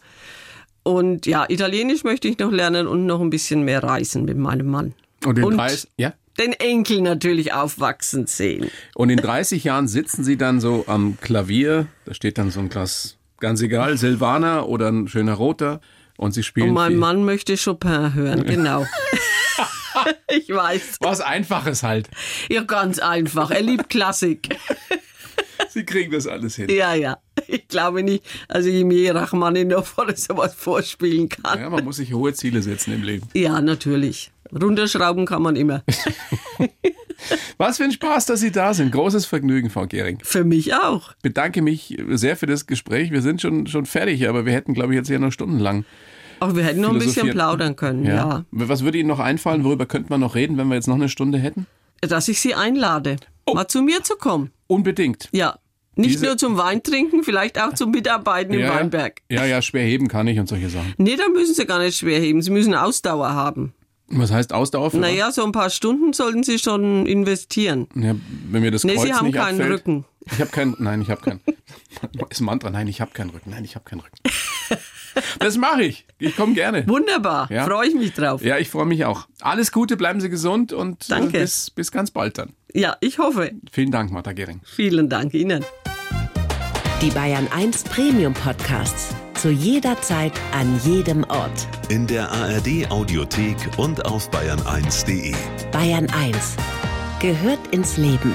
Und 0.88 1.26
ja, 1.26 1.46
Italienisch 1.50 2.06
möchte 2.06 2.30
ich 2.30 2.40
noch 2.40 2.50
lernen 2.50 2.88
und 2.88 3.06
noch 3.06 3.20
ein 3.20 3.30
bisschen 3.30 3.64
mehr 3.64 3.84
reisen 3.84 4.24
mit 4.24 4.38
meinem 4.38 4.68
Mann. 4.68 4.94
Und 5.26 5.38
den 5.38 5.44
und 5.44 5.58
Preis, 5.58 5.90
ja? 5.98 6.14
Den 6.40 6.54
Enkel 6.54 7.02
natürlich 7.02 7.52
aufwachsen 7.52 8.26
sehen. 8.26 8.72
Und 8.96 9.10
in 9.10 9.18
30 9.18 9.66
Jahren 9.66 9.90
sitzen 9.90 10.24
Sie 10.24 10.38
dann 10.38 10.62
so 10.62 10.86
am 10.88 11.18
Klavier, 11.20 11.88
da 12.06 12.14
steht 12.14 12.38
dann 12.38 12.52
so 12.52 12.62
ein 12.62 12.70
Glas, 12.70 13.18
ganz 13.42 13.62
egal, 13.62 13.98
Silvaner 13.98 14.70
oder 14.70 14.88
ein 14.88 15.10
schöner 15.10 15.34
roter 15.34 15.82
und 16.16 16.32
sie 16.32 16.44
spielen. 16.44 16.70
Und 16.70 16.76
mein 16.76 16.92
viel. 16.92 17.00
Mann 17.00 17.26
möchte 17.26 17.58
Chopin 17.58 18.14
hören, 18.14 18.46
genau. 18.46 18.86
ich 20.30 20.48
weiß. 20.48 21.00
Was 21.02 21.20
Einfaches 21.20 21.84
halt. 21.84 22.08
Ja, 22.48 22.64
ganz 22.64 23.00
einfach. 23.00 23.52
Er 23.52 23.62
liebt 23.62 23.90
Klassik. 23.90 24.56
Sie 25.70 25.84
kriegen 25.84 26.14
das 26.14 26.28
alles 26.28 26.56
hin. 26.56 26.70
Ja, 26.70 26.94
ja. 26.94 27.18
Ich 27.58 27.68
glaube 27.68 28.04
nicht, 28.04 28.24
also 28.48 28.70
ich 28.70 28.84
mir 28.84 29.16
Rachmaninoff 29.16 29.98
oder 29.98 30.16
sowas 30.16 30.54
vorspielen 30.54 31.30
kann. 31.30 31.60
Ja, 31.60 31.70
man 31.70 31.84
muss 31.84 31.98
sich 31.98 32.14
hohe 32.14 32.34
Ziele 32.34 32.62
setzen 32.62 32.94
im 32.94 33.04
Leben. 33.04 33.28
Ja, 33.34 33.62
natürlich. 33.62 34.32
Runterschrauben 34.52 35.26
kann 35.26 35.42
man 35.42 35.56
immer. 35.56 35.84
Was 37.58 37.78
für 37.78 37.84
ein 37.84 37.92
Spaß, 37.92 38.28
dass 38.28 38.40
Sie 38.40 38.52
da 38.52 38.74
sind. 38.74 38.92
Großes 38.92 39.26
Vergnügen, 39.26 39.70
Frau 39.70 39.88
Gehring. 39.88 40.20
Für 40.24 40.44
mich 40.44 40.76
auch. 40.76 41.12
Ich 41.12 41.24
bedanke 41.24 41.62
mich 41.62 41.98
sehr 42.10 42.38
für 42.38 42.46
das 42.46 42.68
Gespräch. 42.68 43.12
Wir 43.12 43.22
sind 43.22 43.42
schon, 43.42 43.68
schon 43.68 43.86
fertig, 43.86 44.30
aber 44.30 44.46
wir 44.46 44.54
hätten, 44.54 44.74
glaube 44.74 44.94
ich, 44.94 44.98
jetzt 44.98 45.08
hier 45.08 45.20
noch 45.20 45.32
stundenlang. 45.32 45.84
Auch 46.40 46.56
wir 46.56 46.64
hätten 46.64 46.82
noch 46.82 46.92
ein 46.92 47.00
bisschen 47.00 47.32
plaudern 47.32 47.76
können, 47.76 48.06
ja. 48.06 48.14
ja. 48.14 48.46
Was 48.52 48.84
würde 48.84 49.00
Ihnen 49.00 49.08
noch 49.08 49.20
einfallen? 49.20 49.64
Worüber 49.64 49.88
könnte 49.88 50.10
man 50.10 50.20
noch 50.20 50.36
reden, 50.36 50.58
wenn 50.58 50.68
wir 50.68 50.76
jetzt 50.76 50.88
noch 50.88 50.96
eine 50.96 51.10
Stunde 51.10 51.40
hätten? 51.40 51.66
Dass 52.02 52.28
ich 52.28 52.40
Sie 52.40 52.54
einlade, 52.54 53.16
oh. 53.46 53.56
mal 53.56 53.68
zu 53.68 53.82
mir 53.82 54.04
zu 54.04 54.16
kommen. 54.16 54.52
Unbedingt. 54.68 55.30
Ja. 55.32 55.58
Nicht 55.98 56.16
Diese 56.16 56.26
nur 56.28 56.38
zum 56.38 56.58
Wein 56.58 56.84
trinken, 56.84 57.24
vielleicht 57.24 57.60
auch 57.60 57.74
zum 57.74 57.92
Mitarbeiten 57.92 58.54
im 58.54 58.62
ja, 58.62 58.76
Weinberg. 58.76 59.22
Ja, 59.30 59.46
ja, 59.46 59.62
schwer 59.62 59.84
heben 59.84 60.08
kann 60.08 60.28
ich 60.28 60.40
und 60.40 60.48
solche 60.48 60.70
Sachen. 60.70 60.94
Nee, 60.98 61.16
da 61.16 61.28
müssen 61.28 61.56
Sie 61.56 61.66
gar 61.66 61.80
nicht 61.80 61.98
schwer 61.98 62.20
heben. 62.20 62.42
Sie 62.42 62.52
müssen 62.52 62.76
Ausdauer 62.76 63.34
haben. 63.34 63.74
Was 64.10 64.32
heißt 64.32 64.54
Ausdauer? 64.54 64.92
Für 64.92 64.98
naja, 64.98 65.32
so 65.32 65.44
ein 65.44 65.52
paar 65.52 65.70
Stunden 65.70 66.14
sollten 66.14 66.44
Sie 66.44 66.60
schon 66.60 67.06
investieren. 67.06 67.88
Ja, 67.96 68.16
wenn 68.50 68.62
mir 68.62 68.72
das 68.72 68.84
nee, 68.84 68.94
Kreuz 68.94 69.06
Sie 69.06 69.14
haben 69.14 69.26
nicht 69.26 69.36
keinen 69.36 69.60
abfällt. 69.60 69.80
Rücken. 69.80 70.06
Ich 70.32 70.40
habe 70.40 70.52
keinen, 70.52 70.76
nein, 70.80 71.02
ich 71.02 71.10
habe 71.10 71.22
keinen. 71.22 71.42
Ist 72.30 72.42
ein 72.42 72.46
Mantra, 72.46 72.70
nein, 72.70 72.88
ich 72.88 73.02
habe 73.02 73.12
keinen 73.12 73.32
Rücken, 73.32 73.50
nein, 73.50 73.66
ich 73.66 73.76
habe 73.76 73.86
keinen 73.86 74.02
Rücken. 74.02 74.18
Das 75.40 75.58
mache 75.58 75.84
ich. 75.84 76.06
Ich 76.20 76.36
komme 76.36 76.54
gerne. 76.54 76.88
Wunderbar, 76.88 77.52
ja? 77.52 77.66
freue 77.66 77.88
ich 77.88 77.96
mich 77.96 78.14
drauf. 78.14 78.44
Ja, 78.44 78.58
ich 78.58 78.70
freue 78.70 78.86
mich 78.86 79.06
auch. 79.06 79.28
Alles 79.42 79.72
Gute, 79.72 79.98
bleiben 79.98 80.20
Sie 80.22 80.30
gesund 80.30 80.74
und 80.74 81.04
äh, 81.04 81.10
Danke. 81.10 81.40
Bis, 81.40 81.70
bis 81.70 81.92
ganz 81.92 82.12
bald 82.12 82.38
dann. 82.38 82.54
Ja, 82.74 82.98
ich 83.02 83.20
hoffe. 83.20 83.52
Vielen 83.72 83.92
Dank, 83.92 84.12
Martha 84.12 84.34
Gering. 84.34 84.62
Vielen 84.64 85.10
Dank 85.10 85.34
Ihnen. 85.34 85.64
Die 87.02 87.12
Bayern 87.12 87.48
1 87.56 87.84
Premium 87.84 88.34
Podcasts. 88.34 89.16
Zu 89.36 89.52
jeder 89.52 90.02
Zeit, 90.02 90.34
an 90.52 90.80
jedem 90.84 91.24
Ort. 91.26 91.68
In 91.90 92.08
der 92.08 92.32
ARD 92.32 92.90
Audiothek 92.90 93.56
und 93.78 94.04
auf 94.06 94.32
bayern1.de. 94.32 95.36
Bayern 95.72 96.10
1 96.10 96.56
gehört 97.20 97.60
ins 97.72 97.98
Leben. 97.98 98.34